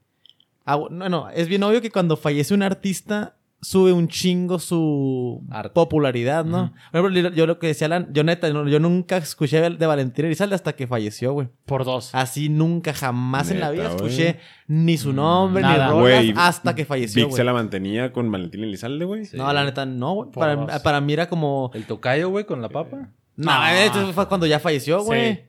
Ah, 0.64 0.78
no, 0.90 1.08
no, 1.08 1.30
es 1.30 1.48
bien 1.48 1.62
obvio 1.62 1.80
que 1.80 1.90
cuando 1.90 2.16
fallece 2.16 2.52
un 2.52 2.62
artista 2.62 3.36
sube 3.60 3.92
un 3.92 4.06
chingo 4.08 4.58
su 4.60 5.42
Arte. 5.50 5.70
popularidad, 5.74 6.44
¿no? 6.44 6.72
Por 6.92 7.00
ejemplo, 7.10 7.30
yo 7.34 7.46
lo 7.46 7.58
que 7.58 7.66
decía 7.68 7.86
Alan, 7.86 8.08
yo 8.12 8.22
neta, 8.22 8.48
yo 8.48 8.78
nunca 8.80 9.16
escuché 9.16 9.60
de 9.70 9.86
Valentín 9.86 10.26
Elizalde 10.26 10.54
hasta 10.54 10.74
que 10.76 10.86
falleció, 10.86 11.32
güey. 11.32 11.48
Por 11.66 11.84
dos. 11.84 12.14
Así 12.14 12.48
nunca, 12.48 12.94
jamás 12.94 13.50
en 13.50 13.60
la 13.60 13.70
vida 13.70 13.84
güey. 13.92 13.96
escuché 13.96 14.38
ni 14.68 14.96
su 14.96 15.12
nombre, 15.12 15.62
Nada. 15.62 15.86
ni 15.86 15.90
rolas 15.92 16.00
Güey, 16.24 16.34
hasta 16.36 16.74
que 16.74 16.84
falleció, 16.84 17.22
Vic 17.26 17.30
se 17.30 17.42
güey. 17.42 17.46
la 17.46 17.52
mantenía 17.52 18.12
con 18.12 18.30
Valentín 18.30 18.62
Elizalde, 18.62 19.04
güey. 19.04 19.24
Sí. 19.24 19.36
No, 19.36 19.52
la 19.52 19.64
neta, 19.64 19.84
no, 19.86 20.14
güey. 20.14 20.30
Para, 20.30 20.80
para 20.82 21.00
mí 21.00 21.12
era 21.12 21.28
como... 21.28 21.70
El 21.74 21.84
tocayo, 21.86 22.28
güey, 22.28 22.44
con 22.44 22.62
la 22.62 22.68
papa. 22.68 23.10
No, 23.36 23.52
No. 23.60 23.66
esto 23.68 24.12
fue 24.12 24.28
cuando 24.28 24.46
ya 24.46 24.60
falleció, 24.60 25.02
güey. 25.02 25.34
Sí. 25.34 25.40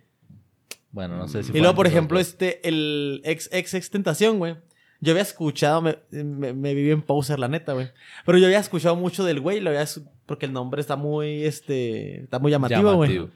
Bueno, 0.91 1.17
no 1.17 1.27
sé 1.27 1.43
si 1.43 1.51
Y 1.55 1.59
luego, 1.59 1.75
por 1.75 1.85
ejemplo, 1.85 2.19
este, 2.19 2.67
el 2.67 3.21
ex, 3.23 3.47
ex, 3.51 3.75
ex 3.75 3.91
Tentación, 3.91 4.39
güey. 4.39 4.55
Yo 5.01 5.11
había 5.11 5.23
escuchado, 5.23 5.81
me, 5.81 5.97
me, 6.11 6.53
me 6.53 6.73
viví 6.73 6.91
en 6.91 7.01
poser, 7.01 7.39
la 7.39 7.47
neta, 7.47 7.73
güey. 7.73 7.87
Pero 8.25 8.37
yo 8.37 8.45
había 8.45 8.59
escuchado 8.59 8.95
mucho 8.95 9.23
del 9.23 9.39
güey, 9.39 9.61
lo 9.61 9.69
había, 9.69 9.85
porque 10.25 10.45
el 10.45 10.53
nombre 10.53 10.81
está 10.81 10.95
muy, 10.97 11.43
este, 11.45 12.23
está 12.23 12.39
muy 12.39 12.51
llamativo, 12.51 12.93
güey. 12.95 13.27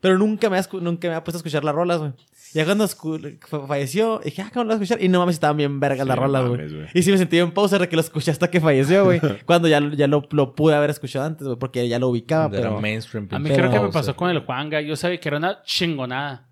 Pero 0.00 0.16
nunca 0.16 0.48
me, 0.48 0.60
nunca 0.80 1.08
me 1.08 1.14
había 1.14 1.24
puesto 1.24 1.38
a 1.38 1.40
escuchar 1.40 1.64
las 1.64 1.74
rolas, 1.74 1.98
güey. 1.98 2.12
Ya 2.54 2.64
cuando 2.64 2.86
falleció, 3.66 4.20
dije, 4.24 4.42
ah, 4.42 4.50
¿cómo 4.52 4.64
lo 4.64 4.68
voy 4.68 4.80
a 4.80 4.82
escuchar? 4.84 5.02
Y 5.02 5.08
no 5.08 5.18
mames, 5.18 5.34
estaban 5.36 5.56
bien 5.56 5.80
vergas 5.80 6.04
Sí, 6.04 6.08
las 6.08 6.18
rolas, 6.18 6.48
güey. 6.48 6.86
Y 6.94 7.02
sí 7.02 7.10
me 7.10 7.18
sentí 7.18 7.38
en 7.38 7.50
poser 7.50 7.80
de 7.80 7.88
que 7.88 7.96
lo 7.96 8.00
escuché 8.00 8.30
hasta 8.30 8.48
que 8.48 8.60
falleció, 8.60 9.04
güey. 9.04 9.20
cuando 9.44 9.66
ya, 9.66 9.80
ya 9.96 10.06
lo, 10.06 10.26
lo 10.30 10.54
pude 10.54 10.74
haber 10.76 10.90
escuchado 10.90 11.26
antes, 11.26 11.46
güey, 11.46 11.58
porque 11.58 11.88
ya 11.88 11.98
lo 11.98 12.08
ubicaba, 12.08 12.44
Era 12.56 12.68
pero... 12.68 12.80
mainstream. 12.80 13.28
A 13.32 13.38
mí 13.40 13.50
Pero- 13.50 13.68
creo 13.68 13.80
que 13.80 13.86
me 13.88 13.92
pasó 13.92 14.14
con 14.14 14.30
el 14.30 14.38
Juanga. 14.38 14.80
Yo 14.80 14.94
sabía 14.94 15.18
que 15.18 15.28
era 15.28 15.38
una 15.38 15.62
chingonada. 15.64 16.48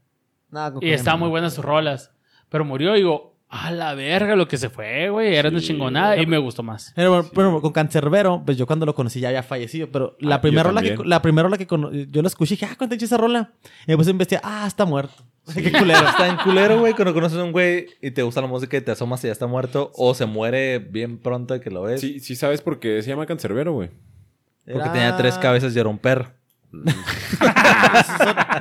Nada, 0.51 0.79
Y 0.81 0.91
estaban 0.91 1.21
muy 1.21 1.29
buenas 1.29 1.55
sus 1.55 1.65
rolas. 1.65 2.13
Pero 2.49 2.65
murió 2.65 2.95
y 2.95 2.99
digo, 2.99 3.36
a 3.49 3.71
la 3.71 3.95
verga 3.95 4.35
lo 4.37 4.49
que 4.49 4.57
se 4.59 4.69
fue, 4.71 5.09
güey. 5.09 5.35
Era 5.37 5.49
una 5.51 5.61
chingonada 5.61 6.17
y 6.21 6.27
me 6.27 6.37
gustó 6.39 6.63
más. 6.63 6.93
Pero, 6.97 7.31
pero 7.35 7.61
con 7.63 7.73
Cancerbero, 7.73 8.43
pues 8.45 8.57
yo 8.59 8.67
cuando 8.67 8.85
lo 8.87 8.95
conocí 8.95 9.21
ya 9.21 9.29
había 9.29 9.43
fallecido. 9.43 9.89
Pero 9.93 10.17
la 10.21 10.37
Ah, 10.37 10.41
primera 10.41 10.65
yo 10.65 10.69
rola 10.71 10.83
que, 10.83 10.89
también. 10.91 11.09
la 11.09 11.23
primera 11.23 11.43
rola 11.45 11.57
que 11.59 11.67
cono- 11.67 11.93
yo 11.93 12.23
la 12.23 12.29
escuché, 12.29 12.55
dije, 12.55 12.67
ah, 12.67 12.75
¿cuánto 12.77 12.95
esa 13.07 13.17
rola? 13.17 13.53
Y 13.87 13.93
a 14.09 14.11
investigar, 14.11 14.43
ah, 14.45 14.65
está 14.67 14.85
muerto. 14.85 15.15
Qué 15.55 15.71
culero. 15.71 16.09
Está 16.09 16.27
en 16.29 16.37
culero, 16.39 16.81
güey, 16.81 16.93
cuando 16.95 17.15
conoces 17.15 17.39
a 17.39 17.45
un 17.45 17.53
güey 17.53 17.87
y 18.03 18.11
te 18.11 18.23
gusta 18.23 18.41
la 18.41 18.49
música 18.49 18.77
y 18.77 18.81
te 18.81 18.91
asomas 18.91 19.23
y 19.23 19.29
ya 19.29 19.33
está 19.33 19.47
muerto. 19.47 19.93
O 19.95 20.13
se 20.15 20.27
muere 20.27 20.81
bien 20.81 21.19
pronto 21.19 21.55
de 21.55 21.61
que 21.61 21.71
lo 21.71 21.83
ves. 21.83 22.01
Sí, 22.01 22.19
sí 22.19 22.35
sabes 22.35 22.63
por 22.63 22.81
qué 22.81 23.01
se 23.03 23.11
llama 23.11 23.27
Cancerbero, 23.27 23.73
güey. 23.73 23.91
Porque 24.65 24.81
Era- 24.81 24.93
tenía 24.93 25.17
tres 25.17 25.39
cabezas 25.39 25.75
y 25.77 25.79
era 25.79 25.89
un 25.89 25.99
perro. 25.99 26.33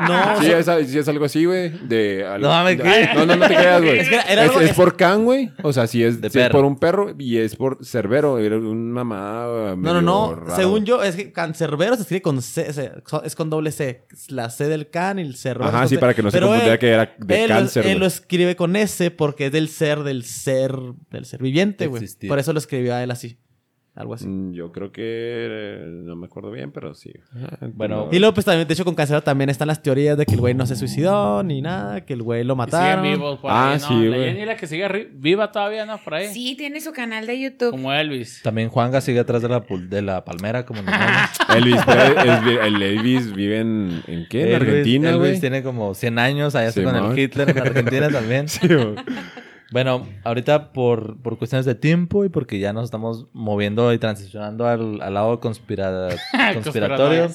No, 0.08 0.42
Sí 0.42 0.52
o 0.52 0.64
sea, 0.64 0.80
es, 0.80 0.90
sí 0.92 0.98
es 0.98 1.08
algo 1.08 1.26
así, 1.26 1.46
güey. 1.46 1.70
De, 1.70 2.26
No 2.40 2.66
de-. 2.66 3.10
No, 3.16 3.26
no, 3.26 3.36
no 3.36 3.48
te 3.48 3.56
creas, 3.56 3.82
güey. 3.82 4.00
Es 4.00 4.10
que 4.10 4.16
es 4.16 4.70
es- 4.70 4.76
por 4.76 4.96
can, 4.96 5.26
güey. 5.26 5.52
O 5.64 5.74
sea, 5.74 5.88
sí 5.88 6.04
es, 6.04 6.20
es 6.22 6.50
por 6.50 6.66
un 6.66 6.78
perro 6.78 7.16
y 7.18 7.38
es 7.38 7.56
por 7.56 7.84
cerbero. 7.84 8.38
Era 8.40 8.58
un 8.58 8.92
mamá. 8.92 9.76
no, 9.78 10.02
no, 10.02 10.02
no. 10.02 10.56
Según 10.56 10.86
yo, 10.86 11.04
es 11.04 11.16
que 11.16 11.32
Cancerbero 11.32 11.96
se 11.96 12.02
escribe 12.04 12.22
con 12.22 12.42
C, 12.42 12.68
es 13.24 13.36
con 13.36 13.50
doble 13.50 13.72
C. 13.72 14.06
La 14.30 14.50
C 14.50 14.68
del 14.68 14.90
can 14.90 15.20
y 15.20 15.24
el 15.24 15.36
cerbero. 15.36 15.70
Ajá, 15.70 15.88
sí, 15.88 15.96
C. 15.96 16.02
para 16.02 16.14
que 16.14 16.24
no 16.24 16.32
se 16.32 16.40
confundiera 16.40 16.78
que 16.80 16.90
era 16.90 17.16
de 17.18 17.44
él, 17.44 17.50
cáncer. 17.50 17.86
Él 17.86 17.92
güey. 17.94 18.00
lo 18.00 18.06
escribe 18.06 18.56
con 18.56 18.76
S 18.76 19.12
porque 19.12 19.48
es 19.48 19.52
del 19.52 19.70
ser, 19.70 20.04
del 20.04 20.24
ser, 20.24 20.76
del 21.10 21.26
ser 21.26 21.42
viviente, 21.42 21.88
güey. 21.88 22.04
Por 22.28 22.40
eso 22.40 22.54
lo 22.54 22.60
escribió 22.60 22.96
a 22.96 23.04
él 23.04 23.12
así. 23.12 23.40
Algo 23.96 24.14
así. 24.14 24.28
Mm, 24.28 24.52
Yo 24.52 24.74
creo 24.74 24.92
que 24.92 25.02
eh, 25.06 25.86
no 25.88 26.18
me 26.18 26.26
acuerdo 26.26 26.52
bien, 26.52 26.72
pero 26.74 26.94
sí. 26.94 27.14
Ajá, 27.34 27.58
Bueno, 27.74 28.08
no. 28.08 28.10
Y 28.12 28.20
luego, 28.20 28.34
pues 28.34 28.44
también, 28.46 28.68
de 28.68 28.74
hecho, 28.74 28.84
con 28.84 28.94
Cancerbero 28.94 29.24
también 29.24 29.50
están 29.50 29.70
las 29.70 29.82
teorías 29.82 30.18
de 30.18 30.26
que 30.26 30.34
el 30.34 30.42
güey 30.42 30.54
no 30.54 30.66
se 30.66 30.76
suicidó 30.76 31.42
ni 31.44 31.62
nada, 31.62 32.02
que 32.02 32.12
el 32.12 32.22
güey 32.22 32.44
lo 32.44 32.56
Y 32.56 32.58
siguen 32.58 32.58
mataron. 32.58 33.04
vivos 33.04 33.40
por 33.40 33.52
Ah, 33.52 33.72
ahí, 33.72 33.80
¿no? 33.80 33.88
sí, 33.88 33.94
la 34.10 34.18
güey. 34.18 34.34
Jenny 34.34 34.46
la 34.46 34.58
que 34.58 34.68
sigue 34.68 35.10
viva 35.14 35.50
todavía, 35.50 35.86
¿no? 35.86 35.98
Por 36.00 36.14
ahí. 36.16 36.28
Sí, 36.28 36.56
tiene 36.58 36.82
su 36.82 36.92
canal 36.92 37.26
de 37.26 37.40
YouTube. 37.40 37.72
Como 37.72 37.94
Elvis. 37.94 38.42
También 38.44 38.68
Juanga 38.68 39.00
sigue 39.00 39.20
atrás 39.20 39.42
de 39.42 39.48
la, 39.48 39.66
pul- 39.66 39.88
de 39.88 40.02
la 40.02 40.26
palmera, 40.26 40.66
como 40.66 40.82
normal. 40.82 41.30
Elvis, 41.56 41.82
pero 41.86 42.02
el, 42.22 42.58
el 42.76 42.82
Elvis 42.82 43.34
vive 43.34 43.60
en, 43.62 44.04
¿en 44.08 44.28
qué? 44.30 44.42
En 44.42 44.48
Elvis- 44.50 44.56
Argentina, 44.56 45.10
Elvis 45.12 45.20
güey. 45.22 45.40
tiene 45.40 45.64
como 45.64 45.94
100 45.94 46.20
años, 46.20 46.54
allá 46.56 46.68
está 46.68 46.84
con 46.84 46.94
Simón. 46.96 47.12
el 47.14 47.20
Hitler 47.20 47.50
en 47.50 47.60
Argentina 47.60 48.10
también. 48.10 48.48
Sí, 48.50 48.68
güey. 48.68 48.96
Bueno, 49.76 50.08
ahorita 50.24 50.72
por, 50.72 51.22
por 51.22 51.38
cuestiones 51.38 51.66
de 51.66 51.76
tiempo 51.76 52.24
y 52.24 52.30
porque 52.30 52.60
ya 52.60 52.72
nos 52.72 52.86
estamos 52.86 53.28
moviendo 53.34 53.92
y 53.92 53.98
transicionando 53.98 54.66
al, 54.66 55.02
al 55.02 55.14
lado 55.14 55.42
conspira- 55.42 56.16
conspiratorio. 56.54 57.28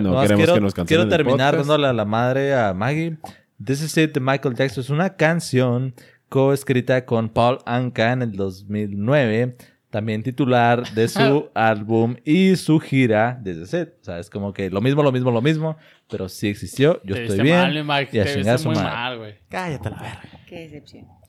No 0.00 0.18
queremos 0.22 0.36
quiero, 0.36 0.54
que 0.54 0.60
nos 0.62 0.72
cancelen 0.72 0.86
Quiero 0.86 1.06
terminar 1.08 1.54
dándole 1.54 1.88
a 1.88 1.92
la 1.92 2.06
madre 2.06 2.54
a 2.54 2.72
Maggie. 2.72 3.18
This 3.62 3.82
Is 3.82 3.94
It 3.98 4.14
de 4.14 4.20
Michael 4.20 4.54
Jackson 4.54 4.80
es 4.80 4.88
una 4.88 5.16
canción 5.16 5.94
coescrita 6.30 7.04
con 7.04 7.28
Paul 7.28 7.58
Anka 7.66 8.12
en 8.12 8.22
el 8.22 8.32
2009. 8.36 9.58
También 9.90 10.22
titular 10.22 10.88
de 10.94 11.08
su 11.08 11.50
álbum 11.54 12.16
y 12.24 12.56
su 12.56 12.80
gira 12.80 13.38
This 13.44 13.58
Is 13.58 13.74
It. 13.74 13.88
O 14.00 14.04
sea, 14.04 14.18
es 14.18 14.30
como 14.30 14.54
que 14.54 14.70
lo 14.70 14.80
mismo, 14.80 15.02
lo 15.02 15.12
mismo, 15.12 15.30
lo 15.30 15.42
mismo. 15.42 15.76
Pero 16.08 16.30
sí 16.30 16.48
existió. 16.48 17.02
Yo 17.04 17.16
Te 17.16 17.24
estoy 17.24 17.42
bien. 17.42 17.58
mal, 17.58 17.74
mi 17.74 17.82
Mike. 17.82 18.16
y 18.16 18.20
a 18.20 18.56
Te 18.56 18.68
mal, 18.70 19.18
güey. 19.18 19.34
Cállate 19.50 19.90
la 19.90 19.96
verga. 19.96 20.22
Qué 20.48 20.60
decepción. 20.60 21.20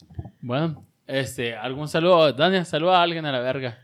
Bueno, 0.41 0.85
este, 1.07 1.55
algún 1.55 1.87
saludo. 1.87 2.31
Dania, 2.33 2.65
saluda 2.65 2.99
a 2.99 3.03
alguien 3.03 3.25
a 3.25 3.31
la 3.31 3.39
verga. 3.39 3.79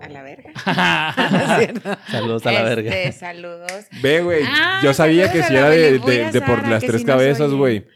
A 0.00 0.08
la 0.08 0.22
verga. 0.22 0.50
Saludos 2.10 2.44
a 2.46 2.50
la 2.52 2.68
Este, 2.70 2.82
verga. 2.82 3.12
Saludos. 3.12 3.70
Ve, 4.02 4.20
güey. 4.22 4.42
Ah, 4.46 4.80
yo 4.82 4.92
sabía 4.94 5.30
que 5.30 5.42
si 5.44 5.54
era 5.54 5.68
de, 5.70 5.98
de, 6.00 6.30
de 6.30 6.40
por 6.40 6.56
Sara, 6.56 6.70
las 6.70 6.82
tres 6.84 7.04
cabezas, 7.04 7.52
güey. 7.52 7.86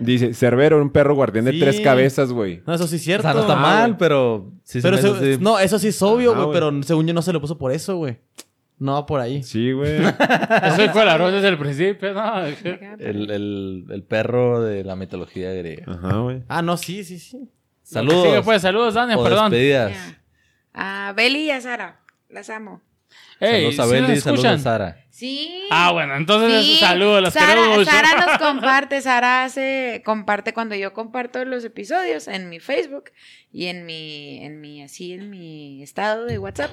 Dice, 0.00 0.32
Cerbero, 0.34 0.80
un 0.80 0.90
perro 0.90 1.14
guardián 1.14 1.44
de 1.44 1.52
Sí. 1.52 1.60
tres 1.60 1.80
cabezas, 1.80 2.32
güey. 2.32 2.62
No, 2.66 2.74
eso 2.74 2.86
sí 2.86 2.96
es 2.96 3.02
O 3.02 3.04
cierto. 3.04 3.22
sea, 3.22 3.34
no 3.34 3.40
está 3.40 3.54
Ah, 3.54 3.56
mal, 3.60 3.96
pero 3.96 4.52
sí 4.62 4.80
se 4.80 4.90
Pero 4.90 4.98
se- 5.18 5.38
no, 5.38 5.58
eso 5.58 5.78
sí 5.78 5.88
es 5.88 6.02
obvio, 6.02 6.34
güey. 6.34 6.48
Pero 6.52 6.82
según 6.82 7.06
yo 7.06 7.14
no 7.14 7.22
se 7.22 7.32
lo 7.32 7.40
puso 7.40 7.56
por 7.58 7.70
eso, 7.72 7.96
güey. 7.96 8.18
No 8.78 8.94
va 8.94 9.06
por 9.06 9.20
ahí. 9.20 9.42
Sí, 9.42 9.72
güey. 9.72 9.96
Eso 10.04 10.88
fue 10.92 11.04
la 11.04 11.16
ronda 11.16 11.36
desde 11.36 11.48
el 11.48 11.58
principio, 11.58 12.12
¿no? 12.12 12.44
El, 12.44 13.30
el, 13.30 13.84
el 13.88 14.02
perro 14.02 14.60
de 14.62 14.82
la 14.84 14.96
mitología 14.96 15.52
griega. 15.52 15.84
Ajá, 15.92 16.16
güey. 16.18 16.42
Ah, 16.48 16.60
no, 16.62 16.76
sí, 16.76 17.04
sí, 17.04 17.18
sí. 17.18 17.48
Saludos. 17.82 18.24
Sigue, 18.24 18.42
pues, 18.42 18.62
saludos, 18.62 18.94
Dani, 18.94 19.14
o 19.14 19.22
perdón. 19.22 19.50
despedidas. 19.50 19.92
Ya. 19.92 20.20
A 20.74 21.12
Beli 21.14 21.44
y 21.44 21.50
a 21.50 21.60
Sara. 21.60 22.00
Las 22.28 22.50
amo. 22.50 22.80
Ey, 23.40 23.72
saludos 23.72 23.78
a 23.78 23.84
¿sí 23.84 23.90
Beli, 23.90 24.20
saludos 24.20 24.24
a 24.24 24.30
escuchan? 24.54 24.60
Sara. 24.60 25.00
Sí. 25.10 25.68
Ah, 25.70 25.92
bueno, 25.92 26.16
entonces 26.16 26.64
Sí, 26.64 26.76
saludos, 26.80 27.22
las 27.22 27.34
Sara, 27.34 27.54
queremos 27.54 27.78
mucho. 27.78 27.90
Sara 27.90 28.26
nos 28.26 28.38
comparte, 28.40 29.00
Sara 29.00 29.44
hace, 29.44 30.02
comparte 30.04 30.52
cuando 30.52 30.74
yo 30.74 30.92
comparto 30.92 31.44
los 31.44 31.64
episodios 31.64 32.26
en 32.26 32.48
mi 32.48 32.58
Facebook 32.58 33.12
y 33.52 33.66
en 33.66 33.86
mi, 33.86 34.44
en 34.44 34.60
mi, 34.60 34.82
así 34.82 35.12
en 35.12 35.30
mi 35.30 35.84
estado 35.84 36.24
de 36.26 36.40
WhatsApp. 36.40 36.72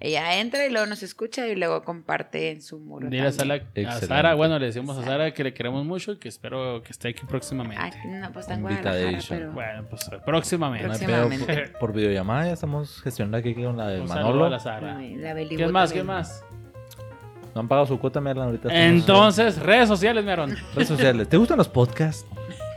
Ella 0.00 0.40
entra 0.40 0.64
y 0.64 0.70
luego 0.70 0.86
nos 0.86 1.02
escucha 1.02 1.46
y 1.46 1.54
luego 1.54 1.84
comparte 1.84 2.50
en 2.50 2.62
su 2.62 2.78
muro. 2.78 3.10
Dile 3.10 3.26
a. 3.26 3.32
Sara, 3.32 3.62
a. 3.86 4.00
Sara, 4.00 4.34
bueno, 4.34 4.58
le 4.58 4.66
decimos 4.66 4.96
a 4.96 5.04
Sara 5.04 5.34
que 5.34 5.44
le 5.44 5.52
queremos 5.52 5.84
mucho 5.84 6.12
y 6.12 6.16
que 6.16 6.28
espero 6.30 6.82
que 6.82 6.92
esté 6.92 7.08
aquí 7.10 7.26
próximamente. 7.28 7.76
Ay, 7.78 7.92
no, 8.06 8.32
pues 8.32 8.44
está 8.46 8.54
en 8.54 8.62
Guadalajara, 8.62 9.18
pero... 9.28 9.52
Bueno, 9.52 9.86
pues 9.90 10.10
próximamente. 10.24 10.86
Próximamente. 10.88 11.68
por, 11.68 11.78
por 11.78 11.92
videollamada. 11.92 12.46
Ya 12.46 12.54
estamos 12.54 13.02
gestionando 13.02 13.36
aquí 13.36 13.54
con 13.54 13.76
la 13.76 13.88
de 13.88 14.00
Manolo. 14.00 14.46
a 14.46 14.50
la 14.50 14.60
Sara. 14.60 14.98
La 14.98 15.34
Beli 15.34 15.56
¿Quién 15.56 15.68
Bot 15.68 15.72
más? 15.74 15.90
también. 15.90 16.01
¿Quién 16.02 16.06
más? 16.08 16.44
No 17.54 17.60
han 17.60 17.68
pagado 17.68 17.86
su 17.86 17.98
cuota, 17.98 18.20
me 18.20 18.30
hablan 18.30 18.46
ahorita. 18.46 18.68
Entonces, 18.72 19.58
redes 19.58 19.86
sociales, 19.88 20.24
Meron. 20.24 20.56
Redes 20.74 20.88
sociales. 20.88 21.28
¿Te 21.28 21.36
gustan 21.36 21.58
los 21.58 21.68
podcasts? 21.68 22.26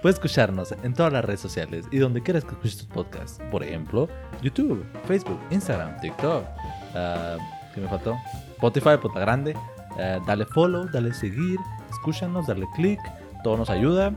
Puedes 0.01 0.17
escucharnos 0.17 0.75
en 0.83 0.93
todas 0.93 1.11
las 1.11 1.25
redes 1.25 1.39
sociales 1.39 1.85
y 1.91 1.97
donde 1.97 2.21
quieras 2.21 2.43
que 2.43 2.51
escuches 2.51 2.77
tus 2.77 2.87
podcasts. 2.87 3.39
Por 3.49 3.63
ejemplo, 3.63 4.07
YouTube, 4.41 4.85
Facebook, 5.07 5.39
Instagram, 5.49 5.99
TikTok. 6.01 6.45
ah, 6.93 7.37
¿Qué 7.73 7.81
me 7.81 7.87
faltó? 7.87 8.15
Spotify, 8.51 8.97
Puta 9.01 9.19
Grande. 9.19 9.55
Ah, 9.97 10.19
dale 10.27 10.45
follow, 10.45 10.85
dale 10.91 11.13
seguir. 11.13 11.57
Escúchanos, 11.89 12.45
dale 12.45 12.67
click. 12.75 12.99
Todo 13.43 13.57
nos 13.57 13.69
ayuda. 13.69 14.13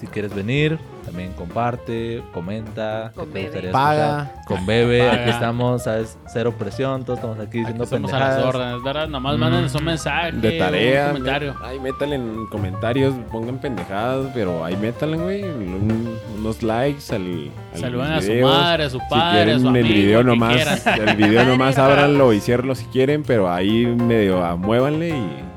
Si 0.00 0.06
quieres 0.06 0.34
venir, 0.34 0.78
también 1.04 1.32
comparte, 1.34 2.22
comenta. 2.32 3.12
Con 3.14 3.26
que 3.26 3.32
te 3.32 3.38
Bebe. 3.38 3.44
gustaría 3.50 3.72
Paga. 3.72 4.22
escuchar. 4.22 4.44
Con 4.46 4.66
bebé. 4.66 4.98
Paga. 5.00 5.12
Aquí 5.20 5.30
estamos, 5.30 5.82
¿sabes? 5.82 6.18
Cero 6.32 6.54
presión. 6.58 7.04
Todos 7.04 7.18
estamos 7.18 7.36
aquí 7.38 7.48
Aquí 7.48 7.58
diciendo 7.58 7.84
estamos 7.84 8.10
a 8.12 8.18
las 8.18 8.28
pendejadas. 8.28 8.54
órdenes, 8.54 8.82
¿verdad? 8.82 9.08
Nomás 9.08 9.36
manden 9.36 9.66
un 9.76 9.84
mensaje, 9.84 10.32
De 10.32 10.52
tarea. 10.58 11.02
un 11.08 11.12
comentario. 11.18 11.54
Ay, 11.62 11.78
métale 11.80 12.14
en 12.16 12.46
comentarios, 12.46 13.14
pongan 13.30 13.58
pendejadas, 13.58 14.28
pero 14.32 14.64
ahí 14.64 14.74
métale, 14.76 15.18
güey. 15.18 15.42
un- 15.42 16.16
unos 16.38 16.62
likes 16.62 17.14
al. 17.14 17.50
al 17.74 17.80
Saluden 17.80 18.12
a 18.12 18.20
su 18.22 18.28
video. 18.28 18.48
madre, 18.48 18.84
a 18.84 18.90
su 18.90 18.98
Si 18.98 19.04
padre, 19.10 19.28
a 19.28 19.32
quieren 19.44 19.60
su 19.60 19.68
amigo, 19.68 19.86
el 19.86 19.92
video 19.92 20.22
nomás, 20.24 20.86
el 20.86 21.16
video 21.16 21.44
nomás 21.44 21.76
ábranlo 21.78 22.32
y 22.32 22.40
ciérrenlo 22.40 22.74
si 22.74 22.86
quieren, 22.86 23.22
pero 23.22 23.52
ahí 23.52 23.84
medio 23.84 24.42
amuévanle 24.42 25.10
y, 25.10 25.12
y 25.12 25.49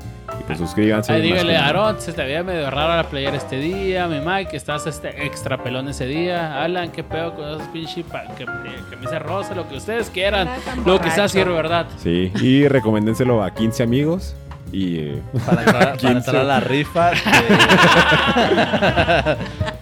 pues 0.46 0.58
suscríbanse. 0.58 1.12
Ay, 1.12 1.20
más 1.20 1.28
dígale. 1.30 1.56
Aaron, 1.56 2.00
se 2.00 2.12
te 2.12 2.22
veía 2.22 2.42
medio 2.42 2.70
rara 2.70 2.96
la 2.96 3.04
playera 3.04 3.36
este 3.36 3.56
día. 3.56 4.06
Mi 4.06 4.20
Mike, 4.20 4.56
estás 4.56 4.86
este 4.86 5.24
extra 5.26 5.62
pelón 5.62 5.88
ese 5.88 6.06
día. 6.06 6.62
Alan, 6.62 6.90
qué 6.90 7.02
pedo 7.02 7.34
con 7.34 7.48
esos 7.48 7.62
pinches 7.68 8.04
que, 8.36 8.44
que 8.44 8.96
me 8.96 9.04
hice 9.04 9.18
rosa, 9.18 9.54
lo 9.54 9.68
que 9.68 9.76
ustedes 9.76 10.10
quieran. 10.10 10.48
Lo 10.84 11.00
que 11.00 11.10
sea 11.10 11.28
sirve, 11.28 11.54
¿verdad? 11.54 11.86
Sí, 11.98 12.32
y 12.40 12.68
recomiéndenselo 12.68 13.42
a 13.42 13.50
15 13.52 13.82
amigos 13.82 14.34
y 14.72 14.98
eh, 14.98 15.22
Para 15.46 15.60
entrar, 15.62 15.78
para 15.84 15.96
15. 15.96 16.16
entrar 16.16 16.36
a 16.36 16.44
la 16.44 16.60
rifa. 16.60 17.10
de- 17.10 17.16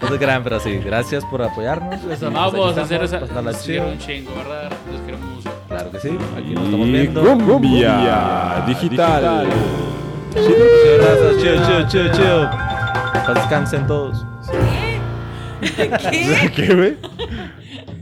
no 0.02 0.08
se 0.08 0.18
crean, 0.18 0.42
pero 0.44 0.60
sí. 0.60 0.78
Gracias 0.84 1.24
por 1.24 1.42
apoyarnos. 1.42 2.02
Les 2.04 2.22
amamos, 2.22 2.76
en 2.76 2.86
serio, 2.86 3.88
un 3.88 3.98
chingo, 3.98 4.32
¿verdad? 4.36 4.70
Los 4.92 5.00
queremos 5.02 5.30
mucho. 5.34 5.50
Claro 5.68 5.90
que 5.90 6.00
sí. 6.00 6.08
Aquí 6.36 6.54
nos 6.54 6.64
estamos 6.64 6.86
viendo. 6.86 7.22
Cumbia 7.22 8.64
digital. 8.66 9.46
Chido, 10.34 11.38
chido, 11.38 11.88
chido, 11.88 12.12
chido. 12.12 12.50
Paz 12.50 13.34
descansen 13.34 13.86
todos. 13.86 14.24
¿Qué? 16.10 16.50
¿Qué, 16.54 16.74
güey? 16.74 16.96